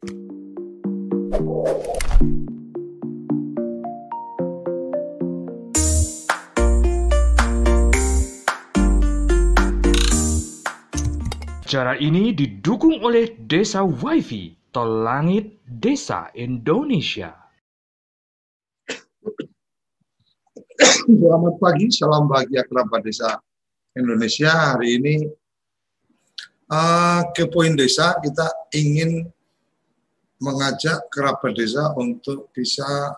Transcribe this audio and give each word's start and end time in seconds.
Acara 0.00 0.16
ini 12.00 12.32
didukung 12.32 13.04
oleh 13.04 13.36
Desa 13.44 13.84
WiFi, 13.84 14.72
Tol 14.72 15.04
Langit 15.04 15.60
Desa 15.68 16.32
Indonesia. 16.32 17.36
Selamat 21.12 21.60
pagi, 21.60 21.92
salam 21.92 22.24
bahagia 22.24 22.64
kerabat 22.64 23.04
desa 23.04 23.36
Indonesia. 23.92 24.48
Hari 24.48 24.96
ini 24.96 25.28
uh, 26.72 27.20
ke 27.36 27.44
poin 27.52 27.76
desa 27.76 28.16
kita 28.24 28.48
ingin 28.72 29.28
mengajak 30.40 31.12
kerabat 31.12 31.52
desa 31.52 31.92
untuk 31.94 32.48
bisa 32.56 33.14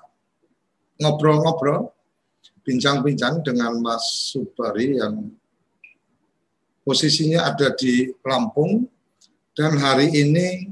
ngobrol-ngobrol, 0.99 1.91
bincang-bincang 2.67 3.43
dengan 3.43 3.79
Mas 3.79 4.31
Subari 4.35 4.99
yang 4.99 5.31
posisinya 6.83 7.47
ada 7.51 7.75
di 7.75 8.11
Lampung 8.23 8.87
dan 9.55 9.79
hari 9.79 10.11
ini 10.11 10.71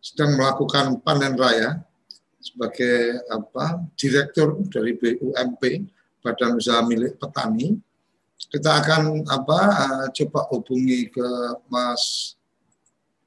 sedang 0.00 0.36
melakukan 0.36 1.00
panen 1.00 1.36
raya 1.36 1.80
sebagai 2.40 3.24
apa 3.32 3.80
direktur 3.96 4.60
dari 4.68 4.92
BUMP 5.00 5.62
Badan 6.20 6.60
Usaha 6.60 6.84
Milik 6.84 7.16
Petani. 7.16 7.76
Kita 8.36 8.84
akan 8.84 9.24
apa 9.24 9.60
uh, 9.72 10.06
coba 10.12 10.40
hubungi 10.52 11.08
ke 11.08 11.28
Mas 11.72 12.36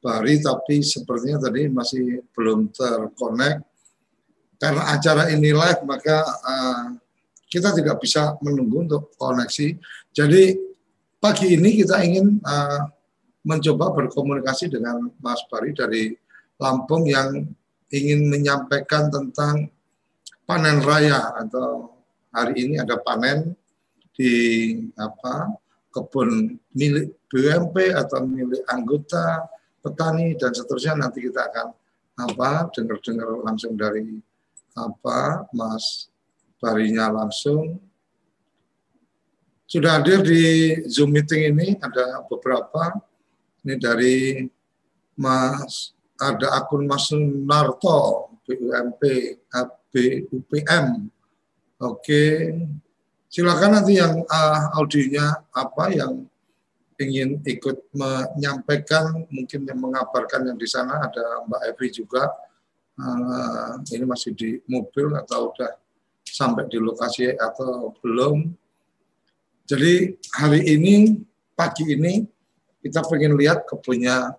Bari 0.08 0.40
tapi 0.40 0.80
sepertinya 0.80 1.52
tadi 1.52 1.68
masih 1.68 2.24
belum 2.32 2.72
terkonek 2.72 3.60
karena 4.56 4.96
acara 4.96 5.28
ini 5.36 5.52
live 5.52 5.84
maka 5.84 6.24
uh, 6.24 6.96
kita 7.52 7.76
tidak 7.76 8.00
bisa 8.00 8.40
menunggu 8.40 8.88
untuk 8.88 9.12
koneksi. 9.20 9.76
Jadi 10.16 10.56
pagi 11.20 11.60
ini 11.60 11.84
kita 11.84 12.00
ingin 12.08 12.40
uh, 12.40 12.88
mencoba 13.44 13.92
berkomunikasi 13.92 14.72
dengan 14.72 15.12
Mas 15.20 15.44
Bari 15.52 15.76
dari 15.76 16.16
Lampung 16.56 17.04
yang 17.04 17.44
ingin 17.92 18.32
menyampaikan 18.32 19.12
tentang 19.12 19.68
panen 20.48 20.80
raya 20.80 21.36
atau 21.36 22.00
hari 22.32 22.64
ini 22.64 22.76
ada 22.80 22.96
panen 23.04 23.52
di 24.16 24.32
apa 24.96 25.52
kebun 25.94 26.58
milik 26.74 27.14
BUMP 27.28 27.94
atau 27.94 28.26
milik 28.26 28.64
anggota 28.72 29.46
petani 29.82 30.34
dan 30.36 30.52
seterusnya 30.54 30.98
nanti 30.98 31.24
kita 31.24 31.48
akan 31.48 31.68
apa 32.18 32.72
dengar-dengar 32.74 33.30
langsung 33.46 33.78
dari 33.78 34.18
apa 34.74 35.46
Mas 35.54 36.10
Barinya 36.58 37.14
langsung 37.14 37.78
sudah 39.68 40.00
hadir 40.00 40.24
di 40.24 40.44
Zoom 40.88 41.12
meeting 41.12 41.52
ini 41.52 41.76
ada 41.84 42.24
beberapa. 42.32 42.96
Ini 43.68 43.76
dari 43.76 44.48
Mas 45.20 45.92
ada 46.16 46.56
akun 46.56 46.88
Mas 46.88 47.12
Narto 47.12 48.32
BUMP 48.48 49.04
BUPM. 49.92 51.12
Oke. 51.84 52.24
Silakan 53.28 53.76
nanti 53.76 54.00
yang 54.00 54.24
uh, 54.24 54.72
audionya 54.80 55.36
apa 55.52 55.92
yang 55.92 56.24
ingin 56.98 57.42
ikut 57.46 57.94
menyampaikan 57.94 59.26
mungkin 59.30 59.70
yang 59.70 59.80
mengabarkan 59.80 60.50
yang 60.50 60.58
di 60.58 60.66
sana 60.66 61.06
ada 61.06 61.46
Mbak 61.46 61.62
Evi 61.74 61.88
juga 61.94 62.30
uh, 62.98 63.78
ini 63.94 64.06
masih 64.06 64.34
di 64.34 64.58
mobil 64.66 65.14
atau 65.14 65.54
udah 65.54 65.78
sampai 66.26 66.66
di 66.68 66.82
lokasi 66.82 67.32
atau 67.38 67.94
belum 68.02 68.58
jadi 69.68 70.16
hari 70.32 70.64
ini, 70.80 71.20
pagi 71.52 71.92
ini, 71.92 72.24
kita 72.80 73.04
pengen 73.04 73.36
lihat 73.36 73.68
kebunnya 73.68 74.32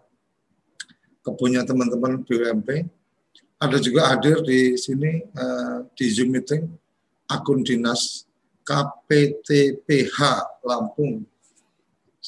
kebunnya 1.20 1.68
teman-teman 1.68 2.24
BUMP. 2.24 2.88
Ada 3.60 3.76
juga 3.76 4.08
hadir 4.08 4.40
di 4.40 4.80
sini 4.80 5.20
uh, 5.36 5.84
di 5.92 6.08
Zoom 6.08 6.32
meeting 6.32 6.64
akun 7.28 7.60
dinas 7.60 8.24
KPTPH 8.64 10.16
Lampung. 10.64 11.28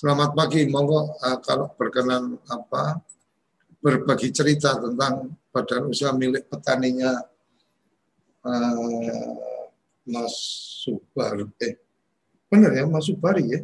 Selamat 0.00 0.32
pagi, 0.32 0.64
monggo 0.64 1.12
uh, 1.12 1.38
kalau 1.44 1.76
berkenan 1.76 2.40
apa 2.48 3.04
berbagi 3.84 4.32
cerita 4.32 4.80
tentang 4.80 5.36
badan 5.52 5.92
usaha 5.92 6.16
milik 6.16 6.48
petaninya 6.48 7.20
uh, 8.40 9.36
Mas 10.08 10.32
Subar. 10.80 11.44
Eh, 11.60 11.76
Benar 12.48 12.80
ya, 12.80 12.88
Mas 12.88 13.12
Subari 13.12 13.44
ya? 13.44 13.60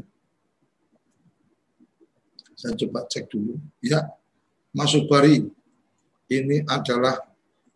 Saya 2.53 2.77
coba 2.85 3.09
cek 3.09 3.33
dulu. 3.33 3.57
Ya, 3.81 4.05
Mas 4.77 4.93
Subari 4.93 5.41
ini 6.29 6.57
adalah 6.69 7.17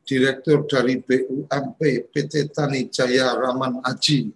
Direktur 0.04 0.68
dari 0.68 1.00
BUMP 1.00 2.12
PT 2.12 2.52
Tani 2.52 2.92
Jaya 2.92 3.32
Raman 3.40 3.80
Aji. 3.88 4.28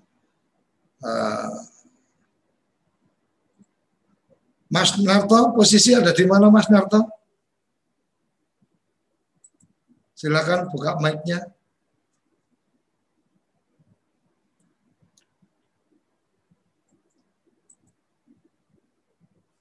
Uh, 1.04 1.73
Mas 4.72 4.96
Narto, 5.00 5.52
posisi 5.52 5.92
ada 5.92 6.12
di 6.12 6.24
mana 6.24 6.48
Mas 6.48 6.68
Narto? 6.72 7.04
Silakan 10.16 10.70
buka 10.72 10.96
mic-nya. 11.02 11.44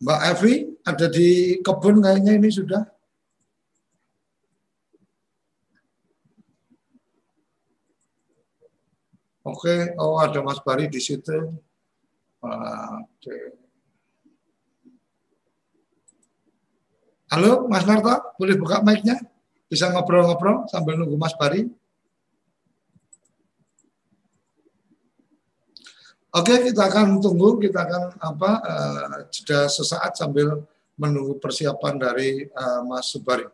Mbak 0.04 0.20
Evi 0.36 0.54
ada 0.84 1.08
di 1.08 1.60
kebun 1.64 2.04
kayaknya 2.04 2.36
ini 2.36 2.52
sudah. 2.52 2.84
Oke, 9.44 9.96
oh 10.00 10.20
ada 10.20 10.40
Mas 10.44 10.60
Bari 10.64 10.88
di 10.88 11.00
situ. 11.00 11.52
Oke. 12.44 13.63
Halo 17.34 17.66
Mas 17.66 17.82
Narto, 17.90 18.38
boleh 18.38 18.54
buka 18.54 18.86
mic-nya? 18.86 19.18
Bisa 19.66 19.90
ngobrol-ngobrol 19.90 20.70
sambil 20.70 21.02
nunggu 21.02 21.18
Mas 21.18 21.34
Bari? 21.34 21.66
Oke, 26.30 26.62
kita 26.70 26.94
akan 26.94 27.18
tunggu, 27.18 27.58
kita 27.58 27.90
akan 27.90 28.22
apa 28.22 28.52
uh, 28.62 29.18
jeda 29.34 29.66
sesaat 29.66 30.14
sambil 30.14 30.62
menunggu 30.94 31.42
persiapan 31.42 31.98
dari 31.98 32.46
uh, 32.54 32.86
Mas 32.86 33.10
Subari. 33.10 33.50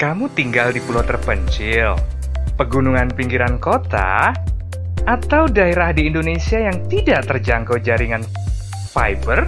Kamu 0.00 0.32
tinggal 0.32 0.72
di 0.72 0.80
pulau 0.80 1.04
terpencil, 1.04 2.00
pegunungan 2.56 3.12
pinggiran 3.12 3.60
kota, 3.60 4.32
atau 5.04 5.52
daerah 5.52 5.92
di 5.92 6.08
Indonesia 6.08 6.56
yang 6.56 6.80
tidak 6.88 7.28
terjangkau 7.28 7.76
jaringan 7.76 8.24
fiber, 8.96 9.44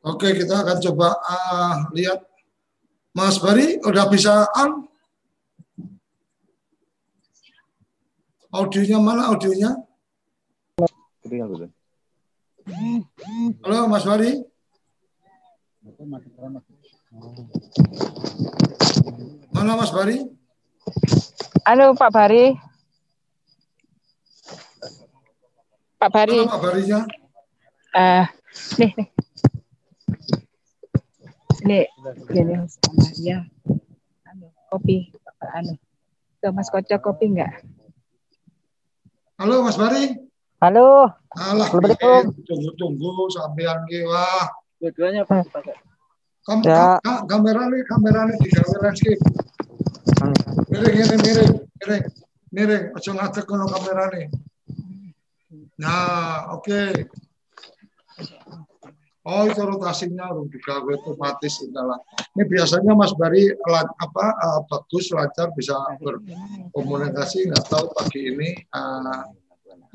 Oke, 0.06 0.38
kita 0.38 0.62
akan 0.66 0.78
coba 0.90 1.18
uh, 1.22 1.86
lihat. 1.94 2.25
Mas 3.16 3.40
Bari, 3.40 3.80
udah 3.86 4.10
bisa 4.10 4.50
on? 4.57 4.90
Audionya 8.52 9.00
mana 9.00 9.31
audionya? 9.31 9.72
Halo, 13.63 13.88
Mas 13.88 14.04
Bari. 14.04 14.44
Mana 19.54 19.78
Mas 19.78 19.92
Bari? 19.94 20.25
Halo 21.66 21.96
Pak 21.98 22.12
Bari. 22.12 22.75
Pak 26.06 26.13
Bari. 26.13 26.38
Mana 26.38 26.54
Pak 26.54 26.62
Barinya? 26.62 27.00
Uh, 27.98 28.25
nih, 28.78 28.92
nih. 28.94 29.10
Ini, 31.66 31.80
ini 32.30 32.54
sama 32.69 33.10
ya. 33.18 33.42
Anu, 34.30 34.54
kopi, 34.69 35.10
Pak 35.18 35.50
Anu. 35.50 35.74
Tuh 36.46 36.54
Mas 36.54 36.69
Kocok 36.69 37.02
kopi 37.02 37.34
enggak? 37.34 37.57
Halo 39.42 39.66
Mas 39.66 39.81
Bari. 39.81 40.13
Halo. 40.62 41.10
Alah, 41.34 41.74
tunggu-tunggu 41.74 43.25
sampean 43.34 43.81
ki 43.90 44.06
wah. 44.06 44.46
Dua-duanya 44.78 45.25
Pak. 45.25 45.42
Kam 46.46 46.62
ya. 46.62 47.01
Kam 47.01 47.25
kamera 47.25 47.66
nih, 47.66 47.81
kamera 47.90 48.30
nih 48.30 48.38
di 48.46 48.50
kamera 48.54 48.94
skip. 48.94 49.18
Miring, 50.69 51.01
miring, 51.01 51.22
miring, 51.25 51.54
miring, 51.81 52.04
miring. 52.54 52.84
Aja 52.94 53.10
ngadeg 53.10 53.46
kono 53.50 53.66
kamerane. 53.66 54.30
Nah, 55.80 56.56
oke. 56.56 56.68
Okay. 56.68 56.92
Oh, 59.25 59.42
itu 59.50 59.57
rotasinya 59.57 60.30
juga 60.48 60.86
otomatis 60.86 61.57
adalah. 61.66 61.98
Ini 62.38 62.45
biasanya 62.45 62.94
Mas 62.94 63.10
Bari 63.18 63.50
apa 63.98 64.25
uh, 64.38 64.62
bagus 64.69 65.10
lancar 65.10 65.50
bisa 65.57 65.74
berkomunikasi. 65.98 67.50
Nggak 67.50 67.66
tahu 67.66 67.89
pagi 67.98 68.22
ini 68.22 68.54
uh, 68.69 69.25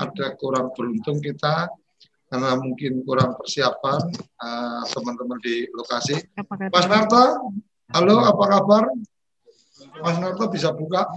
ada 0.03 0.27
kurang 0.35 0.75
beruntung 0.75 1.23
kita 1.23 1.71
karena 2.31 2.59
mungkin 2.63 3.03
kurang 3.03 3.35
persiapan 3.43 4.07
eh, 4.15 4.83
teman-teman 4.95 5.39
uh, 5.39 5.43
di 5.43 5.67
lokasi. 5.75 6.15
Mas 6.71 6.87
Narta, 6.87 7.43
halo 7.91 8.23
apa 8.23 8.45
kabar? 8.47 8.87
Mas 9.99 10.17
Narto 10.23 10.47
bisa 10.47 10.71
buka 10.71 11.11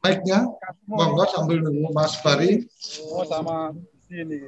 mic-nya, 0.00 0.48
monggo 0.88 1.24
sambil 1.28 1.60
nunggu 1.60 1.92
Mas 1.92 2.16
Bari. 2.24 2.64
Oh, 3.12 3.22
sama 3.28 3.76
sini. 4.08 4.40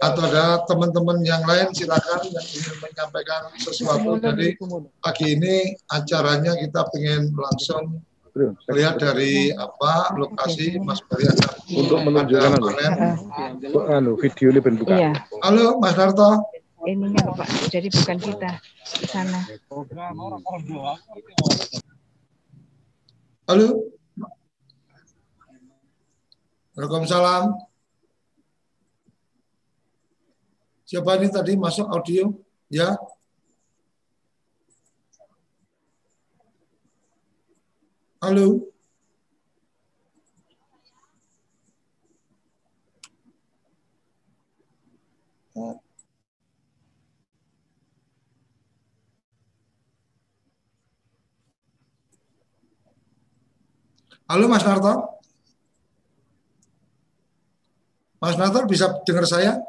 Atau 0.00 0.22
ada 0.32 0.64
teman-teman 0.64 1.20
yang 1.20 1.44
lain 1.44 1.68
silakan 1.76 2.24
yang 2.32 2.46
ingin 2.48 2.76
menyampaikan 2.80 3.52
sesuatu. 3.60 4.16
Jadi 4.16 4.56
pagi 5.04 5.26
ini 5.36 5.76
acaranya 5.92 6.56
kita 6.56 6.88
ingin 6.96 7.36
langsung 7.36 8.00
lihat 8.68 9.00
dari 9.00 9.48
apa 9.56 10.12
lokasi 10.16 10.76
Mas 10.80 11.00
Bari 11.04 11.24
untuk 11.72 12.00
menunjukkan 12.04 12.60
anu, 12.60 12.68
anu 13.88 14.12
video 14.20 14.52
ini 14.52 14.60
bentuk. 14.60 14.88
Iya. 14.88 15.12
Halo 15.44 15.80
Mas 15.80 15.96
Narto. 15.96 16.44
Ininya 16.86 17.34
Pak, 17.34 17.50
jadi 17.66 17.90
bukan 17.90 18.14
kita 18.22 18.62
di 19.02 19.06
sana. 19.10 19.42
Halo. 23.46 23.94
Waalaikumsalam. 26.74 27.54
Siapa 30.82 31.14
ini 31.14 31.30
tadi 31.30 31.54
masuk 31.54 31.86
audio? 31.86 32.34
Ya. 32.66 32.98
Halo. 38.18 38.66
Halo 54.26 54.50
Mas 54.50 54.66
Narto. 54.66 55.22
Mas 58.18 58.34
Narto 58.34 58.66
bisa 58.66 58.90
dengar 59.06 59.22
saya? 59.22 59.62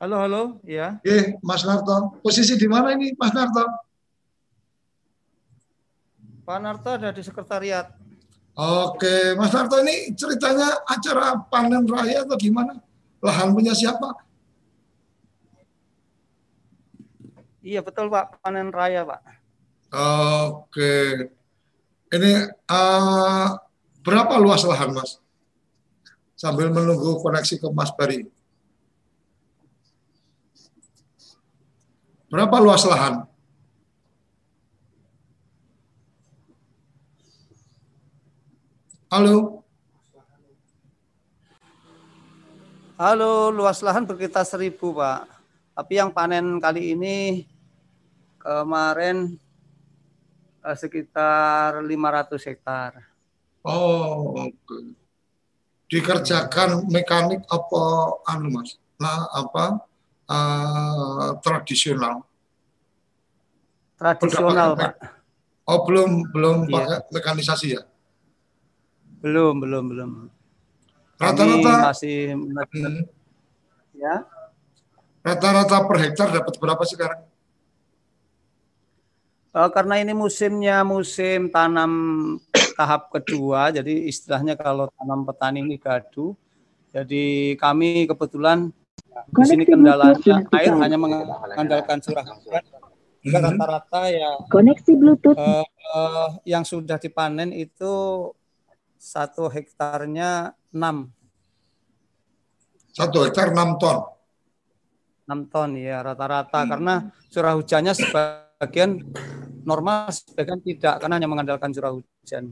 Halo, 0.00 0.16
halo, 0.24 0.42
ya. 0.64 0.96
Oke, 1.04 1.36
Mas 1.44 1.60
Narto. 1.68 2.16
Posisi 2.24 2.56
di 2.56 2.64
mana 2.64 2.96
ini, 2.96 3.12
Mas 3.20 3.36
Narto? 3.36 3.68
Pak 6.48 6.58
Narto 6.64 6.96
ada 6.96 7.12
di 7.12 7.20
sekretariat. 7.20 7.92
Oke, 8.56 9.36
Mas 9.36 9.52
Narto 9.52 9.76
ini 9.84 10.16
ceritanya 10.16 10.88
acara 10.88 11.36
panen 11.52 11.84
raya 11.84 12.24
atau 12.24 12.40
gimana? 12.40 12.80
Lahan 13.20 13.52
punya 13.52 13.76
siapa? 13.76 14.24
Iya 17.60 17.84
betul 17.84 18.08
Pak, 18.08 18.40
panen 18.40 18.72
raya 18.72 19.04
Pak. 19.04 19.37
Oke. 19.88 20.92
Ini 22.08 22.32
uh, 22.68 23.48
berapa 24.04 24.34
luas 24.36 24.64
lahan, 24.64 24.92
Mas? 24.92 25.20
Sambil 26.36 26.68
menunggu 26.68 27.20
koneksi 27.24 27.56
ke 27.56 27.68
Mas 27.72 27.92
Bari. 27.96 28.28
Berapa 32.28 32.60
luas 32.60 32.84
lahan? 32.84 33.24
Halo. 39.08 39.64
Halo, 43.00 43.48
luas 43.48 43.80
lahan 43.80 44.04
berkita 44.04 44.44
seribu, 44.44 44.92
Pak. 44.92 45.24
Tapi 45.72 45.92
yang 45.96 46.12
panen 46.12 46.60
kali 46.60 46.92
ini 46.92 47.48
kemarin 48.36 49.40
Eh, 50.68 50.76
sekitar 50.76 51.80
500 51.80 52.44
hektar. 52.44 52.92
Oh, 53.64 54.36
oke. 54.36 54.52
Okay. 54.68 54.84
Dikerjakan 55.88 56.84
mekanik 56.92 57.40
apa 57.48 57.84
anu 58.28 58.60
Mas? 58.60 58.76
Nah, 59.00 59.32
apa 59.32 59.80
uh, 60.28 61.40
tradisional? 61.40 62.20
Tradisional, 63.96 64.76
Pak. 64.76 64.92
Oh, 65.64 65.88
belum 65.88 66.28
belum 66.36 66.68
iya. 66.68 66.72
pakai 66.76 66.98
mekanisasi 67.16 67.66
ya? 67.72 67.82
Belum, 69.24 69.64
belum, 69.64 69.84
belum. 69.88 70.10
Rata-rata 71.16 71.96
masih 71.96 72.36
hmm. 72.36 73.08
ya. 73.96 74.28
Rata-rata 75.24 75.80
per 75.88 75.96
hektar 76.04 76.28
dapat 76.28 76.60
berapa 76.60 76.84
sekarang? 76.84 77.24
Uh, 79.58 79.66
karena 79.74 79.98
ini 79.98 80.14
musimnya 80.14 80.86
musim 80.86 81.50
tanam 81.50 81.90
tahap 82.78 83.10
kedua, 83.10 83.74
jadi 83.74 84.06
istilahnya 84.06 84.54
kalau 84.54 84.86
tanam 84.94 85.26
petani 85.26 85.66
ini 85.66 85.74
gaduh. 85.82 86.30
Jadi 86.94 87.58
kami 87.58 88.06
kebetulan 88.06 88.70
di 89.34 89.42
sini 89.42 89.66
kendalanya 89.66 90.46
air 90.54 90.72
hanya 90.78 90.94
mengandalkan 90.94 91.98
curah 91.98 92.22
hujan. 92.22 92.62
Hingga 93.18 93.38
rata-rata 93.50 94.00
ya 94.14 94.30
Koneksi 94.46 94.92
Bluetooth. 94.94 95.34
eh, 95.34 95.66
eh, 95.66 96.28
yang 96.46 96.62
sudah 96.62 97.02
dipanen 97.02 97.50
itu 97.50 98.30
satu 98.94 99.50
hektarnya 99.50 100.54
6, 100.70 101.10
Satu 102.94 103.26
hektar 103.26 103.50
6 103.50 103.74
ton. 103.74 104.06
6 105.26 105.50
ton 105.50 105.70
ya 105.74 105.98
rata-rata 106.02 106.62
karena 106.62 107.10
curah 107.30 107.58
hujannya 107.58 107.90
sebagian 107.94 109.02
normal 109.68 110.08
sebagian 110.08 110.60
tidak 110.64 110.94
karena 111.04 111.14
hanya 111.20 111.28
mengandalkan 111.28 111.68
curah 111.76 111.92
hujan. 111.92 112.44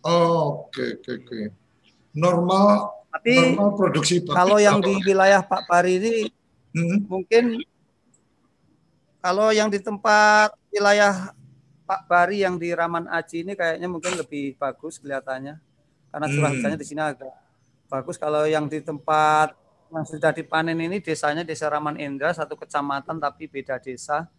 Oh, 0.00 0.64
Oke, 0.72 0.96
oke, 0.96 1.10
oke. 1.20 1.40
Normal 2.16 2.88
Tapi 3.12 3.34
normal 3.36 3.68
produksi 3.76 4.24
kalau 4.24 4.56
yang 4.56 4.80
berapa? 4.80 4.88
di 4.88 5.12
wilayah 5.12 5.40
Pak 5.44 5.62
Pari 5.68 5.92
ini 6.00 6.14
Hmm, 6.70 7.02
mungkin 7.10 7.58
kalau 9.20 9.50
yang 9.50 9.68
di 9.68 9.82
tempat 9.82 10.54
wilayah 10.70 11.34
Pak 11.84 12.06
Bari 12.06 12.46
yang 12.46 12.54
di 12.56 12.70
Raman 12.70 13.10
Aji 13.10 13.42
ini 13.42 13.58
kayaknya 13.58 13.90
mungkin 13.90 14.14
lebih 14.14 14.54
bagus 14.54 15.02
kelihatannya 15.02 15.58
karena 16.14 16.26
curah 16.30 16.48
Hmm. 16.48 16.56
hujannya 16.56 16.78
di 16.78 16.86
sini 16.86 17.02
agak 17.02 17.34
bagus. 17.90 18.16
Kalau 18.16 18.46
yang 18.46 18.70
di 18.70 18.78
tempat 18.78 19.58
yang 19.90 20.06
sudah 20.06 20.30
dipanen 20.30 20.78
ini 20.78 21.02
desanya 21.02 21.42
Desa 21.42 21.66
Raman 21.66 21.98
Indra 21.98 22.30
satu 22.30 22.54
kecamatan 22.54 23.18
tapi 23.18 23.50
beda 23.50 23.82
desa. 23.82 24.30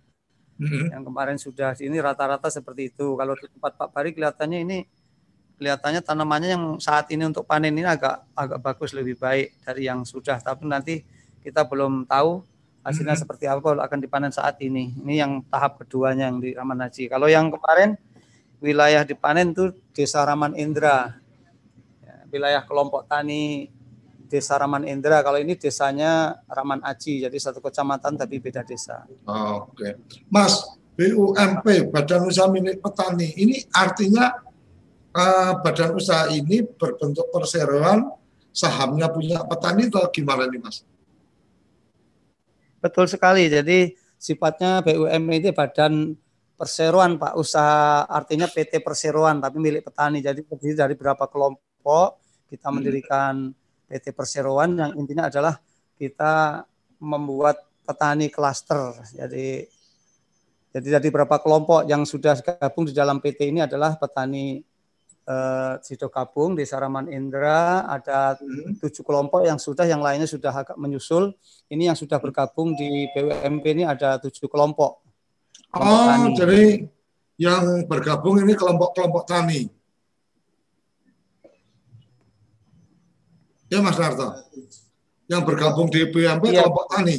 Hmm. 0.62 0.94
Yang 0.94 1.04
kemarin 1.10 1.38
sudah 1.42 1.74
ini 1.82 1.98
rata-rata 1.98 2.48
seperti 2.54 2.94
itu. 2.94 3.18
Kalau 3.18 3.34
di 3.34 3.50
tempat 3.50 3.74
Pak 3.76 3.90
Bari 3.90 4.14
kelihatannya 4.14 4.60
ini 4.62 4.78
kelihatannya 5.58 6.02
tanamannya 6.02 6.50
yang 6.54 6.66
saat 6.82 7.10
ini 7.14 7.22
untuk 7.26 7.46
panen 7.46 7.74
ini 7.74 7.86
agak 7.86 8.26
agak 8.34 8.60
bagus 8.62 8.94
lebih 8.98 9.18
baik 9.18 9.58
dari 9.62 9.86
yang 9.90 10.02
sudah. 10.06 10.42
Tapi 10.42 10.66
nanti 10.66 11.06
kita 11.42 11.66
belum 11.66 12.06
tahu 12.10 12.42
hasilnya 12.82 13.14
Mhm. 13.14 13.22
seperti 13.22 13.46
apa 13.46 13.62
kalau 13.62 13.82
akan 13.82 14.00
dipanen 14.02 14.34
saat 14.34 14.58
ini. 14.62 14.94
Ini 14.98 15.22
yang 15.22 15.46
tahap 15.46 15.78
keduanya 15.86 16.34
yang 16.34 16.42
di 16.42 16.58
Raman 16.58 16.82
Haji. 16.82 17.10
Kalau 17.14 17.30
yang 17.30 17.54
kemarin 17.54 17.94
wilayah 18.58 19.06
dipanen 19.06 19.54
itu 19.54 19.70
Desa 19.94 20.26
Raman 20.26 20.58
Indra. 20.58 21.18
Ya, 22.02 22.26
wilayah 22.34 22.62
kelompok 22.66 23.06
tani 23.06 23.70
Desa 24.32 24.56
Raman 24.56 24.88
Indra. 24.88 25.20
Kalau 25.20 25.36
ini 25.36 25.60
desanya 25.60 26.40
Raman 26.48 26.80
Aji, 26.80 27.28
jadi 27.28 27.36
satu 27.36 27.60
kecamatan 27.60 28.16
tapi 28.16 28.40
beda 28.40 28.64
desa. 28.64 29.04
Oh, 29.28 29.68
Oke, 29.68 30.00
Mas 30.32 30.64
BUMP 30.96 31.92
Badan 31.92 32.24
Usaha 32.32 32.48
Milik 32.48 32.80
Petani 32.80 33.28
ini 33.36 33.60
artinya 33.76 34.32
eh, 35.12 35.52
badan 35.60 35.92
usaha 36.00 36.32
ini 36.32 36.64
berbentuk 36.64 37.28
perseroan 37.32 38.08
sahamnya 38.52 39.08
punya 39.08 39.44
petani 39.48 39.88
atau 39.88 40.08
gimana 40.12 40.48
nih 40.48 40.60
Mas? 40.60 40.84
Betul 42.84 43.08
sekali. 43.08 43.48
Jadi 43.48 43.96
sifatnya 44.20 44.84
BUMN 44.84 45.32
itu 45.40 45.50
badan 45.56 46.16
perseroan 46.60 47.18
Pak, 47.18 47.34
usaha 47.40 48.06
artinya 48.06 48.46
PT 48.46 48.84
perseroan 48.84 49.40
tapi 49.40 49.58
milik 49.58 49.88
petani. 49.88 50.20
Jadi 50.20 50.46
terdiri 50.46 50.76
dari 50.76 50.94
beberapa 50.94 51.26
kelompok 51.26 52.20
kita 52.52 52.68
mendirikan 52.68 53.56
PT 53.92 54.16
perseroan 54.16 54.80
yang 54.80 54.92
intinya 54.96 55.28
adalah 55.28 55.60
kita 56.00 56.64
membuat 57.04 57.60
petani 57.84 58.32
klaster. 58.32 58.96
Jadi 59.12 59.68
jadi 60.72 60.88
dari 60.96 61.12
beberapa 61.12 61.36
kelompok 61.36 61.84
yang 61.84 62.08
sudah 62.08 62.40
gabung 62.40 62.88
di 62.88 62.96
dalam 62.96 63.20
PT 63.20 63.52
ini 63.52 63.60
adalah 63.60 64.00
petani 64.00 64.64
eh, 65.22 65.74
Sido 65.86 66.10
Gabung, 66.10 66.58
Desa 66.58 66.80
Raman 66.80 67.06
Indra, 67.12 67.86
ada 67.86 68.34
Hmm. 68.40 68.74
tujuh 68.80 69.06
kelompok 69.06 69.46
yang 69.46 69.60
sudah, 69.62 69.86
yang 69.86 70.02
lainnya 70.02 70.26
sudah 70.26 70.50
agak 70.50 70.74
menyusul. 70.76 71.36
Ini 71.70 71.94
yang 71.94 71.98
sudah 72.00 72.18
bergabung 72.18 72.74
di 72.74 73.06
BUMP 73.14 73.64
ini 73.70 73.84
ada 73.86 74.18
tujuh 74.18 74.50
kelompok. 74.50 74.98
Kelompok 75.70 75.94
Oh, 75.94 76.08
tani. 76.10 76.34
jadi 76.36 76.62
yang 77.38 77.64
bergabung 77.86 78.42
ini 78.42 78.58
kelompok-kelompok 78.58 79.24
tani. 79.30 79.70
Ya 83.72 83.80
Mas 83.80 83.96
Narto. 83.96 84.28
Yang 85.32 85.42
bergabung 85.48 85.88
di 85.88 86.04
BUMP 86.04 86.44
Iya. 86.46 86.68
kelompok 86.68 86.86
tani. 86.92 87.16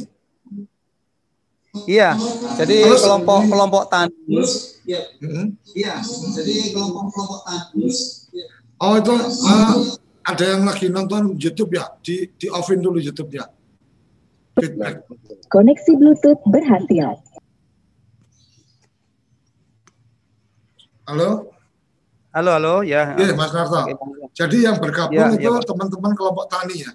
Iya, 1.89 2.13
jadi 2.53 2.85
Terus- 2.85 3.01
kelompok 3.01 3.49
kelompok 3.49 3.83
tani. 3.89 4.13
Hmm. 5.17 5.57
Iya, 5.73 5.97
jadi 6.37 6.53
kelompok-kelompok 6.69 7.39
tani. 7.41 7.89
Oh 8.77 8.93
itu 8.93 9.13
eh, 9.17 9.73
ada 10.21 10.43
yang 10.45 10.61
lagi 10.69 10.93
nonton 10.93 11.33
YouTube 11.33 11.73
ya? 11.73 11.89
Di 12.05 12.29
di 12.37 12.45
offin 12.53 12.77
dulu 12.77 13.01
YouTube 13.01 13.33
ya. 13.33 13.49
Feedback. 14.53 15.09
Koneksi 15.49 15.97
Bluetooth 15.97 16.37
berhasil. 16.45 17.17
Halo, 21.03 21.49
Halo, 22.33 22.49
halo, 22.57 22.75
ya. 22.81 23.13
Iya 23.13 23.37
Mas 23.37 23.53
Narto. 23.53 23.85
Jadi 24.33 24.65
yang 24.65 24.81
bergabung 24.81 25.37
Iya, 25.37 25.37
itu 25.37 25.53
iya, 25.53 25.61
teman-teman 25.69 26.17
kelompok 26.17 26.49
tani 26.49 26.81
ya. 26.81 26.91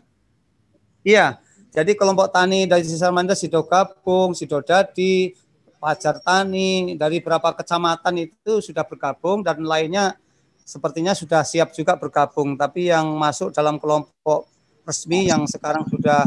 Iya, 1.07 1.27
jadi 1.71 1.95
kelompok 1.95 2.35
tani 2.35 2.67
dari 2.67 2.83
Sisa 2.83 3.15
Manda, 3.15 3.39
Sido 3.39 3.63
Gabung, 3.63 4.35
Sido 4.35 4.59
Dadi, 4.67 5.31
Pajar 5.79 6.19
Tani, 6.19 6.99
dari 6.99 7.23
beberapa 7.23 7.55
kecamatan 7.55 8.19
itu 8.19 8.59
sudah 8.59 8.83
bergabung 8.83 9.47
dan 9.47 9.63
lainnya 9.63 10.19
sepertinya 10.67 11.15
sudah 11.15 11.47
siap 11.47 11.71
juga 11.71 11.95
bergabung. 11.95 12.59
Tapi 12.59 12.91
yang 12.91 13.07
masuk 13.15 13.55
dalam 13.55 13.79
kelompok 13.79 14.51
resmi 14.83 15.31
yang 15.31 15.47
sekarang 15.47 15.87
sudah 15.87 16.27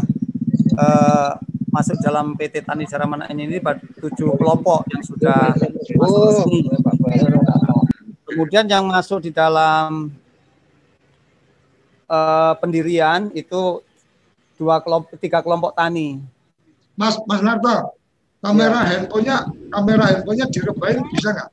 eh, 0.56 1.32
masuk 1.68 2.00
dalam 2.00 2.32
PT 2.40 2.64
Tani 2.64 2.88
Jaraman 2.88 3.28
ini 3.28 3.60
pada 3.60 3.84
tujuh 4.00 4.40
kelompok 4.40 4.88
yang 4.88 5.04
sudah 5.04 5.52
masuk 6.00 6.22
resmi. 6.32 6.64
Kemudian 8.32 8.64
yang 8.64 8.88
masuk 8.88 9.28
di 9.28 9.32
dalam 9.36 10.08
eh, 12.08 12.54
pendirian 12.64 13.28
itu 13.36 13.84
dua 14.56 14.80
kelompok, 14.80 15.20
tiga 15.20 15.44
kelompok 15.44 15.76
tani. 15.76 16.24
Mas 16.96 17.20
Mas 17.28 17.44
Narto, 17.44 17.98
kamera 18.40 18.88
handphonenya 18.88 19.52
kamera 19.74 20.04
handphonenya 20.16 20.48
direbahin 20.48 21.04
bisa 21.12 21.36
nggak 21.36 21.50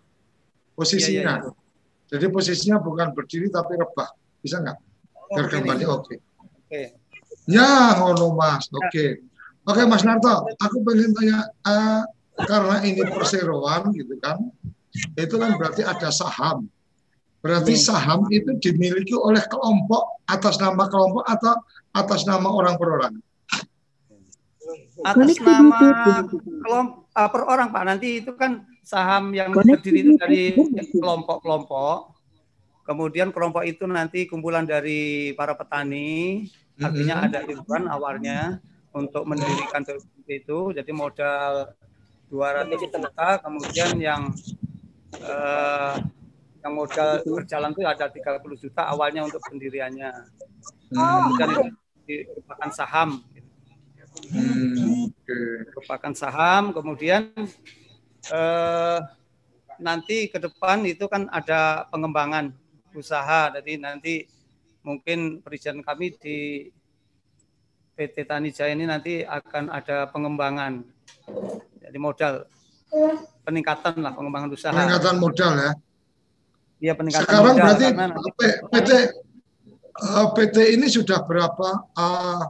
posisinya? 0.78 1.34
Iya, 1.42 1.50
iya, 1.50 1.50
Jadi 2.08 2.26
posisinya 2.32 2.78
bukan 2.80 3.12
berdiri 3.12 3.50
tapi 3.52 3.76
rebah, 3.76 4.08
bisa 4.40 4.62
nggak? 4.62 4.76
Biar 5.28 5.44
Oh, 5.44 5.50
gambarnya 5.50 5.86
ini. 5.88 5.92
oke. 5.92 6.14
Oke. 6.64 6.82
Ya, 7.48 7.96
ngono 8.00 8.32
Mas. 8.38 8.64
Oke. 8.72 9.24
Oke 9.68 9.82
Mas 9.84 10.00
Narto, 10.04 10.48
aku 10.56 10.76
pengen 10.80 11.12
tanya 11.12 11.48
eh, 11.68 12.02
karena 12.48 12.76
ini 12.86 13.02
perseroan 13.04 13.92
gitu 13.92 14.16
kan. 14.22 14.40
Itu 15.14 15.36
kan 15.36 15.56
berarti 15.56 15.82
ada 15.84 16.08
saham. 16.08 16.66
Berarti 17.38 17.78
Hmm. 17.78 17.84
saham 17.86 18.20
itu 18.34 18.50
dimiliki 18.58 19.14
oleh 19.14 19.40
kelompok 19.46 20.22
atas 20.26 20.58
nama 20.58 20.90
kelompok 20.90 21.22
atau 21.22 21.54
atas 21.94 22.26
nama 22.26 22.48
orang 22.50 22.74
per 22.74 22.88
orang. 22.90 23.14
Atas 25.06 25.38
nama 25.38 25.78
kelompok 26.26 27.06
uh, 27.14 27.28
per 27.30 27.42
orang 27.46 27.68
Pak. 27.70 27.82
Nanti 27.86 28.08
itu 28.20 28.34
kan 28.34 28.66
saham 28.82 29.30
yang 29.30 29.54
terdiri 29.54 29.98
itu 30.02 30.12
dari 30.18 30.42
kelompok-kelompok. 30.90 32.18
Kemudian 32.82 33.30
kelompok 33.30 33.62
itu 33.62 33.84
nanti 33.86 34.26
kumpulan 34.26 34.66
dari 34.66 35.30
para 35.38 35.54
petani. 35.54 36.48
Artinya 36.78 37.22
Mhm. 37.22 37.24
ada 37.30 37.38
ribuan 37.46 37.84
awalnya 37.86 38.58
untuk 38.90 39.22
mendirikan 39.28 39.86
itu. 40.26 40.74
Jadi 40.74 40.90
modal 40.90 41.74
200 42.26 42.78
juta. 42.82 43.38
Kemudian 43.38 43.94
yang 43.98 44.34
eh, 45.16 45.94
yang 46.64 46.72
modal 46.74 47.22
berjalan 47.24 47.70
itu 47.72 47.82
ada 47.86 48.06
30 48.10 48.62
juta 48.62 48.82
awalnya 48.90 49.24
untuk 49.24 49.40
pendiriannya. 49.46 50.10
Kemudian 50.92 51.48
itu 51.54 51.62
merupakan 52.34 52.70
saham. 52.72 53.22
Hmm, 54.28 55.14
merupakan 55.70 56.12
saham, 56.16 56.74
kemudian 56.74 57.30
eh, 58.32 58.98
nanti 59.78 60.26
ke 60.26 60.42
depan 60.42 60.82
itu 60.82 61.06
kan 61.06 61.30
ada 61.30 61.86
pengembangan 61.88 62.50
usaha, 62.98 63.52
jadi 63.54 63.78
nanti 63.78 64.26
mungkin 64.82 65.38
perizinan 65.38 65.86
kami 65.86 66.18
di 66.18 66.66
PT 67.94 68.26
Tani 68.26 68.50
Jaya 68.50 68.74
ini 68.74 68.90
nanti 68.90 69.22
akan 69.22 69.70
ada 69.70 70.10
pengembangan, 70.10 70.82
jadi 71.78 71.98
modal 71.98 72.46
peningkatan 73.48 74.04
lah 74.04 74.12
pengembangan 74.12 74.52
usaha. 74.52 74.76
Peningkatan 74.76 75.16
modal 75.16 75.52
ya. 75.56 75.72
Iya 76.78 76.92
peningkatan 76.92 77.24
Sekarang 77.24 77.56
modal 77.56 77.64
berarti 77.64 77.86
nanti 77.96 78.46
PT 78.68 78.90
eh, 78.92 80.26
PT 80.36 80.56
ini 80.76 80.86
sudah 80.92 81.18
berapa 81.24 81.68
eh, 81.96 82.42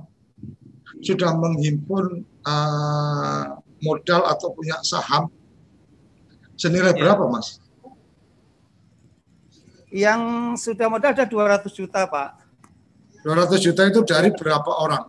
sudah 0.99 1.31
menghimpun 1.38 2.26
eh, 2.26 3.43
modal 3.87 4.26
atau 4.26 4.50
punya 4.50 4.83
saham 4.83 5.31
senilai 6.59 6.90
Ya. 6.99 7.07
berapa 7.07 7.31
Mas? 7.31 7.62
Yang 9.88 10.21
sudah 10.69 10.90
modal 10.90 11.17
ada 11.17 11.25
200 11.25 11.73
juta, 11.73 12.05
Pak. 12.05 12.45
200 13.25 13.57
juta 13.57 13.83
itu 13.88 14.05
dari 14.05 14.28
berapa 14.35 14.69
orang? 14.69 15.09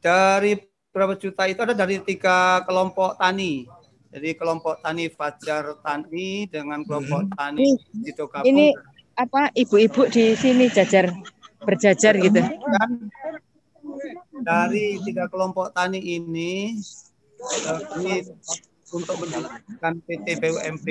Dari 0.00 0.56
berapa 0.88 1.12
juta 1.20 1.44
itu 1.44 1.60
ada 1.60 1.76
dari 1.76 2.00
tiga 2.00 2.64
kelompok 2.64 3.20
tani. 3.20 3.68
Jadi 4.10 4.34
kelompok 4.34 4.82
tani 4.82 5.06
Fajar 5.06 5.78
Tani 5.86 6.50
dengan 6.50 6.82
kelompok 6.82 7.30
tani 7.38 7.78
Cito 8.02 8.26
Kapung. 8.26 8.50
Ini 8.50 8.74
apa 9.14 9.54
ibu-ibu 9.54 10.10
di 10.10 10.34
sini 10.34 10.66
jajar 10.66 11.14
berjajar 11.62 12.18
gitu. 12.18 12.42
Dan 12.42 12.90
dari 14.42 14.98
tiga 15.06 15.30
kelompok 15.30 15.70
tani 15.70 16.02
ini 16.02 16.74
eh, 17.38 17.80
ini 18.02 18.14
untuk 18.90 19.14
menjalankan 19.22 20.02
PT 20.02 20.26
BUMP, 20.42 20.86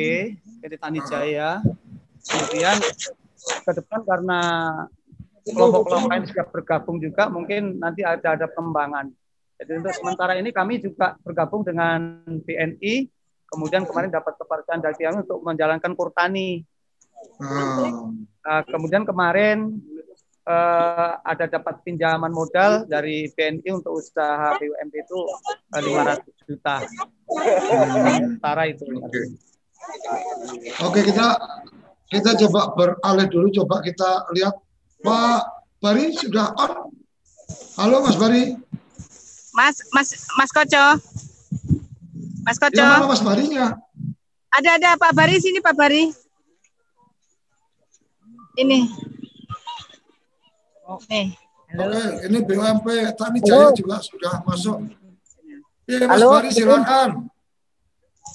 PT 0.64 0.74
Tani 0.80 1.00
Jaya. 1.04 1.60
Kemudian 2.24 2.78
ke 3.68 3.72
depan 3.76 4.00
karena 4.08 4.42
kelompok-kelompok 5.44 6.08
lain 6.08 6.24
sudah 6.24 6.46
bergabung 6.48 6.98
juga, 7.04 7.28
mungkin 7.28 7.84
nanti 7.84 8.08
ada 8.08 8.40
ada 8.40 8.48
pengembangan. 8.48 9.12
Jadi 9.60 9.72
untuk 9.76 9.92
sementara 9.92 10.40
ini 10.40 10.56
kami 10.56 10.80
juga 10.80 11.20
bergabung 11.20 11.68
dengan 11.68 12.24
BNI, 12.48 13.12
kemudian 13.52 13.84
kemarin 13.84 14.08
dapat 14.08 14.40
kepercayaan 14.40 14.80
dari 14.80 14.96
kami 14.96 15.20
untuk 15.28 15.44
menjalankan 15.44 15.94
kurtani. 16.00 16.64
Hmm. 17.44 18.24
Nah, 18.40 18.64
kemudian 18.64 19.04
kemarin 19.04 19.84
eh, 20.48 21.12
ada 21.20 21.46
dapat 21.52 21.84
pinjaman 21.84 22.32
modal 22.32 22.88
dari 22.88 23.28
BNI 23.36 23.68
untuk 23.76 24.00
usaha 24.00 24.56
BUMP 24.56 24.94
itu 24.96 25.20
eh, 25.76 25.82
500 25.84 26.48
juta. 26.48 26.76
Sementara 27.28 28.64
itu. 28.64 28.88
Oke. 28.96 29.22
Oke, 30.88 31.00
kita 31.04 31.36
kita 32.08 32.32
coba 32.48 32.72
beralih 32.80 33.28
dulu 33.28 33.48
coba 33.64 33.84
kita 33.84 34.24
lihat 34.40 34.56
Pak 35.04 35.42
Bari 35.84 36.16
sudah 36.16 36.56
on. 36.56 36.96
Halo 37.76 38.08
Mas 38.08 38.16
Bari. 38.16 38.69
Mas 39.60 39.76
Mas 39.92 40.10
Mas 40.40 40.52
Koco. 40.56 40.86
Mas 42.48 42.56
Koco. 42.56 42.80
Ya 42.80 42.96
mana 42.96 43.12
Mas 43.12 43.20
Barinya? 43.20 43.76
Ada 44.56 44.80
ada 44.80 44.90
Pak 44.96 45.12
Bari 45.12 45.36
sini 45.44 45.60
Pak 45.60 45.76
Bari. 45.76 46.16
Ini. 48.56 48.64
Nih. 48.64 48.84
Oke, 50.90 51.22
ini 52.26 52.40
BUMP 52.42 52.88
Tani 53.14 53.40
Jaya 53.46 53.70
juga 53.76 54.02
sudah 54.02 54.42
masuk. 54.48 54.90
Iya, 55.86 56.08
Mas 56.08 56.18
Halo, 56.18 56.28
Bari 56.40 56.50
silakan. 56.56 57.10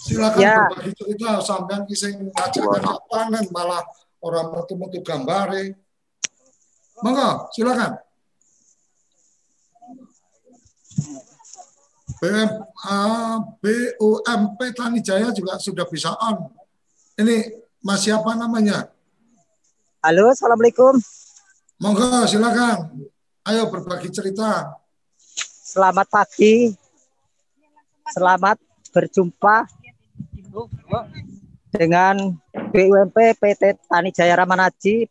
Silakan 0.05 0.39
Ya. 0.45 0.69
berbagi 0.69 0.93
cerita 0.93 1.41
sampean 1.41 1.89
kisah 1.89 2.13
ngajak-ngajak 2.13 3.01
panen 3.09 3.45
malah 3.49 3.81
orang 4.21 4.53
metu-metu 4.53 5.01
gambare. 5.01 5.73
Monggo, 7.01 7.49
silakan. 7.57 8.04
BUMP 13.61 14.61
Tani 14.77 15.01
Jaya 15.05 15.29
juga 15.35 15.59
sudah 15.61 15.87
bisa 15.89 16.15
on. 16.17 16.49
Ini 17.21 17.53
Mas 17.85 18.01
siapa 18.05 18.33
namanya? 18.33 18.89
Halo, 20.01 20.33
Assalamualaikum. 20.33 20.97
Monggo, 21.81 22.25
silakan. 22.25 23.09
Ayo 23.45 23.69
berbagi 23.69 24.09
cerita. 24.09 24.73
Selamat 25.65 26.09
pagi. 26.09 26.73
Selamat 28.13 28.57
berjumpa 28.95 29.69
dengan 31.75 32.37
BUMP 32.73 33.37
PT 33.37 33.81
Tani 33.91 34.15
Jaya 34.15 34.39
Ramanaji. 34.39 35.05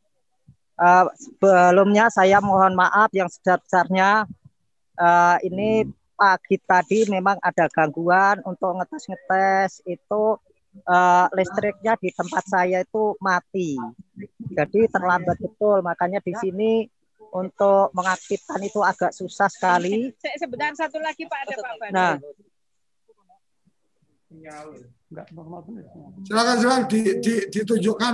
Eh, 0.74 1.06
sebelumnya 1.20 2.10
saya 2.10 2.42
mohon 2.42 2.74
maaf 2.74 3.14
yang 3.14 3.30
sebesar-besarnya. 3.30 4.26
Eh, 4.94 5.38
ini 5.50 5.70
pagi 6.14 6.62
tadi 6.62 7.10
memang 7.10 7.42
ada 7.42 7.66
gangguan 7.66 8.40
untuk 8.46 8.78
ngetes-ngetes 8.78 9.82
itu 9.90 10.24
eh, 10.86 11.26
listriknya 11.34 11.98
di 11.98 12.10
tempat 12.14 12.44
saya 12.46 12.86
itu 12.86 13.18
mati. 13.18 13.78
Jadi 14.54 14.86
terlambat 14.90 15.42
betul. 15.42 15.82
Makanya 15.82 16.22
di 16.22 16.34
sini 16.38 16.72
untuk 17.34 17.90
mengaktifkan 17.98 18.62
itu 18.62 18.80
agak 18.86 19.10
susah 19.10 19.50
sekali. 19.50 20.14
Se- 20.22 20.38
Sebentar 20.38 20.70
satu 20.78 21.02
lagi 21.02 21.26
Pak 21.26 21.40
ada 21.50 21.56
Pak. 21.58 21.90
Nah, 21.90 22.14
Silakan 26.26 26.56
silakan 26.58 26.84
di, 26.90 27.00
di, 27.22 27.34
ditunjukkan 27.54 28.14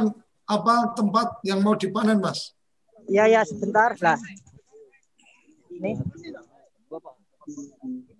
apa 0.52 0.92
tempat 0.92 1.40
yang 1.48 1.64
mau 1.64 1.80
dipanen, 1.80 2.20
Mas. 2.20 2.52
ya 3.08 3.24
ya 3.24 3.42
sebentar 3.48 3.96
lah. 4.04 4.20
Ini. 5.72 5.96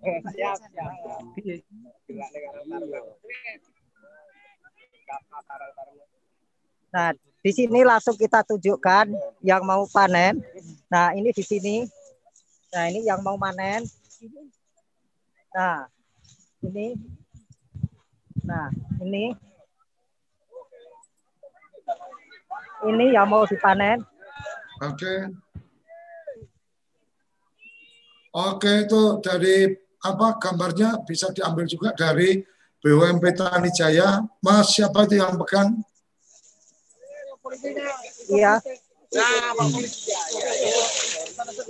Eh, 0.00 0.20
Nah, 6.90 7.14
di 7.14 7.50
sini 7.54 7.86
langsung 7.86 8.18
kita 8.18 8.42
tunjukkan 8.42 9.14
yang 9.46 9.62
mau 9.62 9.86
panen. 9.86 10.42
Nah, 10.90 11.14
ini 11.14 11.30
di 11.30 11.44
sini. 11.46 11.86
Nah, 12.74 12.84
ini 12.90 13.06
yang 13.06 13.22
mau 13.22 13.38
panen. 13.38 13.86
Nah, 15.54 15.86
ini. 16.66 16.98
Nah, 18.42 18.68
ini. 19.06 19.34
Ini 22.90 23.06
yang 23.14 23.30
mau 23.30 23.46
dipanen. 23.46 24.02
Oke. 24.82 25.30
Oke, 28.30 28.86
itu 28.86 29.18
dari 29.18 29.74
apa 30.06 30.38
gambarnya 30.38 31.02
bisa 31.02 31.34
diambil 31.34 31.66
juga 31.66 31.90
dari 31.98 32.38
BUMP 32.78 33.34
Tani 33.34 33.74
Jaya. 33.74 34.22
Mas, 34.38 34.70
siapa 34.70 35.02
itu 35.02 35.18
yang 35.18 35.34
pegang? 35.34 35.82
Iya. 38.30 38.62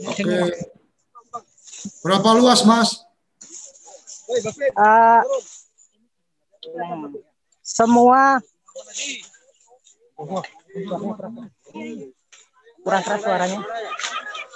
Oke. 0.05 0.41
Berapa 2.05 2.29
luas, 2.37 2.61
Mas? 2.69 3.09
Eh, 4.29 5.21
semua 7.65 8.37
kurang 12.85 13.05
keras 13.05 13.21
suaranya. 13.25 13.61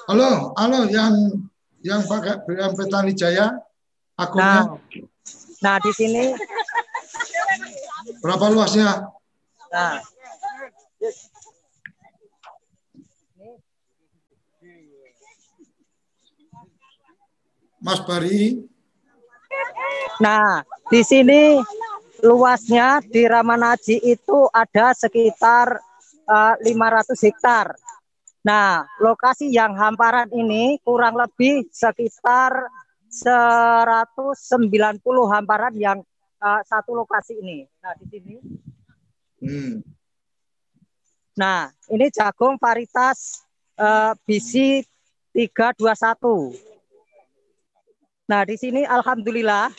Halo, 0.04 0.52
halo 0.60 0.80
yang 0.92 1.14
yang 1.84 2.00
pakai 2.08 2.40
BUMP 2.48 2.80
Tani 2.88 3.12
Jaya 3.12 3.60
Nah, 4.14 4.24
akunnya 4.30 4.62
nah 5.58 5.76
di 5.82 5.90
sini, 5.90 6.30
berapa 8.22 8.46
luasnya? 8.46 9.10
nah, 9.74 9.98
Mas 17.82 18.00
Bari, 18.06 18.64
nah 20.22 20.62
di 20.88 21.02
sini 21.02 21.58
luasnya 22.22 23.02
di 23.02 23.26
Ramanaji 23.26 23.98
itu 23.98 24.46
ada 24.54 24.94
sekitar 24.94 25.82
eh, 26.30 26.54
500 26.62 27.18
hektar. 27.18 27.66
Nah, 28.44 28.84
lokasi 29.00 29.48
yang 29.48 29.72
hamparan 29.72 30.28
ini 30.28 30.76
kurang 30.84 31.16
lebih 31.16 31.64
sekitar 31.72 32.68
190 33.08 34.60
hamparan 35.32 35.72
yang 35.80 36.04
eh, 36.44 36.60
satu 36.68 36.92
lokasi 36.92 37.40
ini. 37.40 37.64
Nah, 37.80 37.96
di 37.96 38.04
sini 38.12 38.36
hmm. 39.40 39.74
Nah, 41.34 41.72
ini 41.88 42.12
jagung 42.12 42.60
varietas 42.60 43.48
eh, 43.80 44.12
BC 44.28 44.84
321. 45.32 46.52
Nah, 48.28 48.44
di 48.44 48.56
sini 48.60 48.84
alhamdulillah 48.84 49.72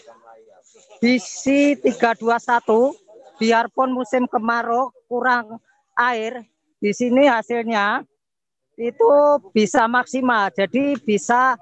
BC 1.06 1.78
321 1.86 2.98
biarpun 3.38 3.94
musim 3.94 4.26
kemarau 4.26 4.90
kurang 5.06 5.62
air, 5.94 6.42
di 6.82 6.92
sini 6.92 7.30
hasilnya 7.30 8.04
itu 8.76 9.12
bisa 9.56 9.88
maksimal. 9.88 10.52
Jadi 10.52 11.00
bisa 11.02 11.56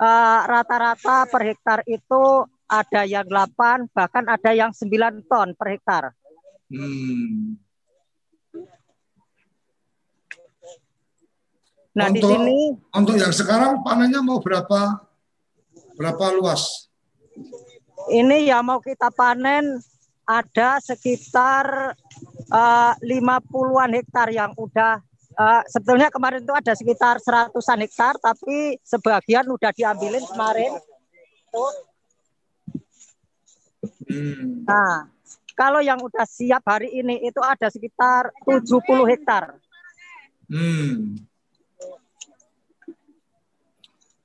eh, 0.00 0.40
rata-rata 0.46 1.26
per 1.28 1.42
hektar 1.54 1.80
itu 1.86 2.46
ada 2.70 3.02
yang 3.02 3.26
8 3.26 3.90
bahkan 3.90 4.24
ada 4.30 4.50
yang 4.54 4.70
9 4.70 5.26
ton 5.26 5.52
per 5.58 5.68
hektar. 5.74 6.04
Hmm. 6.70 7.58
Nah, 11.90 12.06
di 12.06 12.22
Untuk- 12.22 12.30
sini 12.30 12.58
Untuk 12.94 13.16
yang 13.18 13.34
sekarang 13.34 13.82
panennya 13.82 14.22
mau 14.22 14.38
berapa 14.38 15.02
berapa 15.98 16.24
luas? 16.38 16.86
ini 18.08 18.48
yang 18.48 18.64
mau 18.64 18.80
kita 18.80 19.12
panen 19.12 19.78
ada 20.26 20.78
sekitar 20.82 21.94
uh, 22.50 22.92
50-an 23.02 23.90
hektar 23.94 24.28
yang 24.32 24.54
udah 24.56 25.02
uh, 25.40 25.62
sebetulnya 25.64 26.12
kemarin 26.12 26.44
itu 26.44 26.52
ada 26.52 26.72
sekitar 26.76 27.16
seratusan 27.24 27.80
hektar 27.80 28.14
tapi 28.20 28.76
sebagian 28.84 29.48
udah 29.48 29.72
diambilin 29.72 30.24
kemarin. 30.28 30.76
Tuh. 31.48 31.74
Hmm. 34.10 34.68
Nah, 34.68 35.08
kalau 35.56 35.80
yang 35.80 35.96
udah 35.96 36.28
siap 36.28 36.60
hari 36.68 36.92
ini 36.92 37.24
itu 37.24 37.40
ada 37.40 37.72
sekitar 37.72 38.28
70 38.44 38.84
hektar. 39.08 39.56
Hmm. 40.50 41.16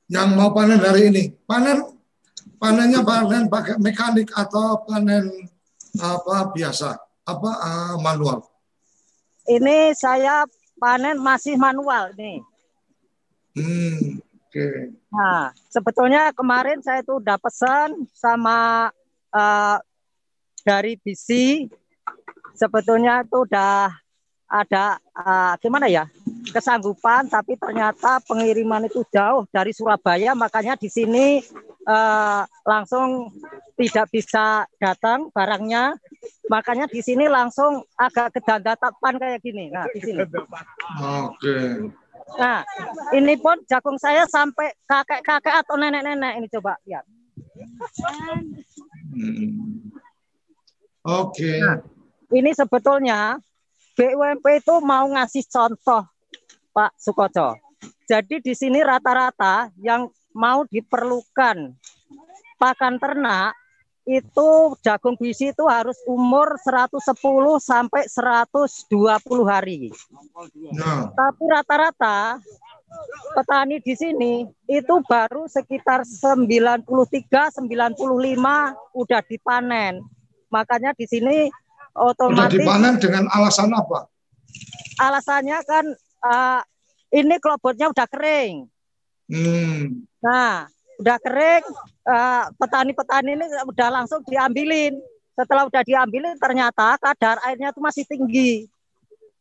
Yang 0.05 0.29
mau 0.37 0.53
panen 0.53 0.77
hari 0.83 1.09
ini, 1.09 1.23
panen 1.49 1.81
panennya 2.61 3.01
panen 3.01 3.49
pakai 3.49 3.81
mekanik 3.81 4.29
atau 4.37 4.85
panen 4.85 5.49
apa 5.97 6.53
biasa, 6.53 6.93
apa 7.25 7.51
uh, 7.57 7.95
manual? 8.03 8.45
Ini 9.49 9.93
saya 9.97 10.45
panen 10.85 11.17
masih 11.17 11.57
manual 11.57 12.13
nih. 12.13 12.45
Hmm, 13.57 14.21
oke. 14.21 14.53
Okay. 14.53 14.93
Nah, 15.09 15.49
sebetulnya 15.73 16.29
kemarin 16.29 16.77
saya 16.85 17.01
itu 17.01 17.17
udah 17.17 17.41
pesan 17.41 18.05
sama 18.13 18.93
uh, 19.33 19.81
dari 20.61 20.93
BC 21.01 21.65
sebetulnya 22.53 23.25
itu 23.25 23.49
udah 23.49 23.97
ada 24.45 25.01
uh, 25.17 25.57
gimana 25.57 25.89
ya 25.89 26.05
kesanggupan 26.55 27.27
tapi 27.27 27.59
ternyata 27.59 28.23
pengiriman 28.23 28.87
itu 28.87 29.03
jauh 29.11 29.43
dari 29.51 29.75
Surabaya 29.75 30.31
makanya 30.31 30.79
di 30.79 30.87
sini 30.87 31.43
uh, 31.83 32.47
langsung 32.63 33.35
tidak 33.75 34.07
bisa 34.07 34.63
datang 34.79 35.27
barangnya. 35.35 35.99
Makanya 36.47 36.87
di 36.87 37.03
sini 37.03 37.27
langsung 37.27 37.83
agak 37.99 38.39
kedandatapan 38.39 39.19
kayak 39.19 39.39
gini. 39.43 39.67
Nah 39.67 39.83
di 39.91 39.99
sini. 39.99 40.23
Oke. 41.27 41.57
Nah 42.39 42.63
ini 43.11 43.35
pun 43.35 43.59
jagung 43.67 43.99
saya 43.99 44.23
sampai 44.25 44.71
kakek-kakek 44.87 45.55
atau 45.67 45.75
nenek-nenek 45.75 46.39
ini 46.39 46.47
coba 46.47 46.79
lihat 46.87 47.03
hmm. 49.13 49.91
oke. 51.03 51.31
Okay. 51.31 51.59
nah, 51.61 51.77
ini 52.31 52.51
sebetulnya 52.55 53.39
BUMP 53.95 54.45
itu 54.59 54.75
mau 54.83 55.07
ngasih 55.07 55.43
contoh 55.47 56.03
Pak 56.75 56.91
Sukoco. 56.99 57.55
Jadi 58.03 58.43
di 58.43 58.51
sini 58.51 58.83
rata-rata 58.83 59.71
yang 59.79 60.11
mau 60.35 60.67
diperlukan 60.67 61.71
pakan 62.59 62.99
ternak 62.99 63.55
itu 64.05 64.77
jagung 64.85 65.17
bisi 65.17 65.49
itu 65.49 65.65
harus 65.65 65.97
umur 66.05 66.59
110 66.61 67.01
sampai 67.57 68.05
120 68.05 69.49
hari. 69.49 69.89
Nah. 70.75 71.09
Tapi 71.09 71.43
rata-rata 71.49 72.37
petani 73.33 73.81
di 73.81 73.97
sini 73.97 74.45
itu 74.69 74.95
baru 75.09 75.49
sekitar 75.49 76.05
93 76.05 76.85
95 76.85 77.65
udah 78.93 79.21
dipanen. 79.25 80.05
Makanya 80.53 80.93
di 80.93 81.09
sini 81.09 81.49
otomatis 81.97 82.53
Udah 82.53 82.61
dipanen 82.61 82.93
dengan 83.01 83.25
alasan 83.33 83.73
apa? 83.73 84.05
Alasannya 85.01 85.59
kan 85.65 85.85
uh, 86.23 86.61
ini 87.11 87.35
kelobotnya 87.39 87.91
udah 87.91 88.07
kering. 88.07 88.67
Hmm. 89.25 90.05
Nah, 90.21 90.69
udah 91.01 91.17
kering, 91.19 91.63
petani-petani 92.59 93.31
uh, 93.33 93.35
ini 93.41 93.45
udah 93.65 93.89
langsung 93.89 94.21
diambilin. 94.27 94.99
Setelah 95.35 95.67
udah 95.67 95.83
diambilin, 95.83 96.39
ternyata 96.39 96.95
kadar 97.01 97.41
airnya 97.43 97.75
itu 97.75 97.81
masih 97.83 98.03
tinggi. 98.07 98.69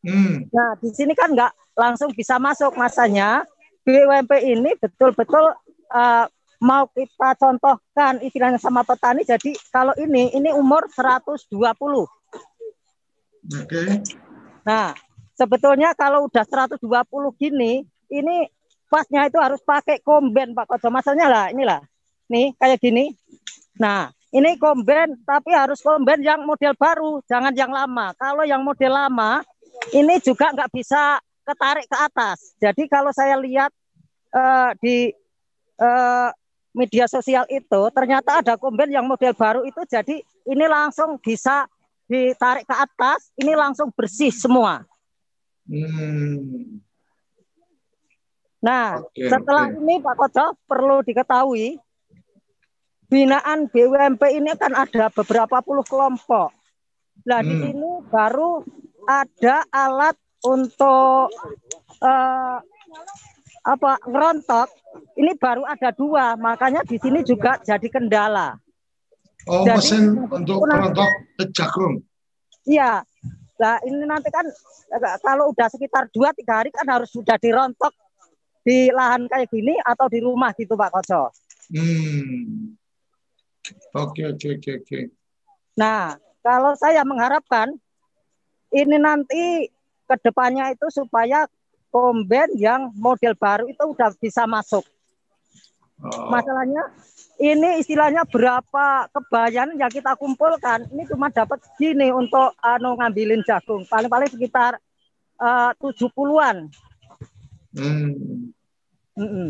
Hmm. 0.05 0.45
Nah, 0.51 0.75
di 0.77 0.91
sini 0.93 1.17
kan 1.17 1.33
nggak 1.33 1.53
langsung 1.77 2.11
bisa 2.13 2.37
masuk 2.37 2.75
masanya. 2.77 3.43
BUMP 3.85 4.31
ini 4.41 4.73
betul-betul 4.81 5.53
uh, 5.93 6.25
mau 6.57 6.89
kita 6.89 7.37
contohkan 7.37 8.17
istilahnya 8.25 8.57
sama 8.57 8.81
petani. 8.81 9.21
Jadi 9.21 9.53
kalau 9.69 9.93
ini 10.01 10.33
ini 10.33 10.49
umur 10.53 10.89
120. 10.89 11.53
Oke. 11.53 12.07
Okay. 13.45 13.89
Nah, 14.65 14.97
sebetulnya 15.35 15.93
kalau 15.93 16.27
udah 16.31 16.43
120 16.43 16.81
gini, 17.37 17.83
ini 18.09 18.47
pasnya 18.87 19.27
itu 19.27 19.37
harus 19.37 19.59
pakai 19.61 19.99
komben 20.01 20.55
Pak 20.55 20.65
Koco. 20.71 20.87
Masalahnya 20.89 21.27
lah, 21.27 21.45
inilah. 21.51 21.81
Nih, 22.31 22.55
kayak 22.57 22.81
gini. 22.81 23.13
Nah, 23.77 24.09
ini 24.35 24.59
komben 24.59 25.19
tapi 25.23 25.51
harus 25.55 25.79
komben 25.79 26.19
yang 26.23 26.43
model 26.43 26.73
baru, 26.75 27.23
jangan 27.27 27.53
yang 27.55 27.71
lama. 27.71 28.15
Kalau 28.19 28.43
yang 28.43 28.63
model 28.63 28.91
lama, 28.91 29.43
ini 29.95 30.19
juga 30.23 30.51
nggak 30.51 30.71
bisa 30.71 31.19
ketarik 31.45 31.85
ke 31.85 31.97
atas. 31.99 32.55
Jadi 32.57 32.83
kalau 32.89 33.13
saya 33.13 33.37
lihat 33.37 33.69
uh, 34.33 34.73
di 34.81 35.13
uh, 35.79 36.31
media 36.75 37.07
sosial 37.07 37.47
itu, 37.47 37.81
ternyata 37.95 38.43
ada 38.43 38.59
komben 38.59 38.91
yang 38.91 39.07
model 39.07 39.31
baru 39.31 39.61
itu, 39.63 39.79
jadi 39.87 40.19
ini 40.49 40.65
langsung 40.67 41.15
bisa 41.21 41.69
ditarik 42.05 42.67
ke 42.67 42.75
atas, 42.75 43.31
ini 43.39 43.55
langsung 43.55 43.89
bersih 43.95 44.33
semua. 44.35 44.83
Hmm. 45.65 46.79
Nah, 48.65 48.97
okay, 49.01 49.29
setelah 49.29 49.69
okay. 49.69 49.77
ini 49.81 49.95
Pak 50.01 50.15
Koco 50.17 50.45
perlu 50.65 51.05
diketahui, 51.05 51.77
binaan 53.09 53.69
BUMP 53.69 54.21
ini 54.33 54.51
kan 54.57 54.73
ada 54.73 55.13
beberapa 55.13 55.61
puluh 55.61 55.85
kelompok. 55.85 56.49
Nah, 57.25 57.39
hmm. 57.41 57.49
di 57.49 57.55
sini 57.61 57.91
baru 58.09 58.65
ada 59.05 59.65
alat 59.69 60.17
untuk 60.45 61.29
uh, 62.01 62.57
apa 63.65 63.91
ngerontok. 64.05 64.69
Ini 65.17 65.35
baru 65.35 65.67
ada 65.67 65.89
dua, 65.91 66.39
makanya 66.39 66.81
di 66.87 66.95
sini 67.01 67.19
juga 67.21 67.59
jadi 67.61 67.87
kendala. 67.91 68.55
Oh, 69.45 69.61
Jadi, 69.61 69.77
mesin 69.77 70.03
untuk 70.25 70.57
jagung. 71.53 72.01
Iya. 72.65 73.05
Nah, 73.55 73.79
ini 73.87 74.03
nanti 74.03 74.27
kan 74.27 74.43
kalau 75.23 75.55
udah 75.55 75.67
sekitar 75.71 76.11
dua 76.11 76.35
tiga 76.35 76.59
hari 76.59 76.69
kan 76.75 76.83
harus 76.87 77.07
sudah 77.11 77.39
dirontok 77.39 77.95
di 78.65 78.91
lahan 78.91 79.29
kayak 79.31 79.47
gini 79.47 79.77
atau 79.79 80.09
di 80.11 80.19
rumah 80.19 80.51
gitu 80.57 80.75
Pak 80.75 80.91
Koco. 80.91 81.31
Hmm. 81.71 82.75
Oke, 83.95 84.27
oke, 84.27 84.47
oke, 84.59 84.71
oke. 84.83 84.99
Nah, 85.79 86.19
kalau 86.45 86.75
saya 86.77 87.01
mengharapkan 87.01 87.73
ini 88.75 88.97
nanti 88.99 89.71
ke 90.05 90.15
depannya 90.21 90.75
itu 90.75 90.85
supaya 90.93 91.49
komben 91.89 92.53
yang 92.59 92.91
model 92.93 93.33
baru 93.39 93.65
itu 93.71 93.81
udah 93.81 94.11
bisa 94.19 94.43
masuk. 94.45 94.83
Oh. 95.95 96.27
Masalahnya 96.27 96.91
ini 97.39 97.79
istilahnya 97.79 98.27
berapa 98.27 99.07
kebayan 99.11 99.79
yang 99.79 99.87
kita 99.87 100.19
kumpulkan 100.19 100.87
ini 100.91 101.07
cuma 101.07 101.31
dapat 101.31 101.63
gini 101.79 102.11
untuk 102.11 102.51
anu 102.59 102.99
ngambilin 102.99 103.43
jagung 103.47 103.87
paling-paling 103.87 104.27
sekitar 104.27 104.75
uh, 105.39 105.71
70-an. 105.79 106.67
Hmm. 107.75 108.51
Mm 109.15 109.29
-mm. 109.31 109.49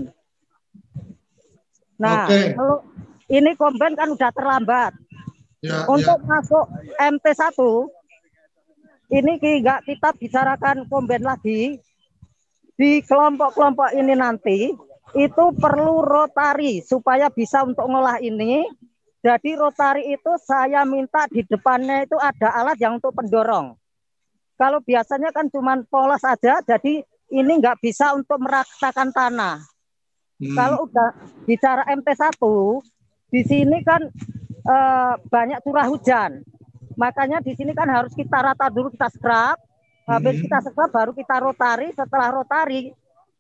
Nah, 1.98 2.30
okay. 2.30 2.54
kalau 2.54 2.86
ini 3.32 3.52
komben 3.58 3.98
kan 3.98 4.10
udah 4.14 4.30
terlambat. 4.30 4.94
Ya, 5.66 5.90
untuk 5.90 6.22
ya. 6.22 6.26
masuk 6.30 6.66
MT1 7.02 7.58
ini 9.18 9.34
enggak 9.42 9.82
kita 9.86 10.14
bicarakan 10.14 10.86
komben 10.86 11.26
lagi 11.26 11.82
di 12.78 12.92
kelompok-kelompok 13.02 13.90
ini 13.98 14.14
nanti 14.14 14.78
itu 15.14 15.46
perlu 15.54 16.02
rotari 16.02 16.82
supaya 16.82 17.30
bisa 17.30 17.62
untuk 17.62 17.86
ngolah 17.86 18.18
ini. 18.24 18.66
Jadi 19.22 19.58
rotari 19.58 20.14
itu 20.14 20.32
saya 20.42 20.86
minta 20.86 21.26
di 21.30 21.42
depannya 21.46 22.06
itu 22.06 22.18
ada 22.18 22.54
alat 22.62 22.78
yang 22.78 22.98
untuk 22.98 23.14
pendorong. 23.14 23.74
Kalau 24.56 24.80
biasanya 24.82 25.34
kan 25.36 25.52
cuma 25.52 25.76
polos 25.90 26.22
saja, 26.22 26.62
jadi 26.64 27.04
ini 27.34 27.52
nggak 27.60 27.82
bisa 27.82 28.14
untuk 28.16 28.38
meratakan 28.40 29.10
tanah. 29.12 29.60
Hmm. 30.40 30.56
Kalau 30.56 30.88
udah 30.88 31.10
bicara 31.48 31.84
MT1, 31.92 32.40
di 33.34 33.42
sini 33.44 33.78
kan 33.84 34.02
e, 34.62 34.78
banyak 35.28 35.60
curah 35.64 35.88
hujan. 35.90 36.44
Makanya 36.96 37.44
di 37.44 37.52
sini 37.56 37.76
kan 37.76 37.88
harus 37.92 38.16
kita 38.16 38.40
rata 38.40 38.72
dulu, 38.72 38.92
kita 38.94 39.12
scrub. 39.12 39.58
Habis 40.06 40.40
hmm. 40.40 40.44
kita 40.48 40.58
scrub 40.70 40.92
baru 40.92 41.12
kita 41.12 41.36
rotari. 41.42 41.92
Setelah 41.92 42.30
rotari, 42.32 42.96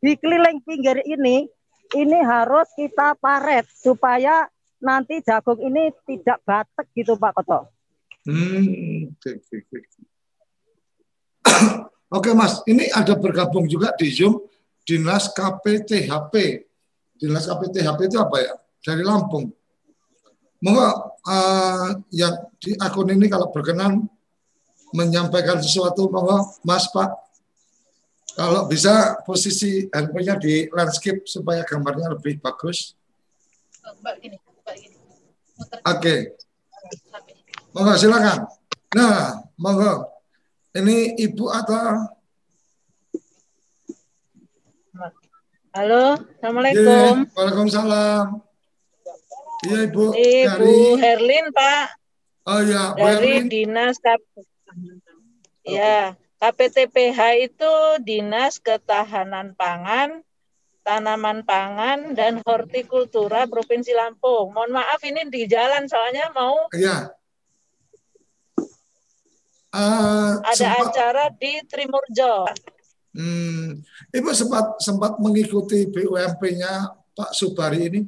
di 0.05 0.13
keliling 0.21 0.61
pinggir 0.61 1.01
ini 1.01 1.49
ini 1.97 2.19
harus 2.21 2.69
kita 2.77 3.17
paret 3.17 3.65
supaya 3.73 4.45
nanti 4.77 5.17
jagung 5.25 5.57
ini 5.57 5.89
tidak 6.05 6.45
batek 6.45 6.85
gitu 6.93 7.17
Pak 7.17 7.41
Koto. 7.41 7.73
Hmm, 8.25 9.09
Oke 12.13 12.31
Mas, 12.37 12.61
ini 12.69 12.85
ada 12.93 13.17
bergabung 13.17 13.65
juga 13.65 13.97
di 13.97 14.13
Zoom 14.13 14.45
Dinas 14.85 15.33
KPTHP. 15.33 16.33
Dinas 17.17 17.49
KPTHP 17.49 17.99
itu 18.05 18.17
apa 18.21 18.37
ya? 18.45 18.53
Dari 18.85 19.01
Lampung. 19.01 19.49
Monggo 20.61 21.17
uh, 21.25 21.89
yang 22.13 22.33
di 22.61 22.77
akun 22.77 23.09
ini 23.09 23.25
kalau 23.25 23.49
berkenan 23.49 24.05
menyampaikan 24.93 25.57
sesuatu, 25.61 26.09
monggo 26.13 26.61
Mas 26.61 26.85
Pak. 26.93 27.24
Kalau 28.35 28.67
bisa 28.67 29.15
posisi 29.23 29.87
handphonenya 29.95 30.35
di 30.35 30.67
landscape 30.67 31.23
supaya 31.23 31.63
gambarnya 31.63 32.11
lebih 32.11 32.43
bagus. 32.43 32.91
Oke. 35.87 36.35
Monggo 37.71 37.95
silakan. 37.95 38.43
Nah, 38.91 39.39
monggo. 39.55 40.11
Ini 40.75 41.15
Ibu 41.15 41.47
atau 41.47 42.11
Halo, 45.75 46.15
Assalamualaikum. 46.39 47.27
Iya, 47.27 47.35
Waalaikumsalam. 47.35 48.25
Iya 49.67 49.79
Ibu. 49.91 50.03
Ibu 50.15 50.15
Dari 50.47 50.75
Herlin, 51.03 51.45
Pak. 51.51 51.87
Oh 52.47 52.63
ya, 52.63 52.95
Bu 52.95 53.03
Dari 53.03 53.43
Erwin. 53.43 53.51
Dinas 53.51 53.99
Kap 53.99 54.23
Ya, 55.67 56.15
KPTPH 56.35 57.19
itu 57.39 57.73
Dinas 58.03 58.59
Ketahanan 58.59 59.55
Pangan, 59.55 60.21
Tanaman 60.85 61.41
Pangan 61.47 62.13
dan 62.13 62.43
Hortikultura 62.43 63.47
Provinsi 63.49 63.95
Lampung. 63.95 64.53
Mohon 64.53 64.83
maaf 64.83 65.01
ini 65.01 65.25
di 65.31 65.47
jalan 65.49 65.87
soalnya 65.89 66.29
mau 66.35 66.69
Iya. 66.75 67.15
Eh, 69.75 70.33
ada 70.39 70.55
sempat, 70.55 70.87
acara 70.95 71.25
di 71.35 71.59
Trimurjo. 71.67 72.47
hmm, 73.11 73.83
Ibu 74.15 74.31
sempat 74.31 74.79
sempat 74.79 75.19
mengikuti 75.19 75.83
BUMP-nya 75.91 76.95
Pak 77.11 77.35
Subari 77.35 77.91
ini. 77.91 78.01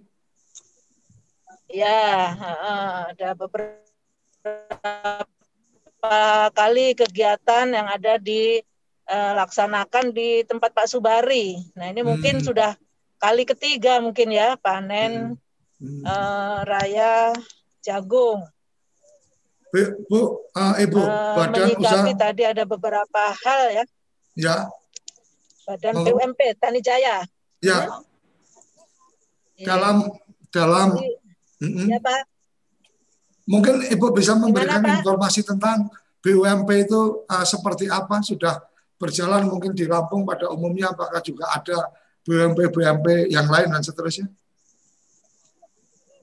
Ya, 1.68 2.32
heeh, 2.32 2.92
ada 3.12 3.30
beberapa 3.36 5.28
kali 6.52 6.94
kegiatan 6.94 7.66
yang 7.72 7.88
ada 7.88 8.18
di 8.18 8.60
eh, 9.08 9.34
laksanakan 9.40 10.12
di 10.12 10.44
tempat 10.44 10.76
Pak 10.76 10.92
Subari. 10.92 11.56
Nah, 11.80 11.88
ini 11.88 12.04
mungkin 12.04 12.44
Hmm. 12.44 12.46
sudah 12.46 12.72
kali 13.18 13.48
ketiga 13.48 14.04
mungkin 14.04 14.36
ya 14.36 14.60
panen 14.60 15.40
Hmm. 15.80 16.04
eh, 16.04 16.58
raya 16.68 17.32
jagung. 17.80 18.44
Bu, 19.72 19.80
Bu, 20.08 20.22
eh, 20.52 20.74
Ibu, 20.84 21.00
Eh, 21.00 21.34
Badan 21.40 21.70
Usaha, 21.80 22.12
tadi 22.16 22.44
ada 22.44 22.64
beberapa 22.64 23.24
hal 23.44 23.62
ya, 23.72 23.84
ya, 24.36 24.56
Badan 25.64 26.00
Oh. 26.00 26.04
BUMP 26.08 26.40
Tani 26.60 26.80
Jaya. 26.80 27.24
ya, 27.64 27.80
Ya, 29.58 29.66
dalam 29.66 30.08
dalam, 30.52 31.00
Jadi, 31.00 31.16
Mm-mm. 31.64 31.88
ya 31.90 32.00
Pak. 32.00 32.22
Mungkin 33.48 33.82
Ibu 33.88 34.14
bisa 34.14 34.36
memberikan 34.36 34.84
Pak? 34.84 35.02
informasi 35.02 35.42
tentang 35.48 35.88
BUMP 36.22 36.70
itu 36.86 37.24
eh, 37.26 37.46
seperti 37.48 37.88
apa? 37.88 38.20
Sudah 38.22 38.60
berjalan 39.00 39.48
mungkin 39.48 39.72
di 39.72 39.88
Lampung 39.88 40.28
pada 40.28 40.52
umumnya, 40.52 40.92
apakah 40.92 41.22
juga 41.24 41.48
ada 41.54 41.90
BUMP-BUMP 42.28 43.32
yang 43.32 43.48
lain 43.48 43.72
dan 43.72 43.82
seterusnya? 43.86 44.28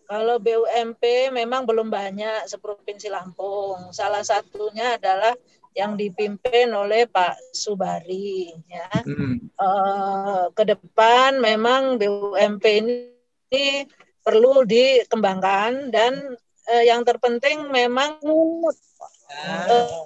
Kalau 0.05 0.37
BUMP 0.37 1.33
memang 1.33 1.65
belum 1.65 1.89
banyak 1.89 2.45
seprovinsi 2.45 3.09
Lampung. 3.09 3.89
Salah 3.89 4.21
satunya 4.21 5.01
adalah 5.01 5.33
yang 5.75 5.97
dipimpin 5.97 6.71
oleh 6.71 7.09
Pak 7.09 7.57
Subari. 7.57 8.53
Ya. 8.69 8.87
Hmm. 9.01 9.49
Eh, 9.49 10.45
ke 10.53 10.63
depan 10.69 11.41
memang 11.41 11.97
BUMP 11.97 12.65
ini 12.85 13.89
perlu 14.21 14.63
dikembangkan 14.69 15.89
dan 15.89 16.37
eh, 16.71 16.85
yang 16.89 17.05
terpenting 17.05 17.69
memang 17.69 18.21
eh, 18.23 20.03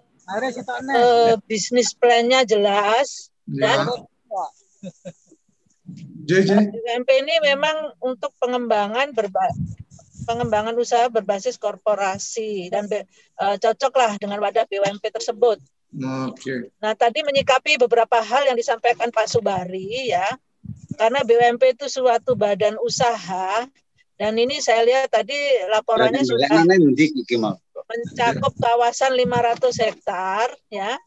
eh, 0.96 1.34
bisnis 1.46 1.94
plan-nya 1.94 2.42
jelas 2.44 3.30
Ya, 3.48 3.80
dan 3.80 4.04
JJ. 6.28 6.68
BUMP 6.68 7.08
ini 7.24 7.34
memang 7.40 7.96
untuk 8.04 8.36
pengembangan 8.36 9.16
berba 9.16 9.40
pengembangan 10.28 10.76
usaha 10.76 11.08
berbasis 11.08 11.56
korporasi 11.56 12.68
dan 12.68 12.84
be- 12.84 13.08
eh, 13.40 13.56
cocoklah 13.56 14.20
dengan 14.20 14.36
wadah 14.44 14.68
BUMP 14.68 15.00
tersebut. 15.08 15.56
Oke. 16.28 16.68
Nah, 16.84 16.92
tadi 16.92 17.24
menyikapi 17.24 17.80
beberapa 17.80 18.20
hal 18.20 18.52
yang 18.52 18.56
disampaikan 18.60 19.08
Pak 19.08 19.24
Subari 19.32 20.12
ya. 20.12 20.28
Karena 21.00 21.24
BUMP 21.24 21.72
itu 21.72 21.88
suatu 21.88 22.36
badan 22.36 22.76
usaha 22.84 23.64
dan 24.18 24.34
ini 24.34 24.58
saya 24.58 24.82
lihat 24.82 25.14
tadi 25.14 25.38
laporannya 25.70 26.26
sudah 26.26 26.50
mencakup 27.88 28.52
kawasan 28.58 29.14
500 29.14 29.78
hektar 29.78 30.46
ya. 30.68 30.98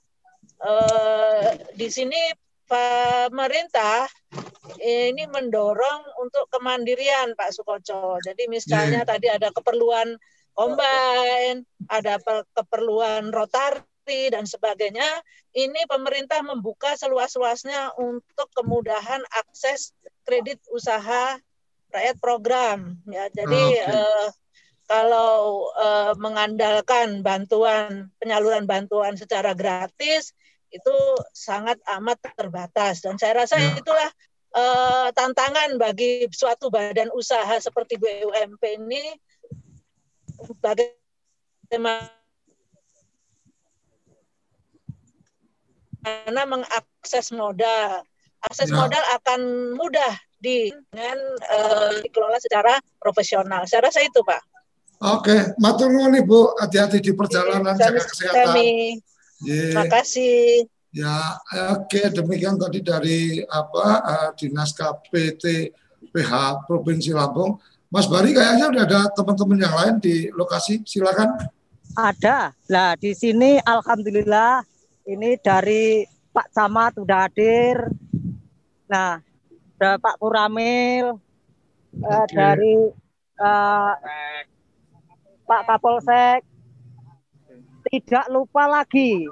Eh, 0.62 1.47
di 1.76 1.88
sini 1.91 2.17
pemerintah 2.65 4.08
ini 4.80 5.28
mendorong 5.28 6.24
untuk 6.24 6.47
kemandirian 6.50 7.36
Pak 7.36 7.52
Sukoco. 7.52 8.17
Jadi 8.24 8.47
misalnya 8.47 9.04
tadi 9.04 9.28
ada 9.28 9.52
keperluan 9.52 10.15
combine, 10.56 11.67
ada 11.91 12.17
pe- 12.17 12.47
keperluan 12.56 13.30
rotari 13.30 14.32
dan 14.32 14.47
sebagainya. 14.47 15.21
Ini 15.52 15.84
pemerintah 15.86 16.39
membuka 16.47 16.95
seluas-luasnya 16.95 18.00
untuk 18.00 18.47
kemudahan 18.56 19.21
akses 19.36 19.91
kredit 20.24 20.63
usaha 20.71 21.36
rakyat 21.91 22.17
program 22.19 22.97
ya. 23.08 23.27
Jadi 23.30 23.62
Oke. 23.77 23.86
eh, 23.86 24.27
kalau 24.88 25.71
eh, 25.77 26.13
mengandalkan 26.19 27.23
bantuan 27.23 28.12
penyaluran 28.19 28.67
bantuan 28.67 29.15
secara 29.15 29.56
gratis 29.56 30.36
itu 30.71 30.95
sangat 31.36 31.80
amat 31.99 32.19
terbatas 32.36 33.04
dan 33.04 33.19
saya 33.19 33.43
rasa 33.43 33.60
Ya. 33.60 33.75
itulah 33.75 34.10
eh, 34.56 35.08
tantangan 35.15 35.75
bagi 35.80 36.27
suatu 36.32 36.67
badan 36.71 37.12
usaha 37.15 37.56
seperti 37.60 37.95
BUMP 37.99 38.63
ini 38.80 39.15
bagaimana 40.60 42.12
mengakses 46.47 47.32
modal. 47.32 48.04
Akses 48.41 48.73
Ya. 48.73 48.77
modal 48.80 49.04
akan 49.21 49.41
mudah 49.77 50.13
di 50.41 50.73
dengan 50.89 51.17
eh, 51.38 52.01
dikelola 52.01 52.41
secara 52.41 52.82
profesional. 52.97 53.69
Saya 53.69 53.88
rasa 53.88 54.01
itu, 54.01 54.19
Pak. 54.25 54.41
Oke, 55.01 55.58
matur 55.58 55.89
nuwun 55.89 56.13
Ibu, 56.13 56.62
hati-hati 56.62 57.01
di 57.01 57.13
perjalanan, 57.13 57.73
jaga 57.73 58.06
kesehatan. 58.06 58.54
Kami, 58.54 58.69
Ye. 59.45 59.73
terima 59.73 59.86
kasih. 59.89 60.65
Ya, 60.91 61.39
oke 61.71 62.12
demikian 62.12 62.60
tadi 62.60 62.84
dari 62.84 63.39
apa 63.47 63.86
eh, 64.04 64.30
Dinas 64.36 64.75
KPT 64.75 65.71
PH 66.12 66.67
Provinsi 66.67 67.15
Lampung. 67.15 67.58
Mas 67.91 68.08
Bari 68.08 68.36
kayaknya 68.36 68.71
udah 68.71 68.84
ada 68.88 69.01
teman-teman 69.15 69.58
yang 69.60 69.75
lain 69.75 69.95
di 70.04 70.27
lokasi. 70.32 70.84
Silakan. 70.84 71.47
Ada. 71.95 72.56
Nah, 72.71 72.95
di 72.95 73.12
sini 73.12 73.60
alhamdulillah 73.60 74.63
ini 75.12 75.36
dari 75.39 76.08
Pak 76.32 76.56
Camat 76.56 76.95
udah 76.99 77.27
hadir. 77.27 77.91
Nah, 78.88 79.19
ada 79.82 79.98
Pak 79.98 80.22
Kuramil 80.22 81.17
eh, 81.98 82.06
Oke. 82.06 82.38
dari 82.38 82.78
eh, 83.41 83.94
Pak 85.50 85.62
Kapolsek. 85.65 86.46
Tidak 87.82 88.30
lupa 88.30 88.70
lagi 88.70 89.26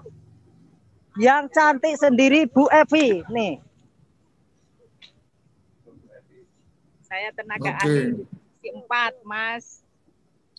yang 1.22 1.46
cantik 1.54 1.94
sendiri 2.02 2.50
Bu 2.50 2.66
Evi 2.74 3.22
nih. 3.30 3.62
Saya 7.06 7.30
tenaga 7.38 7.70
Oke. 7.70 7.82
ahli 7.86 8.26
divisi 8.26 8.70
empat, 8.74 9.14
Mas. 9.22 9.86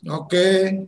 Oke. 0.06 0.86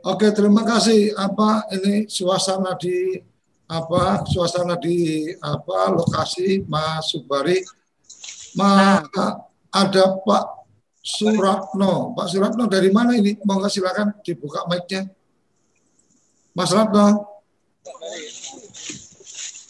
Oke, 0.00 0.26
terima 0.32 0.64
kasih. 0.64 1.12
Apa 1.12 1.68
ini 1.76 2.08
suasana 2.08 2.72
di 2.80 3.20
apa 3.68 4.24
suasana 4.24 4.80
di 4.80 5.28
apa 5.44 5.92
lokasi 5.92 6.64
Mas 6.64 7.12
Subari. 7.12 7.77
Ma, 8.58 8.98
ada 9.70 10.04
Pak 10.26 10.44
Suratno. 10.98 12.10
Pak 12.18 12.26
Suratno 12.26 12.66
dari 12.66 12.90
mana 12.90 13.14
ini? 13.14 13.38
Monggo 13.46 13.70
silakan 13.70 14.18
dibuka 14.26 14.66
mic-nya. 14.66 15.06
Mas 16.58 16.74
Ratno. 16.74 17.38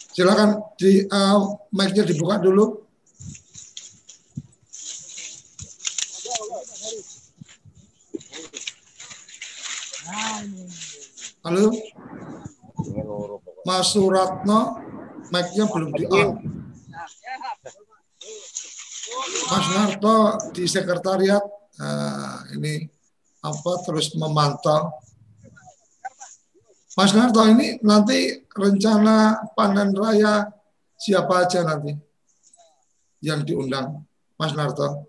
Silakan 0.09 0.73
di 0.73 1.05
uh, 1.05 1.53
mic-nya 1.69 2.01
dibuka 2.01 2.41
dulu. 2.41 2.81
Halo. 11.45 11.69
Mas 13.69 13.85
Suratno, 13.93 14.59
mic-nya 15.29 15.69
belum 15.69 15.93
di 15.93 16.05
on. 16.09 16.29
Mas 19.49 19.67
Narto 19.73 20.17
di 20.53 20.69
sekretariat 20.69 21.41
nah, 21.79 22.45
ini 22.53 22.85
apa 23.39 23.71
terus 23.87 24.13
memantau. 24.13 24.93
Mas 26.93 27.15
Narto 27.15 27.41
ini 27.47 27.79
nanti 27.81 28.43
rencana 28.51 29.39
panen 29.55 29.95
raya 29.95 30.51
siapa 30.99 31.47
aja 31.47 31.63
nanti 31.63 31.95
yang 33.23 33.43
diundang, 33.47 34.03
Mas 34.35 34.51
Narto? 34.55 35.07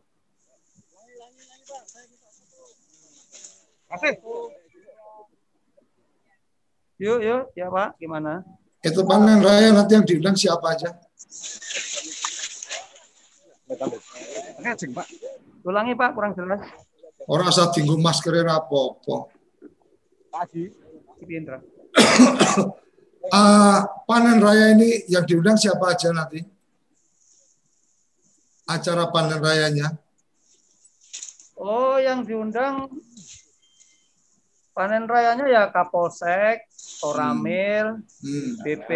Yuk, 7.00 7.18
yuk, 7.24 7.42
ya 7.56 7.66
Pak, 7.72 7.96
gimana? 7.96 8.44
Itu 8.84 9.02
panen 9.08 9.40
raya 9.40 9.72
nanti 9.72 9.96
yang 9.98 10.06
diundang 10.06 10.36
siapa 10.36 10.76
aja? 10.76 10.94
Ulangi 15.62 15.94
Pak, 15.94 16.10
kurang 16.16 16.32
jelas. 16.34 16.62
Orang 17.28 17.46
asal 17.52 17.70
tinggu 17.70 17.94
maskerin 18.00 18.48
apa-apa. 18.48 19.30
Pagi. 20.32 20.72
Indra. 21.30 21.60
uh, 23.30 23.78
panen 24.08 24.40
raya 24.40 24.72
ini 24.72 25.04
yang 25.06 25.28
diundang 25.28 25.60
siapa 25.60 25.92
aja 25.92 26.10
nanti? 26.16 26.40
Acara 28.64 29.10
panen 29.12 29.38
rayanya? 29.38 29.94
Oh, 31.60 32.00
yang 32.00 32.24
diundang 32.24 32.88
panen 34.72 35.04
rayanya 35.04 35.44
ya 35.44 35.62
Kapolsek, 35.68 36.64
Toramil, 37.04 38.00
hmm. 38.00 38.24
Hmm. 38.24 38.50
BP 38.64 38.90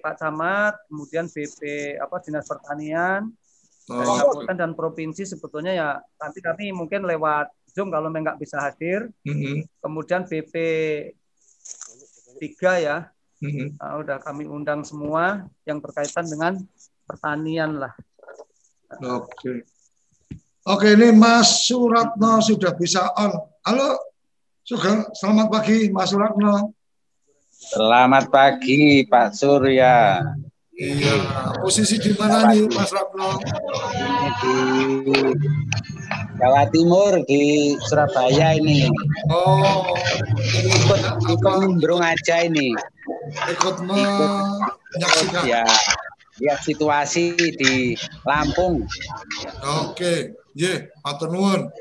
Pak 0.00 0.16
Camat, 0.16 0.74
kemudian 0.88 1.28
BP 1.28 1.60
apa 2.00 2.16
Dinas 2.24 2.48
Pertanian, 2.48 3.28
oh. 3.88 4.04
kabupaten 4.04 4.56
dan 4.56 4.72
provinsi 4.76 5.24
sebetulnya 5.24 5.72
ya 5.72 5.88
nanti 6.20 6.44
kami 6.44 6.72
mungkin 6.72 7.08
lewat 7.08 7.48
Zoom 7.72 7.92
kalau 7.92 8.10
nggak 8.10 8.40
bisa 8.40 8.58
hadir. 8.58 9.12
Hmm. 9.22 9.62
Kemudian 9.80 10.26
BP 10.26 10.54
tiga 12.38 12.72
ya. 12.78 12.98
Mm-hmm. 13.38 13.78
Nah, 13.78 14.02
udah 14.02 14.18
kami 14.18 14.50
undang 14.50 14.82
semua 14.82 15.46
yang 15.62 15.78
berkaitan 15.78 16.26
dengan 16.26 16.58
pertanian 17.06 17.78
lah. 17.78 17.94
Oke. 18.98 19.62
Oke, 20.66 20.98
ini 20.98 21.14
Mas 21.14 21.70
Suratno 21.70 22.42
sudah 22.42 22.74
bisa 22.74 23.14
on. 23.14 23.30
Halo, 23.62 23.94
Sugeng, 24.66 25.06
selamat 25.14 25.46
pagi 25.54 25.86
Mas 25.94 26.10
Suratno. 26.10 26.74
Selamat 27.54 28.26
pagi 28.26 29.06
Pak 29.06 29.38
Surya. 29.38 30.18
Iya, 30.78 31.10
posisi 31.58 31.98
di 31.98 32.14
mana 32.14 32.54
nih 32.54 32.70
Mas 32.70 32.94
Ratno? 32.94 33.42
Di 34.38 34.54
Jawa 36.38 36.70
Timur 36.70 37.18
di 37.26 37.74
Surabaya 37.82 38.54
ini. 38.54 38.86
Oh, 39.26 39.90
ikut 40.38 41.02
ikut 41.34 41.54
nimbrung 41.66 41.98
aja 41.98 42.46
ini. 42.46 42.78
Ikut 43.50 43.82
menyaksikan. 43.82 45.42
Ya, 45.42 45.66
ya 46.38 46.54
situasi 46.62 47.34
di 47.58 47.98
Lampung. 48.22 48.86
Oke, 49.82 50.38
ye, 50.54 50.94
matur 51.02 51.34
nuwun. 51.34 51.74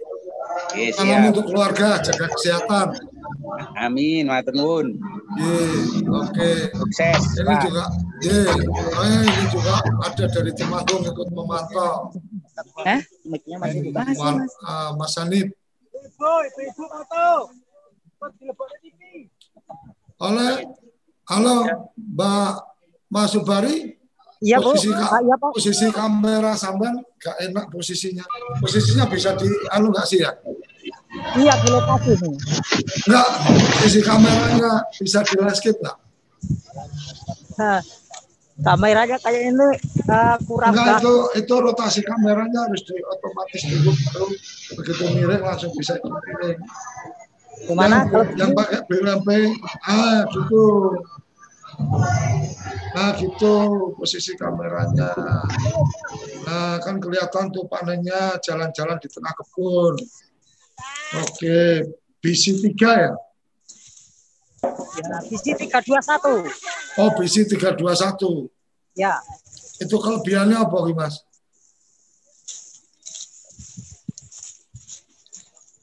Yes, 0.74 0.98
Salam 0.98 1.30
untuk 1.30 1.54
keluarga, 1.54 2.02
jaga 2.02 2.34
kesehatan. 2.34 2.98
Amin, 3.78 4.26
matur 4.26 4.58
nuwun. 4.58 4.98
Oke. 6.08 6.52
Sukses. 6.73 7.21
Ini 7.38 7.45
Pak. 7.45 7.62
juga, 7.65 7.84
ye, 8.26 8.39
oh, 8.97 9.06
ini 9.06 9.43
juga 9.54 9.76
ada 10.04 10.26
dari 10.26 10.52
Temanggung 10.54 11.04
ikut 11.06 11.30
memantau. 11.32 12.12
Eh, 12.86 13.02
mic-nya 13.28 13.58
masih 13.62 13.80
di 13.86 13.91
Mas, 13.93 14.17
Mas. 14.17 14.52
Uh, 14.65 14.89
Mas 14.97 15.12
Sanib. 15.13 15.47
Oleh, 20.17 20.54
halo, 21.30 21.58
Mbak 21.93 22.52
Mas 23.13 23.30
Subari. 23.30 23.97
Iya, 24.38 24.62
posisi, 24.62 24.93
Bu. 24.93 25.02
Ka 25.02 25.17
ya, 25.26 25.36
posisi 25.38 25.86
kamera 25.89 26.54
sampean 26.54 27.02
gak 27.17 27.38
enak 27.41 27.73
posisinya. 27.73 28.21
Posisinya 28.62 29.10
bisa 29.10 29.34
di 29.34 29.50
anu 29.73 29.89
nggak 29.89 30.06
sih 30.06 30.21
ya? 30.21 30.30
Iya, 31.38 31.53
di 31.62 31.67
lokasi 31.69 32.12
nih. 32.17 32.36
Enggak, 33.08 33.27
posisi 33.77 34.01
kameranya 34.01 34.71
bisa 34.97 35.19
di 35.23 35.36
landscape 35.38 35.80
nggak? 35.82 35.97
Nah, 37.58 37.80
kameranya 38.62 39.17
kayak 39.21 39.41
ini 39.53 39.67
uh, 40.10 40.36
kurang 40.45 40.73
Enggak, 40.73 41.01
itu 41.01 41.13
itu 41.38 41.53
rotasi 41.58 42.01
kameranya 42.01 42.60
harus 42.65 42.82
di 42.86 42.95
otomatis 43.06 43.62
dulu 43.69 43.91
baru 43.93 44.27
begitu 44.82 45.03
miring 45.13 45.43
langsung 45.45 45.71
bisa 45.77 45.93
miring. 46.01 46.60
Gimana? 47.58 48.06
Yang, 48.10 48.27
yang 48.38 48.51
pakai 48.53 48.80
BLMP, 48.86 49.30
ah 49.89 50.21
gitu. 50.30 50.65
Nah 52.97 53.13
gitu 53.17 53.53
posisi 53.93 54.34
kameranya. 54.34 55.13
Nah 56.49 56.82
kan 56.82 56.97
kelihatan 56.97 57.53
tuh 57.53 57.69
panennya 57.69 58.41
jalan-jalan 58.41 58.97
di 58.97 59.10
tengah 59.10 59.34
kebun. 59.38 59.93
Oke, 61.15 61.88
BC 62.20 62.60
3 62.60 62.76
ya? 62.76 63.13
Ya, 64.98 65.17
BC 65.24 65.56
321. 65.56 66.52
Oh, 67.00 67.10
BC 67.15 67.48
321. 67.48 68.52
Ya. 68.98 69.24
Itu 69.80 69.96
kelebihannya 70.04 70.58
apa, 70.60 70.78
Mas? 70.91 71.24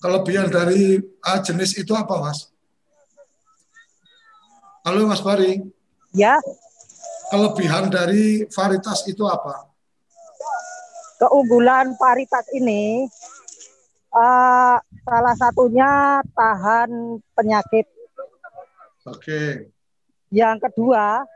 Kelebihan 0.04 0.52
dari 0.52 1.00
ah, 1.24 1.40
jenis 1.40 1.80
itu 1.80 1.96
apa, 1.96 2.20
Mas? 2.20 2.52
Halo, 4.84 5.08
Mas 5.08 5.24
Bari. 5.24 5.64
Ya. 6.12 6.37
Kelebihan 7.32 7.88
dari 7.88 8.44
varietas 8.52 9.08
itu 9.08 9.24
apa? 9.24 9.72
Keunggulan 11.16 11.96
varietas 11.96 12.44
ini 12.52 13.08
uh, 14.14 14.79
salah 15.05 15.37
satunya 15.37 16.22
tahan 16.33 17.18
penyakit. 17.35 17.87
Oke. 19.05 19.68
Yang 20.33 20.70
kedua, 20.70 21.27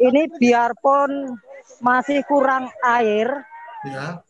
ini 0.00 0.26
biarpun 0.40 1.36
masih 1.84 2.24
kurang 2.24 2.72
air, 2.82 3.28
ya. 3.84 4.24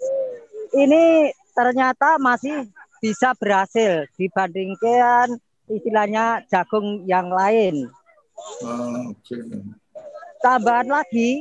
ini 0.74 1.30
ternyata 1.54 2.18
masih 2.18 2.66
bisa 3.00 3.32
berhasil 3.38 4.04
dibandingkan 4.18 5.40
istilahnya 5.70 6.44
jagung 6.50 7.06
yang 7.06 7.30
lain. 7.30 7.88
Oh, 8.66 9.14
okay. 9.14 9.40
Tambahan 10.42 10.88
lagi, 10.88 11.40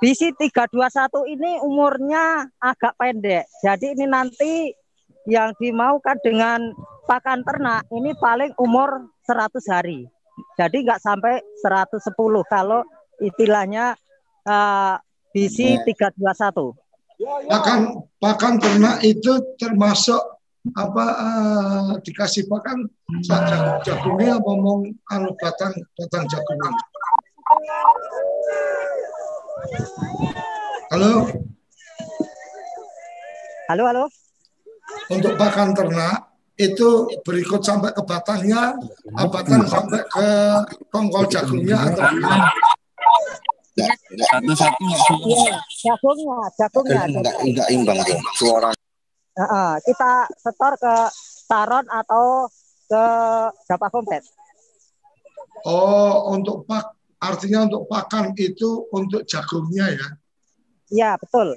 BC 0.00 0.32
321 0.40 1.28
ini 1.28 1.60
umurnya 1.60 2.48
agak 2.56 2.96
pendek. 2.96 3.44
Jadi 3.60 3.92
ini 3.92 4.08
nanti 4.08 4.72
yang 5.28 5.52
dimaukan 5.60 6.16
dengan 6.24 6.72
pakan 7.04 7.44
ternak 7.44 7.84
ini 7.92 8.16
paling 8.16 8.56
umur 8.56 9.12
100 9.28 9.60
hari. 9.68 10.08
Jadi 10.56 10.88
nggak 10.88 11.04
sampai 11.04 11.44
110 11.60 12.16
kalau 12.48 12.80
istilahnya 13.20 13.92
uh, 14.48 14.96
BC 15.36 15.84
321. 15.84 16.72
Pakan 17.52 18.00
pakan 18.16 18.54
ternak 18.56 19.04
itu 19.04 19.36
termasuk 19.60 20.40
apa 20.80 21.06
uh, 21.20 21.92
dikasih 22.00 22.48
pakan 22.48 22.88
jagungnya 23.84 24.40
ngomong 24.40 24.88
anu 25.12 25.28
batang 25.36 25.76
batang 25.92 26.24
jagungnya. 26.24 26.72
Halo. 30.90 31.12
Halo, 33.70 33.82
halo. 33.86 34.04
Untuk 35.10 35.36
pakan 35.36 35.76
ternak 35.76 36.32
itu 36.60 37.08
berikut 37.24 37.62
sampai 37.64 37.94
ke 37.94 38.02
batangnya, 38.04 38.74
batang 39.14 39.64
sampai 39.64 40.00
ke 40.08 40.28
tongkol 40.92 41.24
jagungnya 41.30 41.88
atau 41.88 42.04
satu-satu 44.20 44.84
ya, 45.30 45.56
jagungnya, 45.80 46.38
jagungnya. 46.58 47.00
Enggak, 47.08 47.36
enggak 47.40 47.68
imbang 47.72 47.98
dong 48.04 48.20
suara. 48.36 48.70
Uh, 49.38 49.78
kita 49.86 50.28
setor 50.36 50.72
ke 50.76 50.94
Taron 51.48 51.86
atau 51.88 52.50
ke 52.90 53.04
Japa 53.70 53.88
Kompet. 53.88 54.20
Oh, 55.64 56.34
untuk 56.34 56.66
pak 56.68 56.99
artinya 57.20 57.68
untuk 57.68 57.84
pakan 57.86 58.32
itu 58.34 58.88
untuk 58.90 59.22
jagungnya 59.28 59.92
ya? 59.92 60.08
Iya, 60.90 61.10
betul. 61.20 61.54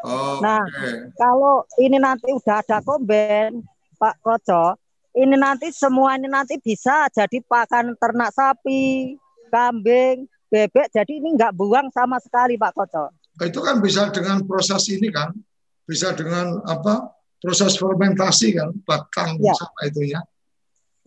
Oh, 0.00 0.40
nah, 0.40 0.64
okay. 0.64 1.12
kalau 1.20 1.68
ini 1.76 2.00
nanti 2.00 2.32
udah 2.32 2.64
ada 2.64 2.80
komben, 2.80 3.60
Pak 4.00 4.16
Koco, 4.24 4.80
ini 5.12 5.36
nanti 5.36 5.68
semua 5.76 6.16
ini 6.16 6.24
nanti 6.24 6.56
bisa 6.56 7.04
jadi 7.12 7.44
pakan 7.44 7.92
ternak 8.00 8.32
sapi, 8.32 9.20
kambing, 9.52 10.24
bebek. 10.48 10.88
Jadi 10.88 11.20
ini 11.20 11.36
nggak 11.36 11.52
buang 11.52 11.92
sama 11.92 12.16
sekali, 12.16 12.56
Pak 12.56 12.72
Koco. 12.72 13.12
Itu 13.44 13.60
kan 13.60 13.84
bisa 13.84 14.08
dengan 14.08 14.40
proses 14.48 14.88
ini 14.88 15.12
kan, 15.12 15.36
bisa 15.84 16.16
dengan 16.16 16.64
apa? 16.64 17.12
Proses 17.40 17.76
fermentasi 17.80 18.52
kan, 18.52 18.68
batang 18.84 19.40
ya. 19.40 19.56
sama 19.56 19.80
itu 19.88 20.12
ya. 20.12 20.20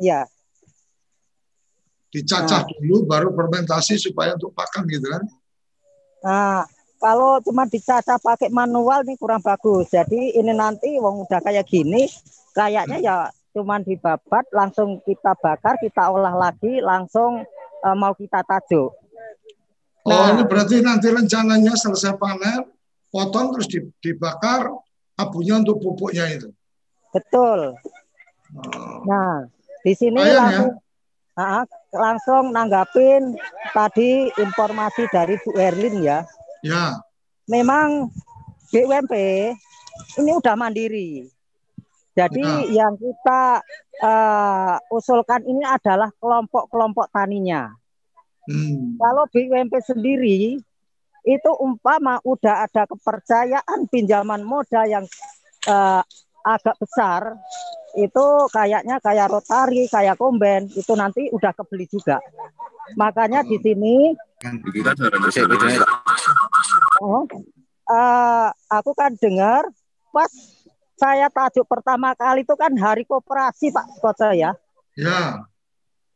Iya. 0.01 0.21
Dicacah 2.13 2.61
dulu 2.69 3.09
baru 3.09 3.33
fermentasi 3.33 3.97
supaya 3.97 4.37
untuk 4.37 4.53
pakan 4.53 4.85
gitu 4.85 5.09
kan. 5.09 5.23
Nah, 6.21 6.61
kalau 7.01 7.41
cuma 7.41 7.65
dicacah 7.65 8.21
pakai 8.21 8.53
manual 8.53 9.01
nih 9.01 9.17
kurang 9.17 9.41
bagus. 9.41 9.89
Jadi 9.89 10.37
ini 10.37 10.53
nanti 10.53 10.93
wong 11.01 11.25
udah 11.25 11.41
kayak 11.41 11.65
gini, 11.65 12.05
kayaknya 12.53 12.97
ya 13.01 13.15
cuman 13.51 13.81
dibabat 13.81 14.45
langsung 14.53 15.01
kita 15.01 15.33
bakar, 15.41 15.81
kita 15.81 16.13
olah 16.13 16.37
lagi, 16.37 16.79
langsung 16.79 17.41
uh, 17.81 17.95
mau 17.97 18.13
kita 18.13 18.45
tajuk. 18.45 18.93
Oh, 20.03 20.11
Nah. 20.11 20.35
ini 20.35 20.43
berarti 20.43 20.83
nanti 20.83 21.07
rencananya 21.09 21.73
selesai 21.79 22.19
panen, 22.19 22.67
potong 23.09 23.55
terus 23.55 23.67
di- 23.71 23.93
dibakar, 24.03 24.67
abunya 25.15 25.59
untuk 25.59 25.79
pupuknya 25.79 26.27
itu. 26.27 26.49
Betul. 27.13 27.77
Nah, 29.05 29.47
di 29.85 29.93
sini 29.93 30.17
Lumayan 30.17 30.49
ya. 30.49 30.82
Langsung 31.33 31.81
langsung 31.93 32.43
nanggapin 32.53 33.37
tadi 33.73 34.29
informasi 34.37 35.09
dari 35.09 35.37
Bu 35.41 35.57
Erlin 35.57 36.01
ya. 36.01 36.19
Ya, 36.63 37.01
Memang 37.51 38.07
BUMP 38.71 39.13
ini 40.17 40.31
udah 40.31 40.55
mandiri. 40.55 41.27
Jadi 42.13 42.73
yang 42.77 42.93
kita 42.95 43.61
eh, 43.99 44.75
usulkan 44.93 45.41
ini 45.49 45.65
adalah 45.65 46.13
kelompok-kelompok 46.21 47.09
taninya. 47.09 47.73
Hmm. 48.45 48.95
Kalau 49.01 49.25
BUMP 49.33 49.73
sendiri 49.81 50.61
itu 51.23 51.51
umpama 51.63 52.19
udah 52.27 52.67
ada 52.67 52.83
kepercayaan 52.85 53.89
pinjaman 53.89 54.45
modal 54.45 54.85
yang 54.85 55.05
eh, 55.67 56.01
agak 56.43 56.75
besar, 56.77 57.39
itu 57.95 58.25
kayaknya 58.51 58.99
kayak 58.99 59.31
Rotari, 59.31 59.87
kayak 59.87 60.19
Komben, 60.19 60.67
itu 60.71 60.93
nanti 60.93 61.31
udah 61.31 61.55
kebeli 61.55 61.87
juga. 61.87 62.19
Makanya 62.99 63.47
di 63.47 63.57
sini 63.63 64.11
Oh, 66.99 67.23
eh, 67.87 68.49
aku 68.67 68.91
kan 68.91 69.15
dengar 69.15 69.63
pas 70.11 70.27
saya 70.99 71.31
tajuk 71.31 71.63
pertama 71.63 72.11
kali 72.11 72.43
itu 72.43 72.53
kan 72.59 72.75
hari 72.75 73.07
koperasi 73.07 73.71
Pak 73.71 74.03
Koco 74.03 74.29
ya. 74.35 74.51
ya, 74.99 75.47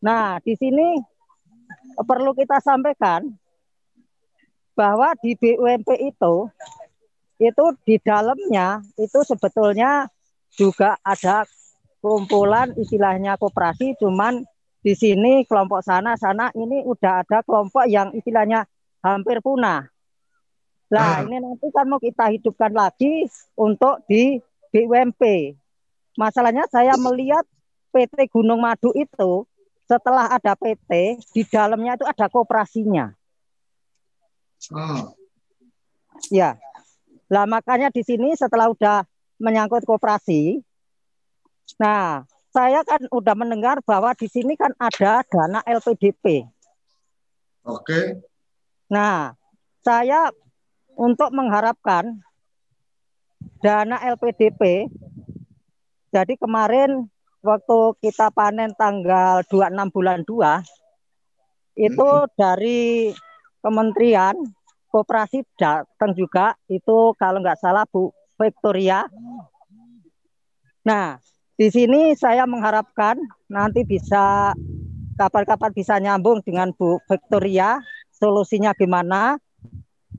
Nah, 0.03 0.38
di 0.43 0.53
sini 0.53 1.01
perlu 1.97 2.36
kita 2.38 2.61
sampaikan 2.61 3.25
bahwa 4.78 5.17
di 5.17 5.34
BUMP 5.34 5.89
itu 5.97 6.36
itu 7.38 7.65
di 7.86 7.95
dalamnya 8.01 8.82
itu 8.97 9.19
sebetulnya 9.25 10.09
juga 10.56 10.95
ada 11.04 11.43
kumpulan 12.00 12.72
istilahnya 12.78 13.36
koperasi 13.36 13.98
cuman 14.00 14.45
di 14.80 14.93
sini 14.95 15.43
kelompok 15.43 15.84
sana 15.84 16.16
sana 16.16 16.54
ini 16.56 16.86
udah 16.86 17.26
ada 17.26 17.43
kelompok 17.43 17.84
yang 17.89 18.14
istilahnya 18.16 18.64
hampir 19.04 19.43
punah. 19.43 19.89
Nah, 20.88 21.20
ini 21.28 21.43
nanti 21.43 21.68
kan 21.76 21.84
mau 21.84 22.00
kita 22.00 22.32
hidupkan 22.32 22.72
lagi 22.72 23.28
untuk 23.60 24.00
di 24.08 24.39
BUMP. 24.72 25.52
Masalahnya 26.16 26.64
saya 26.72 26.95
melihat 26.95 27.43
PT 27.91 28.32
Gunung 28.32 28.64
Madu 28.64 28.95
itu 28.95 29.43
setelah 29.84 30.32
ada 30.32 30.56
PT 30.56 31.20
di 31.36 31.43
dalamnya 31.43 32.00
itu 32.00 32.08
ada 32.08 32.32
kooperasinya. 32.32 33.12
Ah, 34.72 35.12
Ya. 36.32 36.58
Lah 37.28 37.45
makanya 37.45 37.91
di 37.91 38.02
sini 38.02 38.34
setelah 38.34 38.72
udah 38.72 39.04
menyangkut 39.38 39.86
kooperasi, 39.86 40.62
nah 41.78 42.26
saya 42.52 42.82
kan 42.82 43.06
udah 43.14 43.36
mendengar 43.38 43.78
bahwa 43.86 44.18
di 44.18 44.26
sini 44.26 44.58
kan 44.58 44.74
ada 44.82 45.22
dana 45.30 45.62
LPDP. 45.62 46.48
oke. 47.62 48.24
Nah, 48.90 49.36
saya 49.86 50.32
untuk 50.98 51.30
mengharapkan 51.36 52.18
dana 53.62 54.02
LPDP, 54.02 54.90
jadi 56.10 56.34
kemarin 56.40 57.06
waktu 57.46 57.78
kita 58.02 58.34
panen 58.34 58.74
tanggal 58.74 59.46
26 59.46 59.94
bulan 59.94 60.26
2, 60.26 60.66
itu 61.78 62.10
dari 62.34 63.14
Kementerian 63.62 64.34
Koperasi 64.88 65.44
datang 65.60 66.16
juga, 66.16 66.56
itu 66.72 67.14
kalau 67.20 67.44
nggak 67.44 67.60
salah 67.60 67.84
Bu 67.86 68.16
Victoria. 68.38 69.06
Nah, 70.86 71.20
di 71.58 71.68
sini 71.74 72.14
saya 72.14 72.46
mengharapkan 72.46 73.18
nanti 73.50 73.84
bisa 73.84 74.54
kapan-kapan 75.18 75.72
bisa 75.74 75.98
nyambung 75.98 76.46
dengan 76.46 76.70
Bu 76.72 77.02
Victoria, 77.10 77.82
solusinya 78.14 78.72
gimana? 78.78 79.42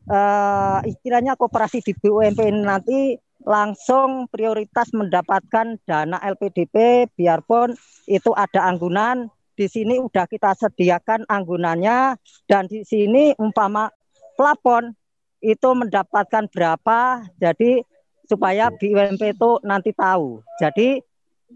Eh, 0.09 0.79
istilahnya 0.89 1.39
koperasi 1.39 1.85
di 1.85 1.93
BUMP 1.93 2.41
ini 2.49 2.61
nanti 2.65 2.99
langsung 3.45 4.27
prioritas 4.33 4.91
mendapatkan 4.97 5.79
dana 5.85 6.17
LPDP 6.25 7.07
biarpun 7.13 7.77
itu 8.09 8.33
ada 8.33 8.67
anggunan 8.67 9.29
di 9.53 9.69
sini 9.69 10.01
udah 10.01 10.25
kita 10.25 10.57
sediakan 10.57 11.29
anggunannya 11.29 12.17
dan 12.49 12.65
di 12.67 12.89
sini 12.89 13.37
umpama 13.37 13.93
plafon 14.39 14.97
itu 15.45 15.69
mendapatkan 15.77 16.49
berapa 16.51 17.29
jadi 17.37 17.85
supaya 18.29 18.69
BUMP 18.69 19.33
itu 19.33 19.51
nanti 19.65 19.91
tahu. 19.97 20.45
Jadi 20.61 21.01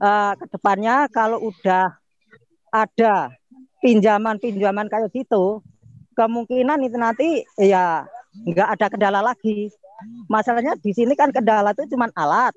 eh, 0.00 0.32
ke 0.40 0.44
depannya 0.48 1.06
kalau 1.12 1.52
udah 1.52 1.92
ada 2.72 3.36
pinjaman-pinjaman 3.84 4.88
kayak 4.88 5.12
gitu 5.12 5.60
kemungkinan 6.16 6.80
itu 6.84 6.96
nanti 6.96 7.28
ya 7.60 8.08
nggak 8.48 8.68
ada 8.78 8.86
kendala 8.88 9.20
lagi. 9.20 9.68
Masalahnya 10.26 10.74
di 10.80 10.90
sini 10.90 11.12
kan 11.14 11.30
kendala 11.30 11.76
itu 11.76 11.86
cuma 11.92 12.08
alat. 12.16 12.54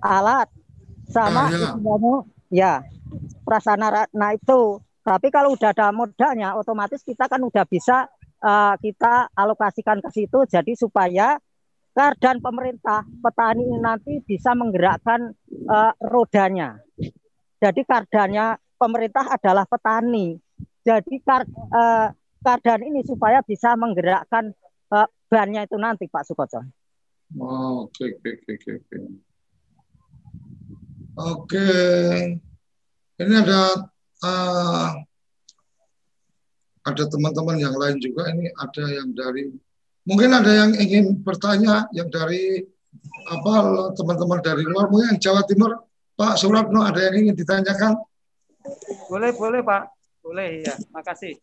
Alat 0.00 0.48
sama 1.10 1.48
Ah, 1.48 1.50
ya. 1.50 2.02
ya 2.50 2.72
prasarana 3.42 4.06
nah 4.14 4.30
itu. 4.34 4.80
Tapi 5.06 5.30
kalau 5.30 5.54
udah 5.54 5.70
ada 5.70 5.94
modalnya 5.94 6.58
otomatis 6.58 6.98
kita 7.06 7.30
kan 7.30 7.38
udah 7.38 7.62
bisa 7.62 8.10
eh, 8.40 8.74
kita 8.80 9.32
alokasikan 9.32 10.00
ke 10.04 10.10
situ 10.12 10.44
jadi 10.48 10.72
supaya 10.76 11.40
dan 11.96 12.44
pemerintah 12.44 13.08
petani 13.24 13.64
ini 13.64 13.80
nanti 13.80 14.20
bisa 14.20 14.52
menggerakkan 14.52 15.32
eh, 15.48 15.92
rodanya. 16.04 16.76
Jadi 17.56 17.88
kardanya 17.88 18.60
pemerintah 18.76 19.24
adalah 19.32 19.64
petani. 19.64 20.36
Jadi 20.84 21.16
kar, 21.24 21.48
eh, 21.48 22.08
kardan 22.44 22.84
ini 22.84 23.00
supaya 23.00 23.40
bisa 23.40 23.72
menggerakkan 23.80 24.52
eh, 24.92 25.08
bannya 25.32 25.64
itu 25.64 25.80
nanti 25.80 26.04
Pak 26.04 26.28
Sukoco. 26.28 26.60
Oh, 27.40 27.90
Oke, 27.90 28.12
oke, 28.22 28.30
oke, 28.38 28.70
oke, 28.76 28.96
oke. 31.16 31.68
Ini 33.16 33.34
ada 33.40 33.88
eh, 34.20 34.88
ada 36.86 37.02
teman-teman 37.10 37.58
yang 37.58 37.74
lain 37.74 37.98
juga. 37.98 38.30
Ini 38.30 38.54
ada 38.54 38.84
yang 38.86 39.10
dari 39.10 39.50
mungkin 40.06 40.30
ada 40.30 40.52
yang 40.54 40.70
ingin 40.78 41.18
bertanya 41.18 41.90
yang 41.90 42.06
dari 42.06 42.62
apa 43.26 43.54
teman-teman 43.98 44.38
dari 44.38 44.62
luar 44.62 44.86
mungkin 44.86 45.18
yang 45.18 45.20
Jawa 45.20 45.42
Timur 45.42 45.74
Pak 46.14 46.38
Suratno 46.38 46.80
ada 46.80 47.02
yang 47.10 47.26
ingin 47.26 47.34
ditanyakan 47.36 47.98
Boleh, 49.06 49.30
boleh 49.34 49.62
Pak. 49.62 49.82
Boleh, 50.26 50.66
ya. 50.66 50.74
Makasih. 50.90 51.38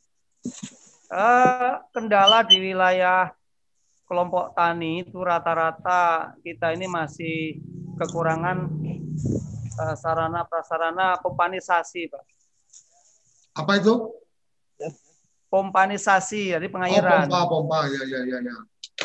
Eh, 1.07 1.73
kendala 1.95 2.43
di 2.43 2.59
wilayah 2.59 3.31
kelompok 4.03 4.51
tani 4.51 5.07
itu 5.07 5.15
rata-rata 5.23 6.35
kita 6.43 6.75
ini 6.75 6.91
masih 6.91 7.63
kekurangan 7.95 8.67
eh, 9.79 9.95
sarana 9.95 10.43
prasarana 10.43 11.15
pompanisasi, 11.23 12.11
Pak. 12.11 12.23
apa 13.53 13.77
itu 13.77 14.09
Pompanisasi, 15.53 16.57
jadi 16.57 16.65
oh 16.65 16.73
pengairan. 16.73 17.29
pompa 17.29 17.45
pompa 17.45 17.79
ya 17.85 18.01
ya 18.09 18.25
ya 18.25 18.37
ya 18.41 18.53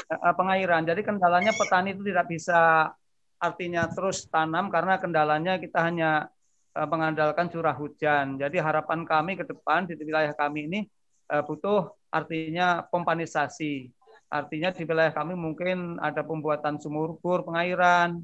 Eh, 0.09 0.34
pengairan. 0.36 0.88
Jadi 0.88 1.01
kendalanya 1.05 1.53
petani 1.53 1.92
itu 1.92 2.01
tidak 2.05 2.28
bisa 2.28 2.88
artinya 3.36 3.86
terus 3.92 4.24
tanam 4.26 4.72
karena 4.72 4.96
kendalanya 4.96 5.61
kita 5.61 5.84
hanya 5.84 6.32
eh, 6.72 6.88
mengandalkan 6.88 7.53
curah 7.53 7.76
hujan. 7.76 8.40
Jadi 8.40 8.57
harapan 8.57 9.05
kami 9.05 9.36
ke 9.36 9.44
depan 9.44 9.84
di 9.84 10.01
wilayah 10.01 10.32
kami 10.32 10.68
ini 10.68 10.80
eh, 11.28 11.42
butuh 11.44 11.92
artinya 12.09 12.84
pompanisasi. 12.88 13.92
Artinya 14.28 14.72
di 14.72 14.84
wilayah 14.84 15.12
kami 15.12 15.36
mungkin 15.36 15.96
ada 16.01 16.20
pembuatan 16.20 16.76
sumur 16.76 17.16
bor 17.20 17.49
pengairan, 17.49 18.20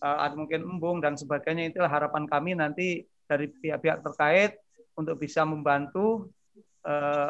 ada 0.00 0.32
mungkin 0.32 0.64
embung 0.64 1.04
dan 1.04 1.12
sebagainya. 1.12 1.68
Itulah 1.68 1.92
harapan 1.92 2.24
kami 2.24 2.56
nanti 2.56 3.04
dari 3.28 3.52
pihak-pihak 3.52 4.00
terkait 4.00 4.56
untuk 4.96 5.20
bisa 5.20 5.44
membantu 5.44 6.32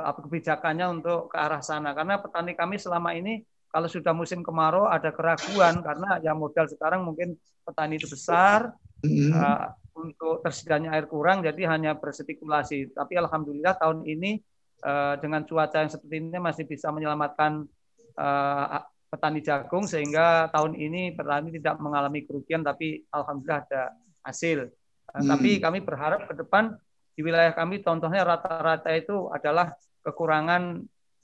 apa 0.02 0.18
kebijakannya 0.24 0.86
untuk 1.00 1.28
ke 1.28 1.36
arah 1.36 1.60
sana. 1.60 1.92
Karena 1.92 2.16
petani 2.16 2.56
kami 2.56 2.80
selama 2.80 3.12
ini 3.12 3.44
kalau 3.72 3.88
sudah 3.88 4.12
musim 4.12 4.44
kemarau 4.44 4.88
ada 4.88 5.12
keraguan 5.12 5.80
karena 5.80 6.20
yang 6.20 6.36
modal 6.36 6.68
sekarang 6.68 7.04
mungkin 7.08 7.36
petani 7.64 7.96
itu 7.96 8.08
besar, 8.08 8.72
Mhm. 9.02 9.32
eh, 9.34 9.66
untuk 9.98 10.40
tersedianya 10.40 10.94
air 10.96 11.04
kurang 11.10 11.44
jadi 11.44 11.68
hanya 11.68 11.98
berspekulasi. 11.98 12.96
Tapi 12.96 13.12
alhamdulillah 13.20 13.76
tahun 13.76 14.08
ini 14.08 14.40
uh, 14.88 15.20
dengan 15.20 15.44
cuaca 15.44 15.84
yang 15.84 15.92
seperti 15.92 16.16
ini 16.16 16.38
masih 16.40 16.64
bisa 16.64 16.88
menyelamatkan 16.88 17.68
uh, 18.16 18.80
petani 19.12 19.44
jagung 19.44 19.84
sehingga 19.84 20.48
tahun 20.48 20.80
ini 20.80 21.12
petani 21.12 21.52
tidak 21.52 21.76
mengalami 21.76 22.24
kerugian 22.24 22.64
tapi 22.64 23.04
alhamdulillah 23.12 23.68
ada 23.68 23.82
hasil. 24.24 24.72
Uh, 25.12 25.20
hmm. 25.20 25.28
Tapi 25.28 25.50
kami 25.60 25.78
berharap 25.84 26.24
ke 26.24 26.34
depan 26.40 26.72
di 27.12 27.20
wilayah 27.20 27.52
kami 27.52 27.84
contohnya 27.84 28.24
rata-rata 28.24 28.88
itu 28.96 29.28
adalah 29.28 29.76
kekurangan 30.02 30.82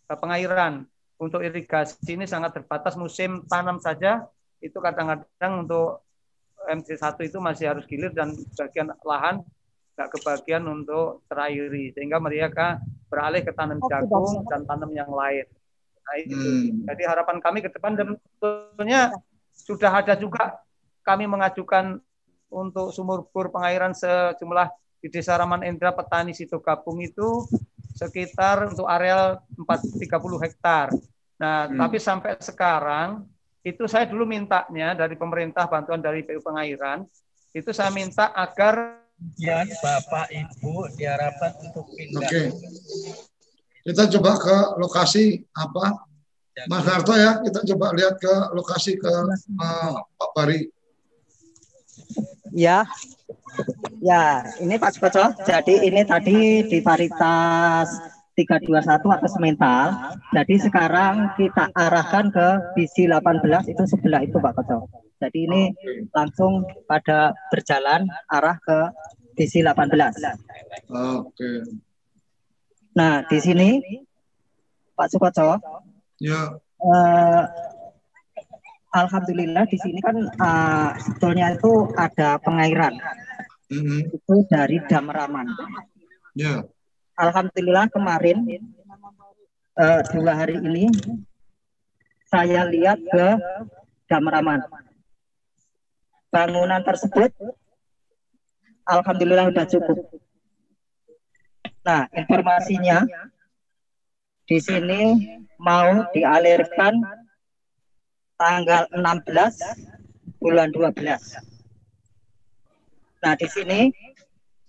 uh, 0.09 0.18
pengairan. 0.18 0.84
Untuk 1.18 1.43
irigasi 1.43 2.14
ini 2.14 2.30
sangat 2.30 2.62
terbatas 2.62 2.95
musim 2.95 3.43
tanam 3.51 3.82
saja 3.82 4.22
itu 4.62 4.78
kadang-kadang 4.78 5.66
untuk 5.66 6.07
MC1 6.70 7.18
itu 7.26 7.39
masih 7.43 7.74
harus 7.74 7.84
gilir 7.91 8.14
dan 8.14 8.39
bagian 8.55 8.95
lahan 9.03 9.43
nggak 9.99 10.14
kebagian 10.14 10.62
untuk 10.70 11.26
terairi 11.26 11.91
sehingga 11.91 12.22
mereka 12.22 12.78
beralih 13.11 13.43
ke 13.43 13.51
tanam 13.51 13.82
jagung 13.91 14.47
dan 14.47 14.62
tanam 14.62 14.95
yang 14.95 15.11
lain. 15.11 15.43
Nah 16.07 16.14
itu. 16.22 16.39
Hmm. 16.39 16.86
Jadi 16.86 17.03
harapan 17.03 17.36
kami 17.43 17.59
ke 17.66 17.70
depan 17.74 17.99
dan 17.99 18.14
tentunya 18.39 19.11
sudah 19.59 19.91
ada 19.91 20.14
juga 20.14 20.62
kami 21.03 21.26
mengajukan 21.26 21.99
untuk 22.49 22.95
sumur 22.95 23.26
bor 23.28 23.51
pengairan 23.51 23.91
sejumlah 23.91 24.70
di 24.99 25.09
Desa 25.11 25.38
Raman 25.38 25.62
Endra 25.62 25.94
petani 25.94 26.34
situ 26.34 26.59
gabung 26.59 26.99
itu 26.99 27.46
sekitar 27.94 28.70
untuk 28.70 28.86
areal 28.86 29.42
430 29.55 30.44
hektar. 30.44 30.86
Nah, 31.38 31.70
hmm. 31.70 31.78
tapi 31.78 31.99
sampai 32.03 32.38
sekarang 32.42 33.26
itu 33.62 33.86
saya 33.90 34.07
dulu 34.07 34.26
mintanya 34.26 34.94
dari 34.94 35.14
pemerintah 35.18 35.66
bantuan 35.66 35.99
dari 35.99 36.22
PU 36.22 36.40
Pengairan 36.42 37.05
itu 37.53 37.70
saya 37.74 37.90
minta 37.90 38.30
agar 38.34 39.03
ya 39.38 39.66
Bapak 39.82 40.30
Ibu 40.30 40.94
diharapkan 40.94 41.53
untuk 41.62 41.90
pindah. 41.94 42.22
Oke. 42.22 42.42
Kita 43.82 44.05
coba 44.18 44.36
ke 44.36 44.57
lokasi 44.78 45.42
apa 45.57 46.09
Mas 46.66 46.82
Harto 46.90 47.14
ya, 47.14 47.38
kita 47.38 47.62
coba 47.74 47.94
lihat 47.94 48.18
ke 48.18 48.34
lokasi 48.51 48.99
ke 48.99 49.07
uh, 49.62 49.94
Pak 50.18 50.30
Bari. 50.34 50.66
Ya, 52.51 52.82
ya 54.03 54.44
ini 54.62 54.74
Pak 54.78 54.92
Skoco. 54.94 55.34
Jadi 55.44 55.84
ini 55.86 56.03
tadi 56.05 56.66
di 56.66 56.78
paritas 56.80 57.88
321 58.38 59.03
atas 59.11 59.34
mental. 59.42 59.84
Jadi 60.30 60.55
sekarang 60.62 61.34
kita 61.34 61.74
arahkan 61.74 62.30
ke 62.30 62.49
visi 62.78 63.11
18 63.11 63.66
itu 63.66 63.82
sebelah 63.88 64.22
itu 64.22 64.38
Pak 64.38 64.55
Koco. 64.55 64.86
Jadi 65.18 65.38
ini 65.51 65.62
langsung 66.14 66.62
pada 66.86 67.34
berjalan 67.51 68.07
arah 68.30 68.57
ke 68.62 68.78
visi 69.34 69.66
18. 69.66 69.99
Oke. 70.94 71.51
Nah, 72.94 73.26
di 73.26 73.38
sini 73.42 73.82
Pak 74.94 75.09
Sukoco. 75.11 75.59
Ya. 76.18 76.59
Eh, 76.78 77.42
Alhamdulillah 78.88 79.68
di 79.68 79.76
sini 79.76 80.01
kan 80.01 80.16
uh, 80.40 80.90
sebetulnya 80.96 81.53
itu 81.53 81.92
ada 81.92 82.40
pengairan. 82.40 82.96
Mm 83.68 83.82
-hmm. 83.84 84.00
Itu 84.16 84.34
dari 84.48 84.80
Dam 84.88 85.12
Raman. 85.12 85.46
Ya. 86.32 86.64
Alhamdulillah 87.18 87.90
kemarin 87.90 88.46
uh, 89.74 90.00
dua 90.14 90.32
hari 90.38 90.56
ini 90.62 90.86
saya 92.28 92.68
lihat 92.68 93.00
ke 93.00 93.28
Damraman. 94.08 94.60
Bangunan 96.28 96.84
tersebut 96.84 97.32
Alhamdulillah 98.88 99.52
sudah 99.52 99.66
cukup. 99.68 99.98
Nah, 101.84 102.08
informasinya 102.12 103.04
di 104.48 104.58
sini 104.60 105.00
mau 105.60 106.08
dialirkan 106.12 107.00
tanggal 108.40 108.88
16 108.92 110.40
bulan 110.40 110.72
12. 110.72 111.47
Nah, 113.18 113.34
di 113.34 113.46
sini 113.50 113.80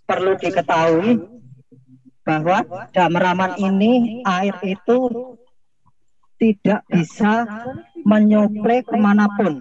perlu 0.10 0.34
diketahui 0.38 1.22
bahwa 2.26 2.62
Damraman 2.94 3.58
ini 3.62 4.22
air 4.26 4.58
itu 4.66 4.98
tidak 6.40 6.82
bisa 6.88 7.46
menyuplai 8.06 8.86
ke 8.86 8.96
mana 8.96 9.28
pun. 9.34 9.60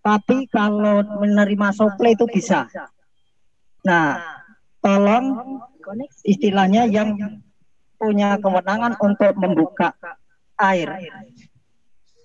Tapi 0.00 0.48
kalau 0.48 1.04
menerima 1.20 1.68
suplai 1.76 2.16
itu 2.16 2.24
bisa. 2.28 2.68
Nah, 3.84 4.20
tolong 4.80 5.60
istilahnya 6.24 6.88
yang 6.88 7.16
punya 8.00 8.40
kewenangan 8.40 8.96
untuk 8.96 9.32
membuka 9.36 9.92
air. 10.56 10.88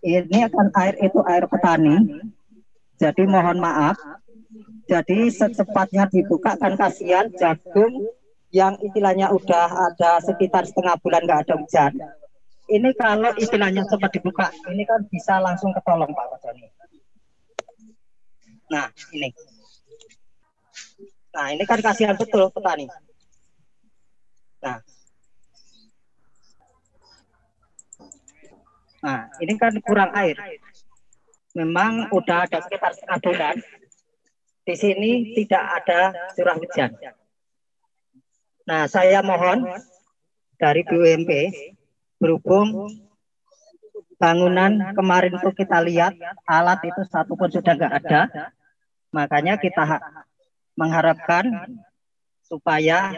Ini 0.05 0.47
akan 0.51 0.67
air 0.77 0.95
itu 1.03 1.19
air 1.27 1.43
petani. 1.49 2.23
Jadi 2.95 3.23
mohon 3.27 3.59
maaf. 3.59 3.99
Jadi 4.85 5.33
secepatnya 5.33 6.05
dibuka 6.09 6.53
kan 6.61 6.77
kasihan 6.77 7.25
jagung 7.33 8.05
yang 8.53 8.77
istilahnya 8.79 9.33
udah 9.33 9.91
ada 9.91 10.21
sekitar 10.21 10.63
setengah 10.69 10.95
bulan 11.01 11.25
nggak 11.25 11.41
ada 11.49 11.55
hujan. 11.57 11.91
Ini 12.65 12.89
kalau 12.97 13.29
istilahnya 13.37 13.85
sempat 13.85 14.09
dibuka, 14.13 14.49
ini 14.73 14.85
kan 14.89 15.05
bisa 15.09 15.37
langsung 15.37 15.69
ketolong 15.73 16.09
Pak 16.09 16.41
Joni. 16.41 16.65
Nah, 18.73 18.89
ini. 19.13 19.29
Nah, 21.29 21.47
ini 21.53 21.63
kan 21.67 21.79
kasihan 21.83 22.17
betul 22.17 22.49
petani. 22.49 22.89
Nah. 24.65 24.81
Nah, 29.05 29.21
ini 29.37 29.53
kan 29.61 29.73
kurang 29.85 30.09
air. 30.17 30.33
Memang 31.53 32.09
udah 32.09 32.49
ada 32.49 32.65
sekitar 32.65 32.97
setengah 32.97 33.19
bulan. 33.21 33.55
Di 34.65 34.73
sini 34.73 35.37
tidak 35.37 35.63
ada 35.81 35.99
curah 36.33 36.57
hujan. 36.57 36.89
Nah, 38.65 38.89
saya 38.89 39.21
mohon 39.21 39.61
dari 40.57 40.81
BUMP 40.81 41.29
berhubung 42.17 42.89
bangunan 44.17 44.95
kemarin 44.97 45.37
itu 45.37 45.49
kita 45.53 45.77
lihat 45.85 46.17
alat 46.49 46.81
itu 46.81 47.01
satu 47.05 47.37
pun 47.37 47.51
sudah 47.51 47.77
nggak 47.77 47.93
ada, 48.01 48.21
makanya 49.13 49.61
kita 49.61 50.01
mengharapkan 50.73 51.77
supaya 52.41 53.13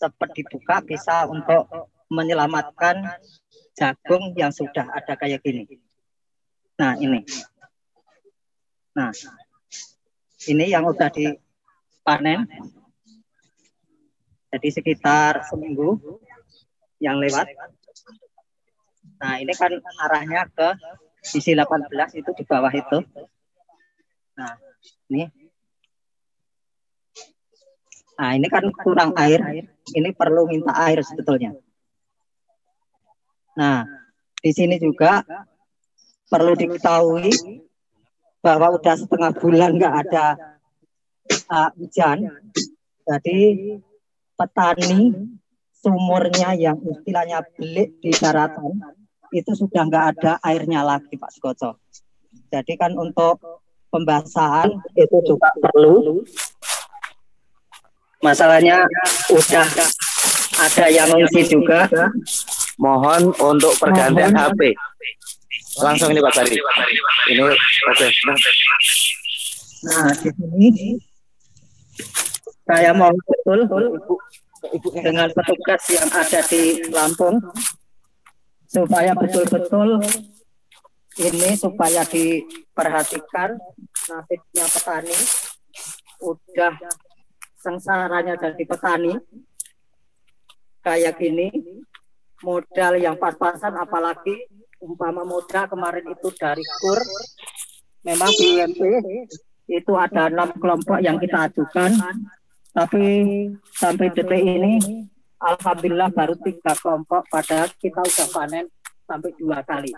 cepat 0.00 0.30
dibuka 0.32 0.80
bisa 0.80 1.28
untuk 1.28 1.68
menyelamatkan 2.08 3.18
jagung 3.76 4.32
yang 4.38 4.54
sudah 4.54 4.88
ada 4.88 5.18
kayak 5.20 5.44
gini. 5.44 5.68
Nah 6.80 6.96
ini, 6.96 7.26
nah 8.96 9.12
ini 10.50 10.72
yang 10.72 10.88
sudah 10.90 11.10
dipanen 11.12 12.48
jadi 14.52 14.68
sekitar 14.68 15.48
seminggu 15.48 15.96
yang 17.00 17.16
lewat. 17.16 17.48
Nah, 19.22 19.40
ini 19.40 19.52
kan 19.56 19.72
arahnya 20.06 20.44
ke 20.52 20.76
sisi 21.24 21.56
18 21.56 21.88
itu 22.18 22.30
di 22.36 22.44
bawah 22.44 22.68
itu. 22.68 22.98
Nah, 24.36 24.52
ini. 25.08 25.24
Nah, 28.18 28.30
ini 28.36 28.46
kan 28.52 28.64
kurang 28.76 29.16
air. 29.16 29.40
Ini 29.88 30.12
perlu 30.12 30.44
minta 30.46 30.76
air 30.84 31.00
sebetulnya. 31.00 31.56
Nah, 33.56 33.88
di 34.36 34.50
sini 34.52 34.76
juga 34.76 35.24
perlu 36.28 36.52
diketahui 36.52 37.32
bahwa 38.42 38.74
udah 38.74 38.94
setengah 38.98 39.32
bulan 39.38 39.78
nggak 39.78 39.94
ada 40.06 40.26
uh, 41.48 41.70
hujan. 41.78 42.26
Jadi 43.06 43.38
petani 44.34 45.14
sumurnya 45.78 46.54
yang 46.58 46.78
istilahnya 46.82 47.46
belik 47.54 47.98
di 48.02 48.10
daratan 48.14 48.78
itu 49.32 49.50
sudah 49.54 49.86
nggak 49.88 50.06
ada 50.18 50.32
airnya 50.42 50.82
lagi 50.82 51.14
Pak 51.14 51.30
Skoco. 51.32 51.78
Jadi 52.52 52.76
kan 52.76 52.92
untuk 52.98 53.40
pembasahan 53.88 54.68
itu 54.98 55.16
juga 55.24 55.48
perlu. 55.62 56.20
Masalahnya 58.22 58.86
udah 59.32 59.66
ada 60.62 60.84
yang 60.92 61.08
ngungsi 61.10 61.48
juga. 61.48 61.88
Mohon 62.78 63.34
untuk 63.38 63.72
pergantian 63.78 64.34
Mohon. 64.34 64.54
HP. 64.54 64.60
Langsung 65.80 66.12
ini 66.12 66.20
Pak 66.20 66.32
Sari. 66.36 66.56
Ini 67.32 67.40
oke. 67.40 67.56
Okay. 67.96 68.10
Nah, 69.82 70.12
di 70.14 70.30
sini 70.30 70.68
saya 72.68 72.92
mau 72.94 73.10
betul 73.10 73.66
dengan 75.02 75.28
petugas 75.32 75.82
yang 75.90 76.08
ada 76.12 76.40
di 76.46 76.62
Lampung 76.92 77.42
supaya 78.70 79.12
betul-betul 79.12 80.00
ini 81.20 81.50
supaya 81.58 82.06
diperhatikan 82.08 83.58
nasibnya 84.08 84.66
petani 84.70 85.18
udah 86.22 86.74
sengsaranya 87.60 88.38
jadi 88.38 88.64
petani 88.64 89.12
kayak 90.80 91.20
gini 91.20 91.52
modal 92.40 92.96
yang 92.96 93.18
pas-pasan 93.18 93.76
apalagi 93.76 94.46
umpama 94.82 95.22
modal 95.22 95.70
kemarin 95.70 96.04
itu 96.10 96.28
dari 96.34 96.64
kur 96.82 96.98
memang 98.02 98.30
BUMP 98.34 98.80
itu 99.70 99.92
ada 99.94 100.26
enam 100.26 100.50
kelompok 100.58 100.98
yang 100.98 101.16
kita 101.22 101.48
ajukan. 101.48 101.94
Tapi 102.72 103.04
sampai 103.78 104.08
detik 104.16 104.42
ini 104.42 105.04
alhamdulillah 105.38 106.08
baru 106.10 106.34
tiga 106.40 106.72
kelompok 106.76 107.28
pada 107.28 107.68
kita 107.78 108.00
udah 108.00 108.28
panen 108.32 108.66
sampai 109.04 109.30
dua 109.36 109.60
kali. 109.62 109.92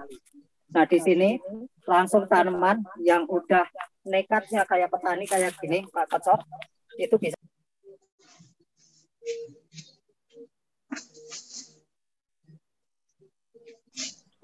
Nah 0.75 0.85
di 0.85 0.99
sini 0.99 1.39
langsung 1.87 2.27
tanaman 2.27 2.83
yang 2.99 3.25
udah 3.31 3.63
nekatnya 4.05 4.67
kayak 4.67 4.91
petani 4.91 5.25
kayak 5.25 5.55
gini 5.63 5.87
Pak 5.89 6.11
Kocok 6.13 6.41
itu 6.99 7.15
bisa 7.17 7.39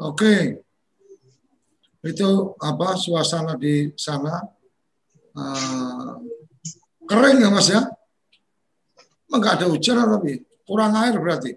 Oke, 0.01 0.65
itu 2.01 2.31
apa 2.57 2.97
suasana 2.97 3.53
di 3.53 3.93
sana 4.01 4.49
uh, 5.37 6.17
kering 7.05 7.45
ya 7.45 7.53
mas 7.53 7.69
ya? 7.69 7.85
Emang 9.29 9.45
nggak 9.45 9.61
ada 9.61 9.67
hujan 9.69 10.01
tapi 10.01 10.41
kurang 10.65 10.97
air 10.97 11.21
berarti. 11.21 11.53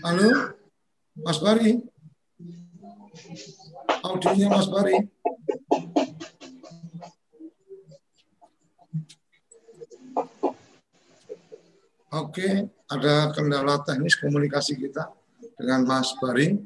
Halo, 0.00 0.56
Mas 1.20 1.36
Bari, 1.44 1.76
audionya 4.00 4.48
Mas 4.48 4.72
Bari. 4.72 4.96
Oke, 12.10 12.66
ada 12.90 13.30
kendala 13.30 13.86
teknis 13.86 14.18
komunikasi 14.18 14.74
kita 14.74 15.14
dengan 15.54 15.86
Mas 15.86 16.10
Bari. 16.18 16.58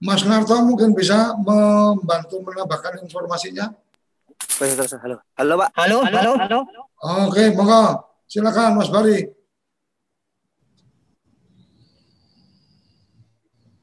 Mas 0.00 0.24
Narto 0.24 0.56
mungkin 0.64 0.96
bisa 0.96 1.36
membantu 1.36 2.40
menambahkan 2.40 3.04
informasinya. 3.04 3.76
Halo, 4.56 5.20
halo 5.36 5.54
Pak. 5.60 5.68
Halo, 5.76 5.96
halo, 6.08 6.32
halo. 6.48 6.58
Oke, 7.28 7.52
monggo. 7.52 8.00
Silakan 8.24 8.80
Mas 8.80 8.88
Bari. 8.88 9.28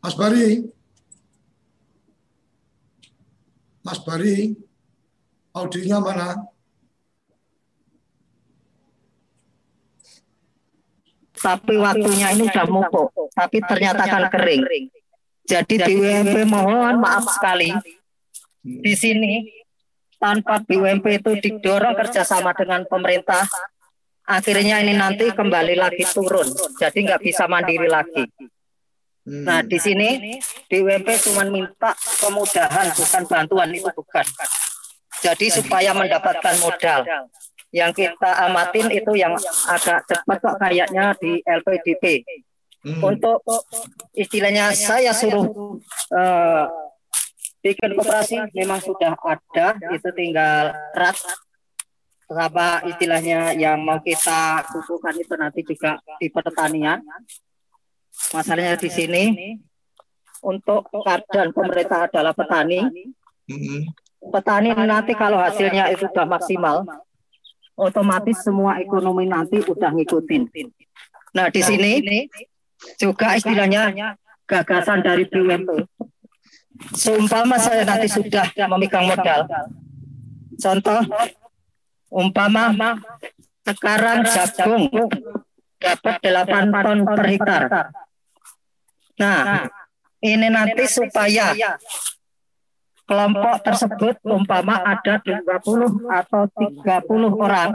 Mas 0.01 0.15
Bari. 0.17 0.65
Mas 3.85 4.01
Bari. 4.01 4.66
Audionya 5.57 5.97
mana? 5.97 6.27
Tapi 11.37 11.73
waktunya 11.77 12.33
ini 12.33 12.49
sudah 12.49 12.65
mupuk, 12.65 13.13
tapi 13.37 13.61
ternyata 13.61 14.09
kan 14.09 14.25
kering. 14.33 14.89
Jadi 15.47 15.75
BUMP 15.79 16.35
mohon 16.49 16.97
maaf 16.97 17.29
sekali. 17.29 17.71
Di 18.65 18.93
sini 18.97 19.45
tanpa 20.17 20.59
BUMP 20.65 21.05
itu 21.21 21.31
didorong 21.37 21.93
kerjasama 21.93 22.57
dengan 22.57 22.83
pemerintah, 22.89 23.45
akhirnya 24.25 24.81
ini 24.81 24.97
nanti 24.97 25.29
kembali 25.29 25.77
lagi 25.77 26.03
turun. 26.09 26.49
Jadi 26.81 27.05
nggak 27.05 27.21
bisa 27.21 27.45
mandiri 27.45 27.85
lagi. 27.85 28.25
Nah 29.27 29.61
di 29.61 29.77
sini 29.77 30.41
BUMP 30.67 31.07
cuma 31.31 31.45
minta 31.47 31.93
kemudahan, 32.17 32.91
bukan 32.97 33.23
bantuan 33.29 33.69
itu 33.71 33.87
bukan. 33.93 34.25
Jadi 35.23 35.47
supaya 35.49 35.91
mendapatkan 35.93 36.55
modal. 36.61 37.29
Yang 37.73 37.91
kita 38.07 38.31
amatin 38.47 38.87
itu 38.95 39.11
yang 39.19 39.35
agak 39.67 40.07
cepat 40.07 40.37
kok 40.39 40.55
kayaknya 40.61 41.13
di 41.19 41.43
LPDP. 41.43 42.23
Untuk 43.03 43.43
istilahnya 44.15 44.71
saya 44.71 45.11
suruh 45.11 45.75
uh, 46.15 46.63
bikin 47.59 47.91
koperasi 47.99 48.39
memang 48.55 48.79
sudah 48.79 49.17
ada, 49.19 49.75
itu 49.91 50.09
tinggal 50.15 50.71
rat 50.95 51.17
apa 52.27 52.83
istilahnya 52.83 53.55
yang 53.55 53.79
mau 53.79 54.03
kita 54.03 54.67
butuhkan 54.67 55.15
itu 55.15 55.33
nanti 55.39 55.61
juga 55.63 55.99
di 56.19 56.27
pertanian. 56.31 56.99
Masalahnya 58.31 58.75
di 58.75 58.89
sini 58.91 59.23
untuk 60.43 60.87
keadaan 60.91 61.51
pemerintah 61.55 62.07
adalah 62.07 62.31
petani. 62.35 62.83
Petani 64.17 64.73
nanti 64.73 65.13
kalau 65.13 65.37
hasilnya 65.37 65.93
itu 65.93 66.09
sudah 66.09 66.25
maksimal, 66.25 66.83
otomatis 67.77 68.41
semua 68.41 68.81
ekonomi 68.81 69.29
nanti 69.29 69.61
udah 69.61 69.93
ngikutin. 69.93 70.49
Nah 71.37 71.47
di 71.53 71.61
sini 71.61 72.25
juga 72.97 73.37
istilahnya 73.37 74.17
gagasan 74.49 75.05
dari 75.05 75.29
BUMP. 75.29 75.85
Seumpama 76.93 77.57
saya 77.57 77.85
nanti 77.85 78.09
sudah 78.09 78.49
memegang 78.69 79.09
modal. 79.09 79.49
Contoh, 80.57 81.01
umpama 82.09 82.73
sekarang 83.65 84.25
jagung 84.25 84.89
dapat 85.77 86.15
8 86.21 86.73
ton 86.73 86.99
per 87.05 87.25
hektar. 87.29 87.61
Nah, 89.17 89.65
ini 90.21 90.47
nanti 90.49 90.85
supaya 90.85 91.53
kelompok 93.07 93.63
tersebut 93.63 94.15
umpama 94.27 94.83
ada 94.83 95.23
20 95.23 96.11
atau 96.11 96.43
30 96.51 96.83
orang. 97.39 97.71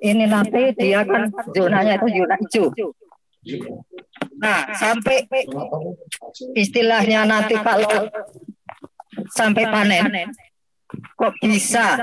Ini 0.00 0.24
nanti 0.30 0.72
dia 0.72 1.04
kan 1.04 1.28
zonanya 1.52 2.00
itu 2.00 2.06
zona 2.16 2.36
hijau. 2.40 2.66
Nah, 4.40 4.72
sampai 4.74 5.28
istilahnya 6.56 7.28
nanti 7.28 7.54
kalau 7.60 8.08
sampai 9.32 9.64
panen 9.68 10.32
kok 11.18 11.34
bisa 11.42 11.98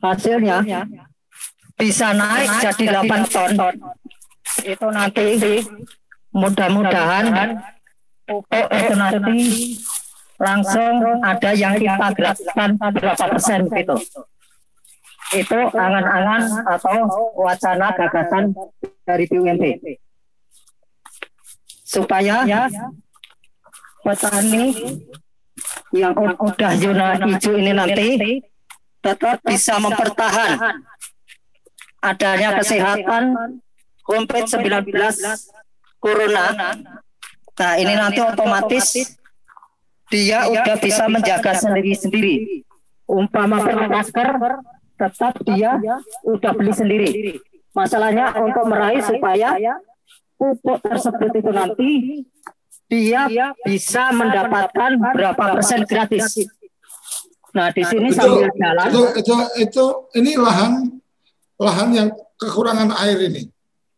hasilnya 0.00 0.62
bisa 1.76 2.14
naik 2.16 2.50
jadi 2.62 2.84
8 3.04 3.26
ton. 3.28 3.52
Itu 4.64 4.86
nanti 4.88 5.60
mudah-mudahan 6.32 7.26
pupuk 8.26 8.66
itu 8.74 8.94
nanti 8.98 9.40
langsung 10.36 11.22
ada 11.24 11.50
yang 11.56 11.78
kita 11.80 12.08
gratiskan 12.12 12.76
berapa 12.76 13.24
persen 13.30 13.70
gitu. 13.70 13.96
Itu 15.34 15.58
angan-angan 15.74 16.42
atau 16.66 16.98
wacana 17.34 17.90
gagasan 17.96 18.54
dari 19.02 19.24
BUMP. 19.26 19.98
Supaya 21.86 22.66
petani 24.02 24.74
yang 25.94 26.14
udah 26.14 26.72
zona 26.78 27.08
hijau 27.26 27.54
ini 27.58 27.72
nanti 27.74 28.08
tetap 29.02 29.38
bisa 29.42 29.78
mempertahan 29.78 30.82
adanya 32.02 32.58
kesehatan 32.58 33.24
COVID-19 34.06 34.94
Corona 35.98 36.46
Nah, 37.56 37.72
ini 37.80 37.92
nanti 37.96 38.20
otomatis 38.20 39.16
dia 40.12 40.46
udah 40.46 40.76
bisa 40.76 41.08
menjaga 41.08 41.56
sendiri-sendiri. 41.56 42.62
Umpama 43.06 43.62
perlu 43.62 43.86
masker, 43.88 44.28
tetap 44.98 45.34
dia 45.46 45.78
udah 46.26 46.52
beli 46.52 46.72
sendiri. 46.74 47.08
Masalahnya 47.72 48.32
untuk 48.36 48.64
meraih 48.68 49.04
supaya 49.04 49.56
pupuk 50.36 50.84
tersebut 50.84 51.30
itu 51.32 51.50
nanti 51.52 51.90
dia 52.86 53.52
bisa 53.64 54.12
mendapatkan 54.14 54.90
berapa 55.16 55.44
persen 55.58 55.82
gratis. 55.88 56.44
Nah, 57.56 57.72
di 57.72 57.82
sini 57.88 58.12
itu, 58.12 58.20
sambil 58.20 58.52
jalan. 58.52 58.88
Itu, 58.92 59.02
itu, 59.16 59.34
itu, 59.64 59.84
ini 60.20 60.36
lahan 60.36 61.00
lahan 61.56 61.88
yang 61.96 62.08
kekurangan 62.36 62.92
air 63.00 63.16
ini. 63.32 63.48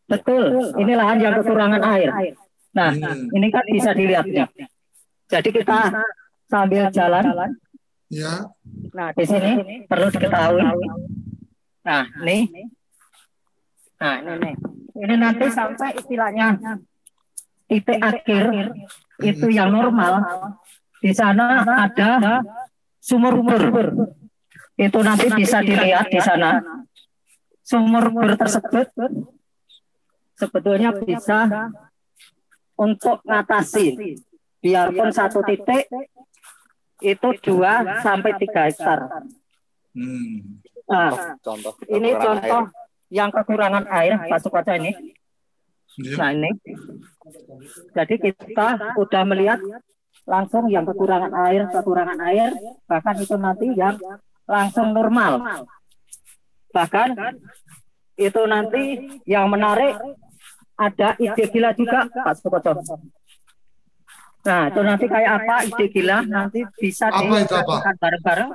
Betul, 0.06 0.72
ini 0.78 0.92
lahan 0.94 1.18
yang 1.18 1.34
kekurangan 1.42 1.82
air. 1.82 2.38
Nah, 2.76 2.90
hmm. 2.92 3.32
ini 3.32 3.46
kan 3.48 3.64
bisa 3.68 3.90
dilihat 3.96 4.26
nih. 4.28 4.48
Jadi 5.28 5.48
kita 5.52 5.92
sambil 6.48 6.88
jalan. 6.92 7.24
Ya. 8.08 8.48
Nah, 8.96 9.08
di 9.12 9.24
sini 9.24 9.84
perlu 9.84 10.08
diketahui. 10.08 10.64
Nah, 11.84 12.04
ini. 12.24 12.38
Nah, 14.00 14.14
ini 14.20 14.32
nih. 14.40 14.54
Ini 14.98 15.14
nanti 15.14 15.46
sampai 15.52 15.94
istilahnya 15.94 16.58
titik 17.68 18.00
akhir 18.00 18.72
itu 19.22 19.46
yang 19.52 19.70
normal. 19.70 20.24
Di 20.98 21.14
sana 21.14 21.62
ada 21.62 22.42
sumur-sumur. 22.98 24.10
Itu 24.78 24.98
nanti 25.02 25.26
bisa 25.32 25.62
dilihat 25.62 26.10
di 26.10 26.18
sana. 26.18 26.58
Sumur-sumur 27.62 28.32
tersebut 28.40 28.88
sebetulnya 30.38 30.94
bisa 30.94 31.68
untuk 32.78 33.18
ngatasi 33.26 34.16
biarpun 34.62 35.10
satu 35.10 35.42
titik 35.42 35.90
itu 37.02 37.28
dua 37.42 38.02
sampai 38.02 38.38
tiga 38.38 38.70
hektar. 38.70 39.26
Hmm. 39.94 40.62
Nah, 40.88 41.36
Contoh. 41.44 41.74
ini 41.90 42.16
contoh 42.16 42.62
air. 42.64 43.12
yang 43.12 43.28
kekurangan 43.28 43.84
air, 43.92 44.14
Pak 44.24 44.40
Sukoco 44.40 44.72
ini. 44.72 45.14
Iya. 45.98 46.14
Nah 46.16 46.30
ini, 46.30 46.50
jadi 47.92 48.14
kita 48.16 48.94
udah 48.96 49.22
melihat 49.26 49.58
langsung 50.24 50.70
yang 50.70 50.86
kekurangan 50.86 51.34
air, 51.50 51.66
kekurangan 51.68 52.18
air, 52.22 52.54
bahkan 52.86 53.18
itu 53.18 53.34
nanti 53.34 53.66
yang 53.74 53.98
langsung 54.46 54.94
normal. 54.94 55.66
Bahkan 56.72 57.08
itu 58.16 58.42
nanti 58.46 58.82
yang 59.26 59.50
menarik 59.50 59.98
ada 60.78 61.18
ide 61.18 61.44
gila 61.50 61.74
juga, 61.74 62.06
Pak 62.06 62.34
Sukoco. 62.38 62.70
Nah, 64.46 64.70
itu 64.70 64.80
nanti 64.80 65.06
kayak 65.10 65.32
apa 65.42 65.56
ide 65.66 65.86
gila 65.90 66.22
nanti 66.22 66.62
bisa 66.78 67.10
dilakukan 67.10 67.94
bareng-bareng. 67.98 68.50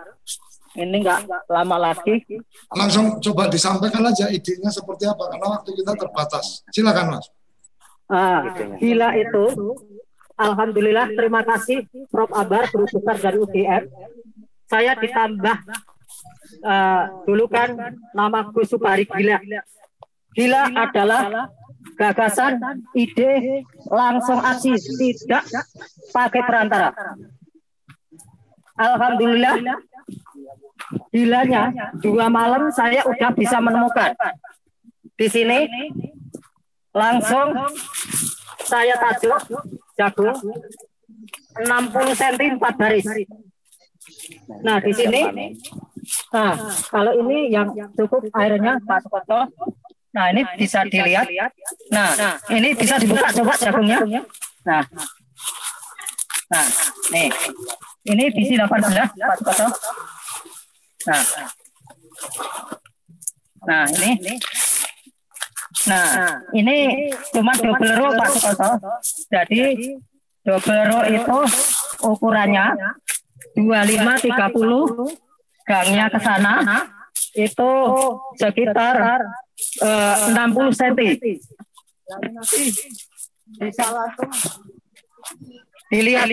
Ini 0.73 0.97
enggak 1.05 1.29
lama 1.51 1.77
lagi. 1.77 2.25
Langsung 2.73 3.21
coba 3.21 3.45
disampaikan 3.45 4.01
aja 4.09 4.25
idenya 4.33 4.73
seperti 4.73 5.05
apa 5.05 5.29
karena 5.29 5.47
waktu 5.59 5.69
kita 5.77 5.93
terbatas. 5.93 6.65
Silakan 6.73 7.13
Mas. 7.13 7.29
Ah, 8.09 8.41
gila 8.81 9.13
itu, 9.13 9.43
Alhamdulillah 10.33 11.13
terima 11.13 11.45
kasih 11.45 11.85
Prof. 12.09 12.33
Abar, 12.33 12.73
besar 12.73 13.17
dari 13.21 13.37
UGM. 13.37 13.83
Saya 14.65 14.97
ditambah 14.97 15.57
eh, 16.65 17.03
dulu 17.29 17.45
kan 17.45 17.99
nama 18.17 18.49
Gus 18.49 18.73
Supari 18.73 19.05
Gila. 19.05 19.37
Gila 20.33 20.61
adalah 20.73 21.53
gagasan, 21.95 22.59
ide, 22.97 23.63
langsung 23.89 24.39
aksi, 24.41 24.73
tidak 24.77 25.43
pakai 26.11 26.41
perantara. 26.43 26.89
Alhamdulillah, 28.73 29.61
gilanya 31.13 31.93
dua 32.01 32.25
malam 32.27 32.73
saya 32.73 33.05
udah 33.05 33.29
bisa 33.37 33.61
menemukan. 33.61 34.17
Di 35.13 35.27
sini 35.29 35.69
langsung 36.89 37.53
saya 38.65 38.97
tajuk 38.97 39.41
jagung 39.93 40.37
60 41.53 42.17
cm 42.17 42.57
4 42.57 42.81
baris. 42.81 43.05
Nah, 44.65 44.77
di 44.81 44.93
sini 44.93 45.21
nah, 46.33 46.53
kalau 46.89 47.13
ini 47.21 47.53
yang 47.53 47.69
cukup 47.93 48.25
airnya 48.33 48.81
Pak 48.81 49.05
Sukoto. 49.05 49.41
Nah, 50.13 50.29
ini 50.29 50.41
bisa 50.57 50.85
dilihat. 50.85 51.25
Nah, 51.89 52.37
ini 52.53 52.69
bisa 52.77 53.01
dibuka 53.01 53.33
coba 53.33 53.53
jagungnya. 53.57 53.99
Nah. 54.61 54.85
Nah, 56.53 56.67
nih. 57.09 57.29
Ini 58.03 58.23
bisi 58.35 58.53
18 58.59 58.67
Pak 58.67 59.35
Sukoto. 59.41 59.67
Nah. 61.07 61.23
Nah, 63.63 63.85
ini 63.89 64.37
Nah, 65.83 66.39
ini 66.55 67.11
cuma 67.35 67.51
double 67.59 67.93
row 67.99 68.11
Pak 68.15 68.29
Sukoto. 68.31 68.69
Jadi 69.33 69.59
double 70.45 70.83
row 70.93 71.03
itu 71.09 71.37
ukurannya 72.05 72.77
25 73.57 74.29
30 74.29 75.67
gangnya 75.67 76.05
ke 76.11 76.19
sana 76.21 76.53
itu 77.33 77.71
sekitar 78.39 78.95
eh, 79.81 80.15
60 80.31 80.73
cm. 80.73 81.01
Bisa 83.59 83.85
langsung 83.93 84.31
dilihat 85.93 86.29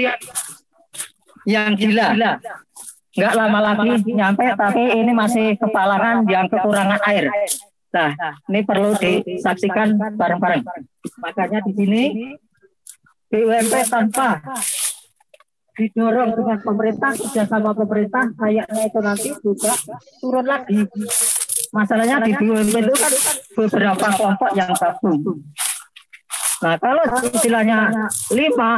yang 1.45 1.77
gila. 1.77 2.17
Nggak 3.11 3.35
lama 3.35 3.59
lagi 3.59 4.13
nyampe 4.15 4.47
tapi 4.55 4.83
ini 4.97 5.13
masih 5.13 5.59
kepalangan 5.59 6.25
yang 6.31 6.47
kekurangan 6.47 7.01
air. 7.11 7.27
Nah, 7.91 8.15
ini 8.47 8.63
perlu 8.63 8.95
disaksikan 8.95 9.99
bareng-bareng. 10.15 10.63
Makanya 11.19 11.59
di 11.67 11.73
sini 11.75 12.03
BUMP 13.31 13.75
tanpa 13.91 14.39
didorong 15.75 16.37
dengan 16.39 16.59
pemerintah, 16.61 17.11
kerjasama 17.17 17.73
pemerintah, 17.73 18.31
kayaknya 18.37 18.83
itu 18.87 19.01
nanti 19.01 19.29
juga 19.43 19.73
turun 20.23 20.47
lagi. 20.47 20.87
Masalahnya 21.71 22.19
di 22.27 22.33
BUMP 22.35 22.75
itu 22.83 22.95
kan 22.99 23.13
beberapa 23.55 24.07
kelompok 24.19 24.51
yang 24.59 24.71
gabung. 24.75 25.23
Nah, 26.61 26.75
kalau 26.83 27.03
istilahnya 27.31 27.79
lima 28.35 28.71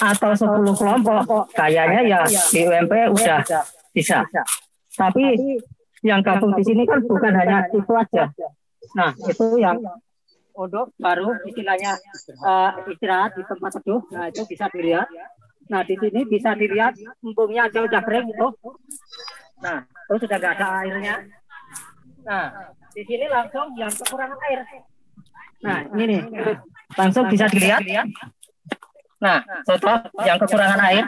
atau 0.00 0.30
10 0.32 0.80
kelompok, 0.80 1.44
kayaknya 1.52 2.00
ya 2.08 2.20
BUMP 2.24 2.92
udah 3.12 3.40
bisa. 3.92 4.24
Tapi 4.96 5.60
yang 6.00 6.24
gabung 6.24 6.56
di 6.56 6.64
sini 6.64 6.88
kan 6.88 7.04
bukan 7.04 7.32
hanya 7.36 7.68
itu 7.68 7.92
aja. 7.92 8.32
Nah, 8.96 9.12
itu 9.28 9.46
yang 9.60 9.76
untuk 10.54 10.94
baru 10.96 11.34
istilahnya 11.44 11.98
eh, 12.28 12.70
istirahat 12.92 13.36
di 13.36 13.42
tempat 13.44 13.70
teduh. 13.80 14.00
Nah, 14.14 14.30
itu 14.32 14.42
bisa 14.48 14.70
dilihat. 14.72 15.08
Nah, 15.68 15.80
di 15.84 15.96
sini 16.00 16.24
bisa 16.28 16.52
dilihat 16.56 16.96
empungnya 17.24 17.68
aja 17.68 17.84
udah 17.84 18.00
kering 18.04 18.28
itu. 18.30 18.48
Nah, 19.64 19.84
itu 19.84 20.16
sudah 20.24 20.36
nggak 20.36 20.54
ada 20.60 20.68
airnya. 20.84 21.16
Nah, 22.24 22.44
di 22.92 23.02
sini 23.04 23.26
langsung 23.28 23.72
yang 23.76 23.92
kekurangan 23.92 24.38
air. 24.48 24.60
Nah, 25.64 25.78
ini 25.96 26.04
nih. 26.08 26.22
Langsung 26.96 27.24
bisa 27.28 27.48
dilihat. 27.48 27.84
Nah, 29.20 29.40
contoh 29.64 29.96
yang 30.24 30.36
kekurangan 30.40 30.80
air. 30.92 31.04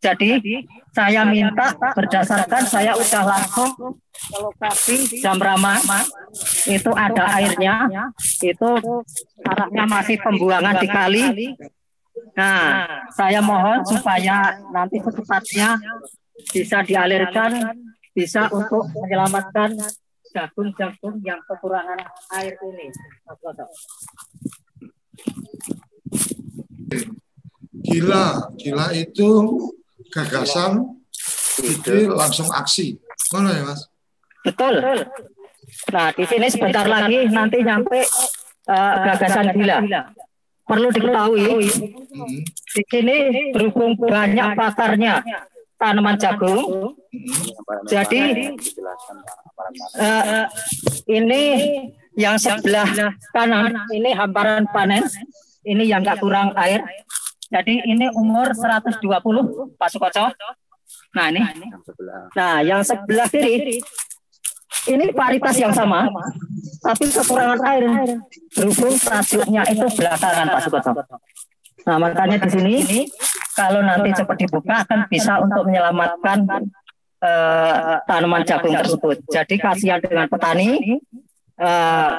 Jadi 0.00 0.64
saya 0.96 1.28
minta 1.28 1.76
berdasarkan 1.76 2.64
saya 2.64 2.96
udah 2.96 3.22
langsung 3.36 4.00
ke 4.16 4.36
lokasi 4.40 5.20
jam 5.20 5.36
ramah 5.36 5.76
itu 6.64 6.88
ada 6.96 7.36
airnya 7.36 7.84
itu 8.40 8.70
arahnya 9.44 9.84
masih 9.84 10.16
pembuangan 10.24 10.80
di 10.80 10.88
kali. 10.88 11.24
Nah, 12.32 12.88
saya 13.12 13.44
mohon 13.44 13.84
supaya 13.84 14.56
nanti 14.72 15.04
secepatnya 15.04 15.76
bisa 16.48 16.80
dialirkan, 16.80 17.76
bisa 18.16 18.48
untuk 18.56 18.88
menyelamatkan 18.96 19.76
jagung-jagung 20.30 21.18
yang 21.26 21.40
kekurangan 21.46 21.98
air 22.38 22.54
ini. 22.58 22.86
Gila, 27.80 28.54
gila 28.58 28.86
itu 28.94 29.28
gagasan, 30.10 31.02
ide 31.62 32.10
langsung 32.10 32.50
aksi. 32.50 32.98
Mana 33.34 33.54
ya 33.54 33.62
Mas? 33.66 33.86
Betul. 34.42 34.74
Nah, 35.94 36.10
di 36.14 36.24
sini 36.26 36.46
sebentar 36.50 36.86
lagi 36.86 37.30
nanti 37.30 37.62
nyampe 37.62 38.00
eh, 38.66 38.94
gagasan 39.06 39.54
gila. 39.54 39.78
Perlu 40.70 40.86
diketahui, 40.94 41.66
di 42.78 42.82
sini 42.86 43.16
berhubung 43.50 43.98
banyak 43.98 44.54
pakarnya 44.54 45.18
tanaman 45.80 46.20
jagung, 46.20 46.92
jadi 47.88 48.52
eh, 49.96 50.44
ini 51.08 51.42
yang 52.20 52.36
sebelah 52.36 52.84
kanan 53.32 53.88
ini 53.96 54.12
hamparan 54.12 54.68
panen, 54.68 55.08
ini 55.64 55.88
yang 55.88 56.04
nggak 56.04 56.20
kurang 56.20 56.52
air. 56.60 56.84
Jadi 57.50 57.82
ini 57.82 58.06
umur 58.14 58.54
120 58.54 59.00
Pak 59.74 59.88
Sukoco. 59.90 60.30
Nah 61.16 61.26
ini. 61.32 61.42
Nah 62.36 62.62
yang 62.62 62.84
sebelah 62.86 63.26
kiri 63.26 63.82
ini 64.88 65.04
paritas 65.12 65.58
yang 65.58 65.74
sama, 65.74 66.06
tapi 66.84 67.10
kekurangan 67.10 67.60
air. 67.66 67.84
Berhubung 68.54 68.94
tajuknya 68.96 69.66
itu 69.66 69.86
belakangan 69.98 70.46
Pak 70.46 70.60
Sukoco. 70.62 70.92
Nah 71.86 71.96
makanya 71.96 72.36
di 72.42 72.50
sini 72.50 72.74
kalau 73.56 73.80
nanti 73.84 74.10
cepat 74.12 74.36
dibuka 74.36 74.74
akan 74.84 75.00
bisa 75.08 75.40
untuk 75.40 75.68
menyelamatkan 75.68 76.38
eh, 77.20 77.94
tanaman 78.08 78.42
jagung 78.44 78.74
tersebut. 78.76 79.16
Jadi 79.28 79.54
kasihan 79.60 80.00
dengan 80.00 80.26
petani. 80.28 80.98
eh, 81.60 82.10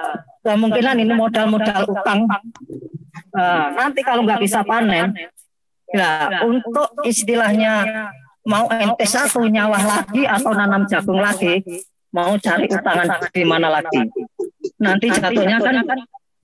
kemungkinan 0.42 0.98
ini 1.02 1.14
modal-modal 1.18 1.86
utang 1.90 2.30
Eh, 3.32 3.68
nanti 3.80 4.04
kalau 4.04 4.28
nggak 4.28 4.44
bisa 4.44 4.60
panen, 4.60 5.16
ya 5.88 6.44
untuk 6.44 6.92
istilahnya 7.08 7.88
mau 8.44 8.68
ente 8.68 9.08
satu 9.08 9.48
nyawah 9.48 9.80
lagi 9.80 10.28
atau 10.28 10.52
nanam 10.52 10.84
jagung 10.84 11.24
lagi, 11.24 11.64
mau 12.12 12.36
cari 12.36 12.68
utangan 12.68 13.08
di 13.32 13.44
mana 13.48 13.72
lagi. 13.72 14.04
Nanti 14.84 15.16
jatuhnya 15.16 15.64
kan 15.64 15.76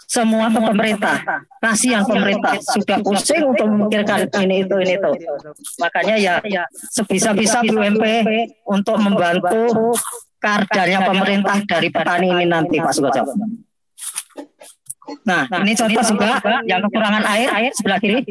semua 0.07 0.47
ke 0.47 0.59
pemerintah. 0.63 1.17
Kasihan 1.59 2.07
pemerintah 2.07 2.55
sudah 2.63 2.97
pusing 3.03 3.43
untuk 3.43 3.67
memikirkan 3.67 4.31
ini 4.39 4.63
itu 4.63 4.75
ini 4.79 4.95
itu. 4.95 5.11
Makanya 5.83 6.15
ya 6.15 6.63
sebisa-bisa 6.95 7.59
BUMP 7.67 8.03
untuk 8.63 8.97
membantu 9.03 9.93
kardanya 10.39 11.03
pemerintah 11.03 11.59
dari 11.67 11.91
petani 11.91 12.31
ini 12.31 12.45
nanti 12.47 12.79
Pak 12.79 12.93
Sugojo. 12.95 13.27
Nah, 15.27 15.47
ini 15.63 15.75
contoh 15.75 16.03
juga 16.03 16.39
yang 16.67 16.83
kekurangan 16.87 17.23
air, 17.27 17.47
air 17.51 17.71
sebelah 17.75 17.99
kiri. 17.99 18.23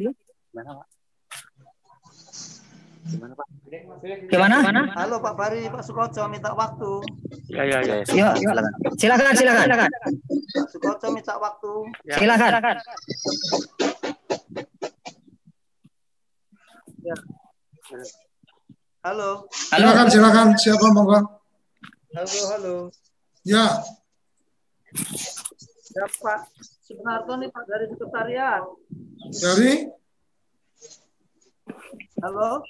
Gimana? 3.07 3.47
Halo 4.07 5.17
Pak 5.19 5.35
Bari, 5.35 5.67
Pak 5.67 5.83
Sukoco 5.83 6.23
minta 6.31 6.55
waktu. 6.55 6.91
Ya 7.51 7.63
ya 7.67 7.79
ya. 7.83 7.97
Yuk, 8.07 8.33
silakan, 8.95 9.35
silakan, 9.35 9.65
silakan. 9.67 9.91
Pak 9.91 10.69
Sukoco 10.71 11.07
minta 11.11 11.35
waktu. 11.43 11.73
Silakan. 12.15 12.77
Ya. 17.03 17.17
Halo. 19.03 19.31
Silakan, 19.51 20.07
silakan. 20.11 20.47
Siapa 20.55 20.87
monggo? 20.95 21.19
Halo, 22.15 22.41
halo. 22.55 22.75
Ya, 23.47 23.79
Ya 25.97 26.05
Pak 26.21 26.45
Sunarto 26.85 27.41
nih 27.41 27.49
Pak 27.49 27.65
dari 27.65 27.85
sekretariat. 27.89 28.63
dari 29.41 29.73
Halo. 32.21 32.61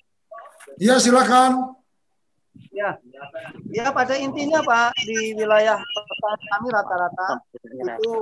Ya, 0.76 0.98
silakan. 0.98 1.76
Ya, 2.72 2.96
ya 3.72 3.88
pada 3.92 4.16
intinya 4.16 4.60
Pak 4.64 4.92
di 5.04 5.32
wilayah 5.36 5.80
petani 5.80 6.44
kami 6.56 6.68
rata-rata 6.72 7.28
itu 7.64 8.12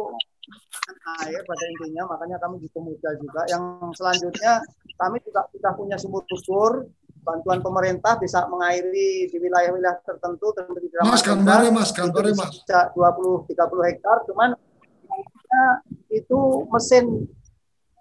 air 1.22 1.42
pada 1.42 1.64
intinya 1.74 2.02
makanya 2.14 2.36
kami 2.38 2.62
di 2.62 2.68
Pemuda 2.70 3.10
juga. 3.18 3.42
Yang 3.50 3.64
selanjutnya 3.98 4.62
kami 4.98 5.18
juga 5.26 5.46
sudah 5.50 5.72
punya 5.74 5.96
sumur 5.98 6.22
bubur 6.26 6.86
bantuan 7.24 7.64
pemerintah 7.64 8.20
bisa 8.20 8.44
mengairi 8.52 9.32
di 9.32 9.36
wilayah-wilayah 9.40 9.96
tertentu 10.04 10.52
tertentu 10.52 10.78
di 10.84 10.88
Mas, 11.00 11.24
gambare, 11.24 11.72
Mas, 11.72 11.90
gambare, 11.90 12.36
Mas. 12.36 12.62
bisa 12.62 12.92
20 12.92 13.48
30 13.48 13.88
hektar 13.88 14.16
cuman 14.28 14.52
itu 16.12 16.38
mesin 16.68 17.24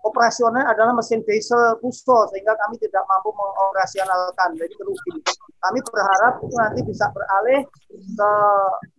operasional 0.04 0.68
adalah 0.68 0.92
mesin 0.92 1.24
diesel 1.24 1.80
puso 1.80 2.28
sehingga 2.32 2.54
kami 2.60 2.76
tidak 2.80 3.04
mampu 3.08 3.32
mengoperasionalkan 3.32 4.60
jadi 4.60 4.76
kerugi. 4.76 5.12
Kami 5.64 5.80
berharap 5.80 6.44
itu 6.44 6.56
nanti 6.60 6.82
bisa 6.84 7.08
beralih 7.16 7.64
ke 7.88 8.32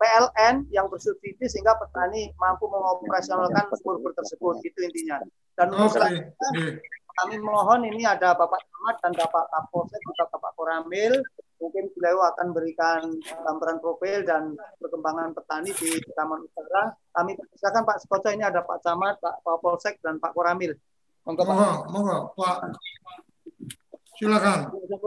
PLN 0.01 0.65
yang 0.73 0.89
bersubsidi 0.89 1.45
sehingga 1.45 1.77
petani 1.77 2.33
mampu 2.41 2.65
mengoperasionalkan 2.73 3.69
sumur 3.77 4.01
tersebut 4.17 4.65
itu 4.65 4.79
intinya. 4.81 5.21
Dan 5.55 5.71
Oke. 5.77 5.93
selanjutnya, 5.93 6.49
kami 7.21 7.37
mohon 7.39 7.85
ini 7.85 8.03
ada 8.09 8.33
Bapak 8.33 8.59
Camat 8.65 8.97
dan 9.05 9.13
Bapak 9.15 9.45
Kapolsek 9.53 10.01
juga 10.03 10.25
Bapak 10.33 10.53
Koramil 10.57 11.15
mungkin 11.63 11.89
beliau 11.97 12.21
akan 12.35 12.53
berikan 12.53 13.01
gambaran 13.25 13.79
profil 13.81 14.21
dan 14.27 14.53
perkembangan 14.77 15.33
petani 15.33 15.73
di 15.73 15.97
Taman 16.13 16.45
Utara. 16.45 16.93
Kami 17.15 17.39
silakan 17.57 17.89
Pak 17.89 17.99
Sekoco 18.05 18.29
ini 18.29 18.45
ada 18.45 18.61
Pak 18.61 18.85
Camat, 18.85 19.17
Pak 19.23 19.41
Kapolsek 19.41 19.97
dan 20.05 20.21
Pak 20.21 20.37
Koramil. 20.37 20.77
Monggo 21.25 21.43
Pak. 21.43 21.57
Monggo, 21.57 21.79
monggo, 21.91 22.17
Pak. 22.37 22.57
Silakan. 24.15 24.61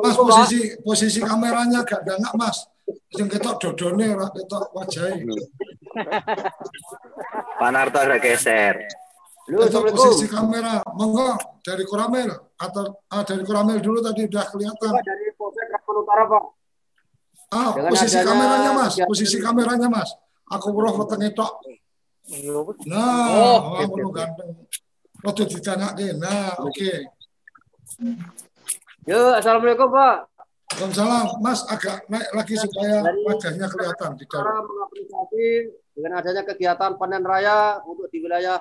Mas 0.03 0.15
posisi 0.17 0.59
posisi 0.83 1.19
kameranya 1.23 1.79
gak 1.85 2.01
dangak, 2.03 2.33
Mas. 2.35 2.67
Sing 3.15 3.27
ketok 3.31 3.59
dodone 3.61 4.15
ora 4.15 4.27
ketok 4.31 4.71
wajahe. 4.75 5.15
Pak 7.59 7.69
Narto 7.71 7.97
ada 8.01 8.17
geser. 8.19 8.75
Ketok 9.47 9.95
posisi 9.95 10.27
kamera. 10.27 10.83
Monggo 10.97 11.37
dari 11.63 11.85
Koramil 11.87 12.27
atau 12.57 12.83
ah, 13.07 13.23
dari 13.23 13.43
Koramil 13.47 13.79
dulu 13.79 14.03
tadi 14.03 14.27
udah 14.27 14.45
kelihatan. 14.51 14.91
dari 14.99 15.31
Polsek 15.37 15.67
Kampung 15.71 16.03
Utara, 16.03 16.23
Pak. 16.27 16.43
Ah, 17.47 17.71
Dengan 17.71 17.91
posisi 17.95 18.17
adanya 18.19 18.27
kameranya, 18.27 18.71
Mas. 18.75 18.93
Posisi 19.07 19.37
kameranya, 19.39 19.87
Mas. 19.87 20.09
Aku 20.51 20.75
roh 20.75 20.91
wetenge 20.99 21.31
tok. 21.31 21.63
Nah, 22.91 23.31
Oh, 23.31 23.87
oh, 25.23 25.31
ngono 25.31 25.33
ganteng. 25.33 25.43
Waktu 25.43 25.43
ditanyake. 25.49 26.07
Nah, 26.19 26.53
oke. 26.61 26.91
Yo, 29.07 29.21
Assalamualaikum, 29.33 29.89
Pak. 29.89 30.37
Waalaikumsalam. 30.67 31.39
Mas 31.39 31.63
agak 31.71 32.05
naik 32.11 32.29
lagi 32.35 32.55
supaya 32.59 33.01
wajahnya 33.23 33.65
kelihatan 33.71 34.11
di 34.19 34.25
dalam. 34.27 34.67
mengapresiasi 34.67 35.47
dengan 35.95 36.11
adanya 36.19 36.43
kegiatan 36.43 36.91
panen 36.99 37.23
raya 37.23 37.79
untuk 37.87 38.11
di 38.11 38.19
wilayah 38.19 38.59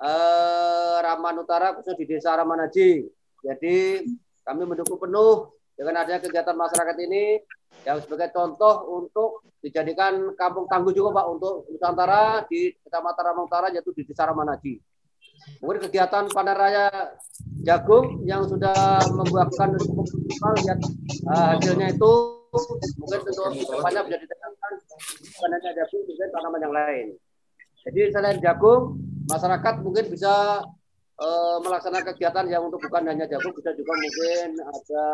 eh, 0.00 0.96
Raman 1.02 1.42
Utara 1.42 1.74
khususnya 1.74 1.98
di 1.98 2.04
Desa 2.06 2.38
Ramanaji. 2.38 3.04
Jadi 3.42 4.06
kami 4.46 4.62
mendukung 4.64 5.02
penuh 5.02 5.50
dengan 5.74 6.06
adanya 6.06 6.22
kegiatan 6.22 6.54
masyarakat 6.54 6.96
ini 7.10 7.42
yang 7.82 7.98
sebagai 7.98 8.30
contoh 8.30 9.02
untuk 9.02 9.42
dijadikan 9.58 10.38
kampung 10.38 10.70
tangguh 10.70 10.94
juga 10.94 11.20
Pak 11.20 11.26
untuk 11.26 11.66
Nusantara 11.68 12.46
di 12.46 12.70
Kecamatan 12.86 13.22
Raman 13.34 13.44
Utara 13.50 13.66
yaitu 13.74 13.90
di 13.90 14.06
Desa 14.06 14.30
Ramanaji. 14.30 14.78
Kemudian 15.62 15.82
kegiatan 15.86 16.24
panen 16.30 16.56
raya 16.58 16.86
jagung 17.62 18.26
yang 18.26 18.42
sudah 18.46 18.98
membuahkan 19.14 19.78
cukup 19.78 20.06
maksimal 20.06 20.52
lihat 20.58 20.78
eh, 21.30 21.46
hasilnya 21.54 21.86
itu 21.94 22.12
mungkin 22.98 23.20
untuk 23.24 23.64
depannya 23.64 24.02
bisa 24.04 24.18
ditekankan 24.20 24.72
bukan 25.22 25.50
hanya 25.56 25.70
jagung 25.72 26.02
juga 26.04 26.24
tanaman 26.34 26.60
yang 26.60 26.74
lain. 26.74 27.06
Jadi 27.82 28.00
selain 28.14 28.38
jagung, 28.42 28.98
masyarakat 29.30 29.74
mungkin 29.82 30.04
bisa 30.10 30.66
eh, 31.22 31.56
melaksanakan 31.62 32.06
kegiatan 32.14 32.46
yang 32.50 32.66
untuk 32.66 32.82
bukan 32.82 33.06
hanya 33.06 33.26
jagung, 33.30 33.54
bisa 33.54 33.70
juga 33.78 33.92
mungkin 33.94 34.48
ada 34.58 35.06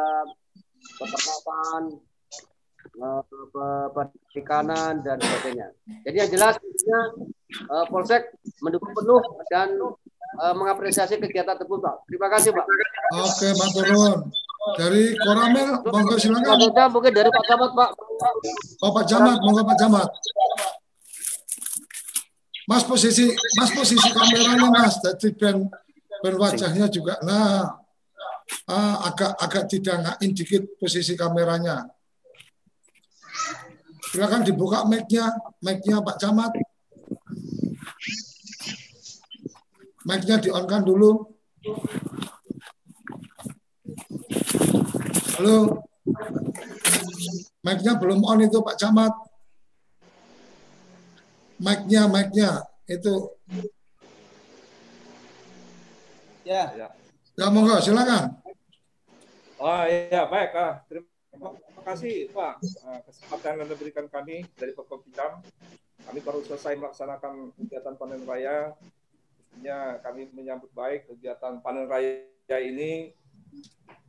peternakan, 0.98 1.82
pe- 3.28 3.88
perikanan 4.32 5.04
dan 5.04 5.20
sebagainya. 5.20 5.68
Jadi 6.08 6.16
yang 6.16 6.30
jelas 6.32 6.54
eh, 6.56 7.84
Polsek 7.92 8.32
mendukung 8.64 8.96
penuh 8.96 9.20
dan 9.52 9.76
eh, 10.28 10.54
mengapresiasi 10.54 11.16
kegiatan 11.16 11.56
tersebut, 11.56 11.80
Pak. 11.80 11.94
Terima 12.08 12.28
kasih, 12.28 12.50
Pak. 12.52 12.66
Oke, 13.16 13.48
Pak 13.56 13.68
Turun. 13.72 14.18
Dari 14.76 15.16
Koramil, 15.16 15.68
monggo 15.86 16.16
silakan. 16.20 16.44
Selanjutnya 16.44 16.84
mungkin 16.92 17.12
dari 17.14 17.30
Pak 17.32 17.44
Camat, 17.48 17.70
Pak. 17.72 17.90
Oh, 18.84 18.90
Pak 18.92 19.04
Camat, 19.08 19.38
monggo 19.40 19.62
Pak 19.64 19.76
Camat. 19.80 20.10
Mas 22.68 22.84
posisi, 22.84 23.32
Mas 23.56 23.72
posisi 23.72 24.08
kameranya 24.12 24.68
Mas, 24.68 25.00
jadi 25.00 25.32
ben 25.32 25.56
ben 26.20 26.34
wajahnya 26.36 26.84
juga. 26.92 27.16
Nah, 27.24 27.80
ah, 28.68 28.96
agak 29.08 29.32
agak 29.40 29.64
didangakin 29.72 30.30
dikit 30.36 30.62
posisi 30.76 31.16
kameranya. 31.16 31.88
Silakan 34.12 34.44
dibuka 34.44 34.84
mic-nya, 34.84 35.32
mic-nya 35.64 36.04
Pak 36.04 36.16
Camat. 36.20 36.52
Mic-nya 40.08 40.40
di-on-kan 40.40 40.80
dulu. 40.88 41.36
Halo. 45.36 45.84
Mic-nya 47.60 47.92
belum 48.00 48.24
on 48.24 48.40
itu 48.40 48.56
Pak 48.64 48.80
Camat. 48.80 49.12
Mic-nya, 51.60 52.08
mic-nya 52.08 52.64
itu. 52.88 53.36
Ya. 56.48 56.72
Ya 57.36 57.46
monggo, 57.52 57.76
silakan. 57.84 58.40
Oh 59.60 59.84
iya 59.84 60.24
baik, 60.24 60.54
ah, 60.54 60.80
terima 60.86 61.82
kasih 61.82 62.30
Pak 62.30 62.62
Ah, 62.86 63.02
kesempatan 63.02 63.58
yang 63.60 63.68
diberikan 63.68 64.06
kami 64.08 64.46
dari 64.56 64.72
Pemkot. 64.72 65.04
Kami 66.08 66.18
baru 66.24 66.40
selesai 66.46 66.80
melaksanakan 66.80 67.52
kegiatan 67.58 67.94
panen 68.00 68.24
raya. 68.24 68.72
Tentunya 69.48 69.98
kami 70.04 70.28
menyambut 70.36 70.70
baik 70.76 71.08
kegiatan 71.08 71.58
panen 71.64 71.88
raya 71.88 72.58
ini. 72.60 73.16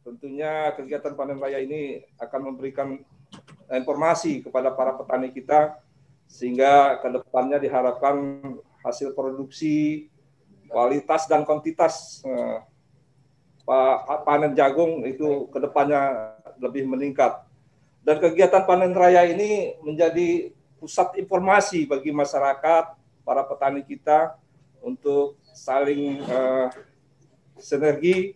Tentunya 0.03 0.75
kegiatan 0.75 1.15
panen 1.15 1.39
raya 1.39 1.63
ini 1.63 2.03
akan 2.19 2.53
memberikan 2.53 2.99
informasi 3.71 4.43
kepada 4.43 4.73
para 4.75 4.93
petani 4.99 5.31
kita 5.31 5.79
sehingga 6.29 7.01
ke 7.01 7.09
depannya 7.09 7.57
diharapkan 7.57 8.41
hasil 8.85 9.17
produksi 9.17 10.07
kualitas 10.69 11.25
dan 11.25 11.41
kuantitas 11.41 12.21
eh, 12.21 12.57
pa- 13.65 14.21
panen 14.21 14.53
jagung 14.53 15.01
itu 15.07 15.49
ke 15.49 15.57
depannya 15.57 16.35
lebih 16.61 16.85
meningkat. 16.85 17.41
Dan 18.05 18.21
kegiatan 18.21 18.65
panen 18.69 18.93
raya 18.93 19.25
ini 19.25 19.77
menjadi 19.81 20.53
pusat 20.79 21.17
informasi 21.19 21.89
bagi 21.89 22.13
masyarakat, 22.13 22.95
para 23.25 23.43
petani 23.45 23.83
kita 23.85 24.37
untuk 24.83 25.39
saling 25.53 26.23
eh, 26.23 26.67
sinergi 27.59 28.33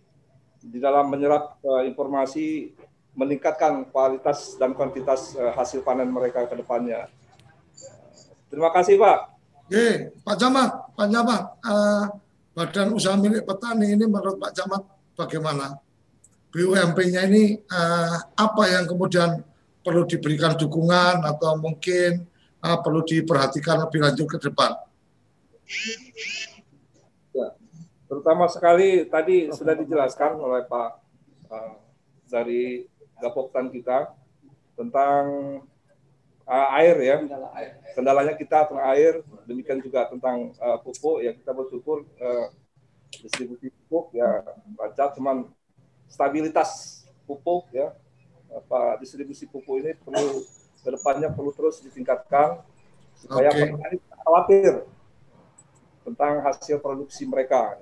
di 0.64 0.78
dalam 0.80 1.12
menyerap 1.12 1.60
eh, 1.64 1.92
informasi 1.92 2.72
meningkatkan 3.14 3.86
kualitas 3.94 4.58
dan 4.58 4.74
kuantitas 4.74 5.38
eh, 5.38 5.54
hasil 5.54 5.86
panen 5.86 6.10
mereka 6.10 6.48
ke 6.50 6.56
depannya. 6.58 7.08
Terima 8.50 8.70
kasih 8.70 9.02
Pak. 9.02 9.20
Oke, 9.70 10.14
Pak 10.22 10.36
Camat, 10.38 10.72
Pak 10.94 11.08
Camat, 11.10 11.44
eh, 11.66 12.06
Badan 12.54 12.94
Usaha 12.94 13.18
Milik 13.18 13.50
Petani 13.50 13.98
ini 13.98 14.06
menurut 14.06 14.38
Pak 14.38 14.54
Camat 14.54 14.84
bagaimana? 15.18 15.82
BUMP-nya 16.54 17.26
ini 17.26 17.58
eh, 17.58 18.18
apa 18.38 18.64
yang 18.70 18.86
kemudian 18.86 19.42
perlu 19.82 20.06
diberikan 20.06 20.54
dukungan 20.54 21.26
atau 21.26 21.58
mungkin 21.58 22.30
eh, 22.62 22.78
perlu 22.86 23.02
diperhatikan 23.02 23.82
lebih 23.90 24.06
lanjut 24.06 24.28
ke 24.30 24.38
depan? 24.38 24.78
Terutama 28.08 28.46
sekali 28.46 29.10
tadi 29.10 29.50
sudah 29.50 29.74
dijelaskan 29.74 30.38
oleh 30.38 30.64
Pak 30.70 30.92
uh, 31.50 31.76
dari 32.30 32.86
Gapoktan 33.18 33.72
kita 33.72 34.12
tentang 34.78 35.24
uh, 36.46 36.68
air 36.78 36.96
ya. 37.00 37.18
Kendalanya 37.96 38.36
kita 38.36 38.68
tentang 38.68 38.86
air 38.92 39.24
demikian 39.48 39.80
juga 39.80 40.10
tentang 40.12 40.52
uh, 40.60 40.78
pupuk. 40.84 41.24
Ya 41.24 41.32
kita 41.34 41.56
bersyukur 41.56 42.04
uh, 42.20 42.48
distribusi 43.22 43.72
pupuk 43.72 44.14
ya 44.18 44.44
lancar. 44.76 45.16
Cuman 45.16 45.50
stabilitas 46.10 47.02
pupuk 47.26 47.72
ya 47.72 47.96
apa 48.54 49.02
distribusi 49.02 49.50
pupuk 49.50 49.82
ini 49.82 49.98
perlu 49.98 50.46
ke 50.84 50.90
depannya 50.94 51.34
perlu 51.34 51.50
terus 51.56 51.82
ditingkatkan 51.82 52.62
supaya 53.18 53.50
Oke. 53.50 53.66
petani 53.66 53.98
tidak 53.98 54.20
khawatir 54.22 54.74
tentang 56.04 56.44
hasil 56.44 56.84
produksi 56.84 57.24
mereka. 57.26 57.80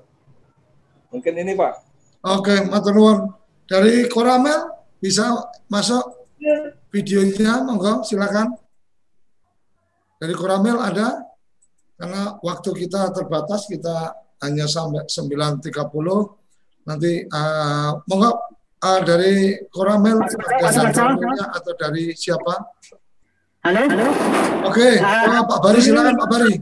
Mungkin 1.11 1.33
ini 1.35 1.57
Pak. 1.57 1.73
Oke, 2.21 2.69
matur 2.69 2.93
nuwun. 2.93 3.19
Dari 3.65 4.05
Koramel 4.07 4.69
bisa 5.01 5.33
masuk 5.67 6.29
videonya, 6.93 7.65
monggo 7.65 8.05
silakan. 8.05 8.53
Dari 10.21 10.33
Koramel 10.37 10.77
ada? 10.77 11.17
Karena 11.97 12.37
waktu 12.45 12.69
kita 12.85 13.09
terbatas, 13.09 13.65
kita 13.65 14.13
hanya 14.45 14.69
sampai 14.69 15.05
9.30. 15.09 15.65
Nanti 16.85 17.25
uh, 17.25 17.91
monggo 18.05 18.31
uh, 18.81 18.99
dari 19.01 19.57
Koramel 19.69 20.21
ada 20.61 21.45
atau 21.57 21.73
dari 21.77 22.13
siapa? 22.13 22.53
Halo? 23.61 23.81
Oke, 24.65 24.97
uh, 24.97 25.41
Pak 25.45 25.59
Bari 25.61 25.79
silakan 25.81 26.17
Pak 26.17 26.29
Bari. 26.29 26.53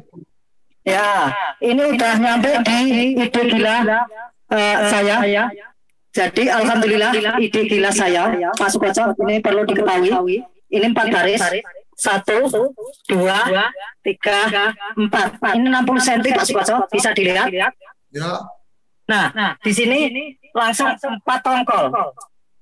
Ya, 0.90 1.30
ini 1.62 1.82
udah 1.94 2.14
nyampe 2.18 2.50
di 2.66 2.78
ide 3.14 3.42
gila 3.46 3.76
eh, 4.50 4.76
saya. 4.90 5.16
Jadi 6.10 6.50
alhamdulillah 6.50 7.14
ide 7.38 7.62
gila 7.70 7.94
saya, 7.94 8.34
Pak 8.58 8.70
Sukoco, 8.74 9.14
ini 9.30 9.38
perlu 9.38 9.62
diketahui. 9.70 10.42
Ini 10.70 10.86
empat 10.94 11.08
baris. 11.10 11.42
Satu, 12.00 12.48
dua, 13.12 13.40
tiga, 14.02 14.48
empat. 14.96 15.36
Ini 15.58 15.68
60 15.68 16.08
cm 16.08 16.22
Pak 16.32 16.46
Sukoco, 16.48 16.76
bisa 16.90 17.12
dilihat. 17.12 17.52
Ya. 17.52 17.70
Nah, 19.10 19.58
di 19.62 19.72
sini 19.74 20.00
langsung 20.54 20.94
empat 20.94 21.40
tongkol. 21.46 21.94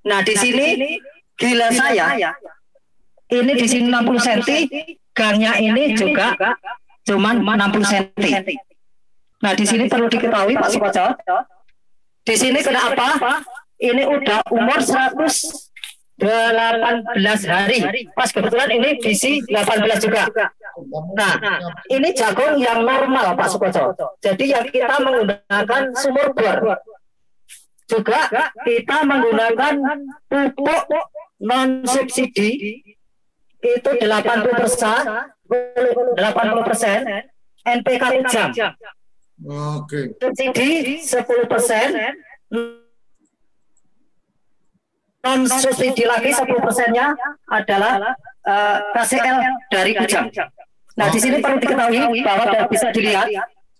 Nah, 0.08 0.20
di 0.24 0.34
sini 0.36 1.00
gila 1.40 1.68
saya. 1.72 2.36
Ini 3.28 3.52
di 3.60 3.68
sini 3.68 3.92
60 3.92 4.24
cm, 4.24 4.52
gangnya 5.12 5.60
ini 5.60 5.92
juga 5.92 6.32
cuman 7.08 7.40
60 7.40 7.88
cm. 7.88 8.60
Nah, 9.40 9.54
di 9.56 9.64
sini 9.64 9.88
perlu 9.88 10.12
diketahui 10.12 10.60
Pak 10.60 10.70
Sukoco. 10.76 11.08
Di 12.28 12.36
sini 12.36 12.60
kenapa? 12.60 13.40
Ini 13.80 14.04
udah 14.04 14.44
umur 14.52 14.82
118 14.84 16.20
hari. 17.48 17.80
Pas 18.12 18.30
kebetulan 18.34 18.70
ini 18.76 19.00
visi 19.00 19.40
18 19.48 20.04
juga. 20.04 20.28
Nah, 21.16 21.34
ini 21.88 22.12
jagung 22.12 22.60
yang 22.60 22.84
normal 22.84 23.38
Pak 23.40 23.48
Sukoco. 23.56 23.96
Jadi 24.20 24.52
yang 24.52 24.68
kita 24.68 25.00
menggunakan 25.00 25.96
sumur 25.96 26.36
bor. 26.36 26.84
Juga 27.88 28.28
kita 28.68 29.08
menggunakan 29.08 29.80
pupuk 30.28 30.84
non 31.40 31.86
subsidi 31.88 32.84
itu 33.62 33.90
80 33.90 34.54
persen, 34.54 35.02
80 35.48 36.68
persen 36.68 37.00
NPK 37.66 38.04
ujang. 38.22 38.52
Oke. 39.78 40.18
Subsidi 40.18 41.02
10 41.02 41.46
persen, 41.52 41.88
non 45.24 45.40
subsidi 45.46 46.04
lagi 46.08 46.32
10 46.32 46.48
persennya 46.64 47.14
adalah 47.50 48.16
eh, 48.48 48.78
KCL 48.96 49.38
dari 49.70 49.92
ujang. 49.98 50.28
Nah 50.98 51.08
di 51.14 51.20
sini 51.22 51.38
perlu 51.38 51.58
diketahui 51.62 52.24
bahwa 52.26 52.44
da- 52.50 52.66
bisa 52.66 52.90
dilihat 52.90 53.30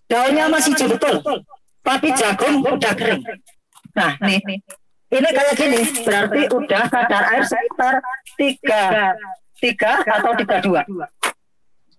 daunnya 0.06 0.46
masih 0.46 0.76
hijau 0.76 0.94
betul, 0.94 1.42
tapi 1.82 2.14
jagung 2.14 2.62
udah 2.62 2.92
kering. 2.94 3.22
Nah 3.98 4.14
nih, 4.22 4.38
ini 5.10 5.28
kayak 5.34 5.54
gini, 5.58 5.80
berarti 6.06 6.40
udah 6.46 6.82
kadar 6.86 7.22
air 7.34 7.42
sekitar 7.42 7.94
tiga 8.38 9.18
tiga 9.58 10.02
atau 10.02 10.32
tiga 10.38 10.56
dua. 10.62 10.82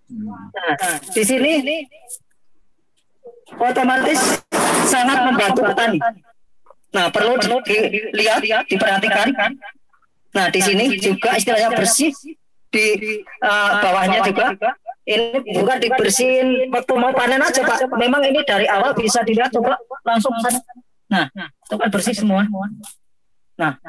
Nah, 0.10 0.98
di 1.14 1.24
sini 1.24 1.86
otomatis 3.60 4.42
sangat 4.90 5.20
membantu 5.30 5.62
petani. 5.70 6.00
Nah, 6.90 7.06
perlu 7.14 7.38
dilihat, 7.38 8.42
diperhatikan. 8.66 9.30
Nah, 10.34 10.50
di 10.50 10.62
sini 10.62 10.98
juga 10.98 11.38
istilahnya 11.38 11.70
bersih 11.78 12.14
di 12.70 12.86
eh, 13.22 13.72
bawahnya 13.82 14.26
juga. 14.26 14.58
Ini 15.10 15.42
bukan 15.42 15.78
dibersihin 15.82 16.70
waktu 16.70 16.94
mau 16.98 17.10
panen 17.14 17.42
aja, 17.42 17.66
Pak. 17.66 17.98
Memang 17.98 18.22
ini 18.26 18.46
dari 18.46 18.70
awal 18.70 18.94
bisa 18.94 19.26
dilihat 19.26 19.50
coba 19.54 19.78
langsung 20.06 20.34
Nah, 21.10 21.26
itu 21.34 21.76
kan 21.78 21.90
bersih 21.90 22.14
semua. 22.14 22.46
Nah, 23.58 23.82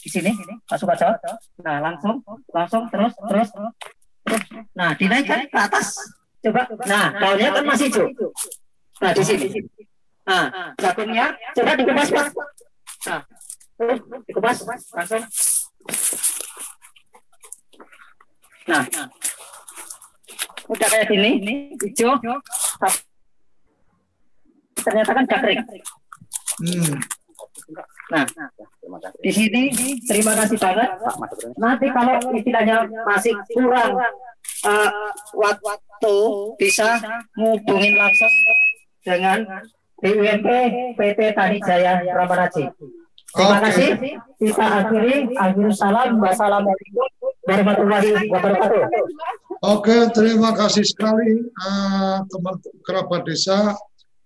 di 0.00 0.08
sini 0.08 0.32
masuk 0.66 0.88
aja. 0.92 1.16
Nah, 1.60 1.76
langsung 1.84 2.24
langsung 2.50 2.88
terus 2.88 3.12
terus 3.28 3.48
terus. 3.52 4.42
Nah, 4.72 4.96
dinaikkan 4.96 5.44
ke 5.48 5.58
atas. 5.58 5.96
Coba. 6.40 6.64
Nah, 6.88 7.12
daunnya 7.20 7.52
kan 7.52 7.64
masih 7.68 7.92
hijau. 7.92 8.08
Nah, 9.00 9.12
di 9.12 9.22
sini. 9.24 9.46
Nah, 10.24 10.72
jagungnya 10.80 11.36
coba 11.56 11.72
dikemas, 11.76 12.08
Pak. 12.08 12.26
Nah, 13.08 13.20
terus 13.76 13.98
dikemas 14.24 14.58
langsung. 14.96 15.24
Nah, 18.70 18.84
udah 20.70 20.88
kayak 20.88 21.06
gini, 21.12 21.76
hijau. 21.76 22.16
Ternyata 24.80 25.10
kan 25.12 25.24
udah 25.28 25.40
kering. 25.44 25.60
Hmm. 26.60 26.96
Nah, 28.10 28.26
di 29.22 29.30
sini 29.30 29.62
terima 30.02 30.34
kasih 30.34 30.58
banget. 30.58 30.90
Nanti 31.54 31.86
kalau 31.94 32.14
istilahnya 32.34 32.76
masih 33.06 33.34
kurang 33.54 34.02
eh, 34.66 34.90
waktu 35.34 36.16
bisa 36.58 36.98
ngubungin 37.38 37.94
langsung 37.94 38.34
dengan 39.06 39.38
BUMP 40.00 40.48
PT 40.98 41.20
Tani 41.38 41.58
Jaya 41.62 42.02
Ramaraji. 42.02 42.66
Terima 43.30 43.56
Oke. 43.56 43.64
kasih. 43.70 43.88
Kita 44.42 44.66
akhiri. 44.82 45.14
Akhir 45.38 45.70
salam. 45.78 46.18
Wassalamualaikum 46.18 47.06
warahmatullahi 47.46 48.10
wabarakatuh. 48.26 48.84
Oke, 49.60 49.96
terima 50.16 50.50
kasih 50.56 50.82
sekali 50.82 51.46
eh, 51.46 52.16
teman 52.26 52.54
kerabat 52.82 53.22
desa. 53.22 53.76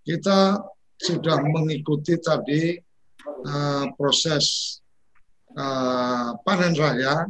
Kita 0.05 0.63
sudah 1.01 1.43
mengikuti 1.43 2.17
tadi 2.23 2.79
eh, 3.27 3.85
proses 3.97 4.79
eh, 5.55 6.31
panen 6.43 6.75
raya 6.77 7.27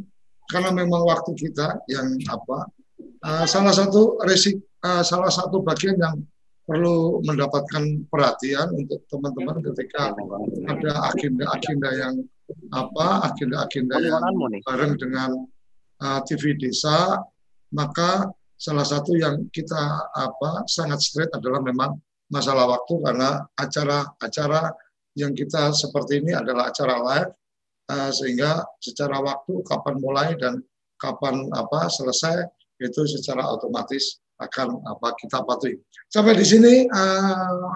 karena 0.50 0.70
memang 0.70 1.02
waktu 1.08 1.32
kita 1.34 1.80
yang 1.88 2.18
apa 2.28 2.68
eh, 3.00 3.44
salah 3.48 3.72
satu 3.72 4.20
resik 4.24 4.58
eh, 4.60 5.02
salah 5.02 5.30
satu 5.30 5.62
bagian 5.64 5.96
yang 5.98 6.16
perlu 6.64 7.20
mendapatkan 7.20 8.08
perhatian 8.08 8.72
untuk 8.72 9.04
teman-teman 9.12 9.60
ketika 9.60 10.16
ada 10.64 10.92
agenda-agenda 11.12 11.88
yang 11.92 12.14
apa 12.72 13.28
agenda-agenda 13.28 14.00
yang 14.00 14.20
bareng 14.64 14.96
dengan 14.96 15.44
uh, 16.00 16.20
TV 16.24 16.56
desa 16.56 17.20
maka 17.68 18.32
salah 18.56 18.84
satu 18.84 19.12
yang 19.12 19.44
kita 19.52 19.76
apa 20.16 20.64
sangat 20.64 21.04
straight 21.04 21.32
adalah 21.36 21.60
memang 21.60 22.00
masalah 22.32 22.64
waktu 22.64 22.96
karena 23.04 23.44
acara-acara 23.60 24.72
yang 25.14 25.32
kita 25.32 25.70
seperti 25.74 26.22
ini 26.22 26.34
adalah 26.34 26.70
acara 26.70 26.98
live 26.98 27.30
uh, 27.90 28.10
sehingga 28.10 28.62
secara 28.82 29.22
waktu 29.22 29.62
kapan 29.66 29.96
mulai 29.98 30.28
dan 30.38 30.62
kapan 30.98 31.50
apa 31.54 31.90
selesai 31.90 32.46
itu 32.82 33.02
secara 33.06 33.46
otomatis 33.46 34.18
akan 34.42 34.82
apa 34.82 35.14
kita 35.18 35.46
patuhi. 35.46 35.78
Sampai 36.10 36.34
di 36.34 36.46
sini 36.46 36.90
uh, 36.90 37.70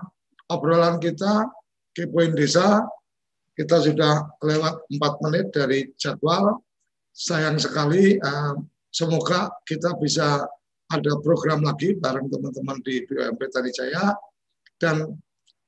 obrolan 0.51 0.99
kita 0.99 1.47
kepoin 1.95 2.35
desa 2.35 2.83
kita 3.59 3.83
sudah 3.83 4.39
lewat 4.39 4.87
empat 4.87 5.15
menit 5.27 5.47
dari 5.51 5.91
jadwal. 5.99 6.63
Sayang 7.11 7.59
sekali, 7.59 8.15
uh, 8.23 8.55
semoga 8.95 9.51
kita 9.67 9.99
bisa 9.99 10.47
ada 10.89 11.13
program 11.19 11.67
lagi 11.67 11.99
bareng 11.99 12.31
teman-teman 12.31 12.79
di 12.87 13.03
BUMP 13.03 13.43
Tani 13.51 13.71
Jaya 13.75 14.15
dan 14.79 15.11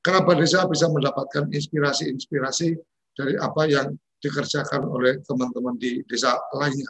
kerabat 0.01 0.41
desa 0.41 0.65
bisa 0.65 0.89
mendapatkan 0.89 1.49
inspirasi-inspirasi 1.53 2.73
dari 3.13 3.37
apa 3.37 3.69
yang 3.69 3.93
dikerjakan 4.21 4.85
oleh 4.85 5.21
teman-teman 5.25 5.77
di 5.77 6.01
desa 6.09 6.37
lainnya. 6.57 6.89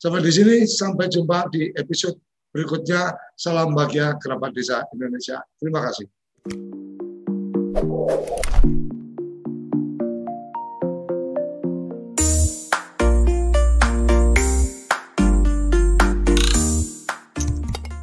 Sampai 0.00 0.24
di 0.24 0.32
sini, 0.32 0.64
sampai 0.64 1.12
jumpa 1.12 1.52
di 1.52 1.68
episode 1.76 2.16
berikutnya. 2.52 3.12
Salam 3.36 3.76
bahagia 3.76 4.16
kerabat 4.16 4.56
desa 4.56 4.84
Indonesia. 4.96 5.44
Terima 5.60 5.84
kasih. 5.84 6.08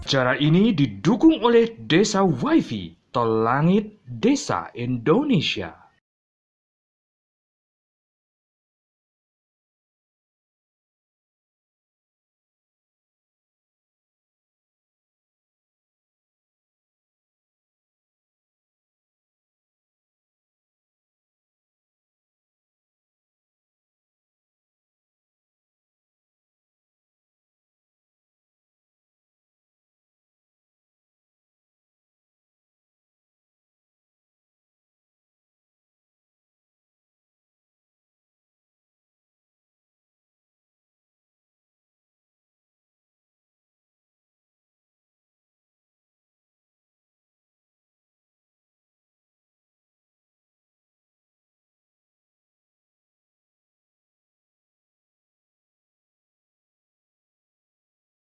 Acara 0.08 0.40
ini 0.40 0.72
didukung 0.72 1.44
oleh 1.44 1.76
Desa 1.84 2.24
WiFi, 2.24 2.97
Tol 3.18 3.41
Langit 3.41 4.05
Desa 4.05 4.70
Indonesia. 4.78 5.87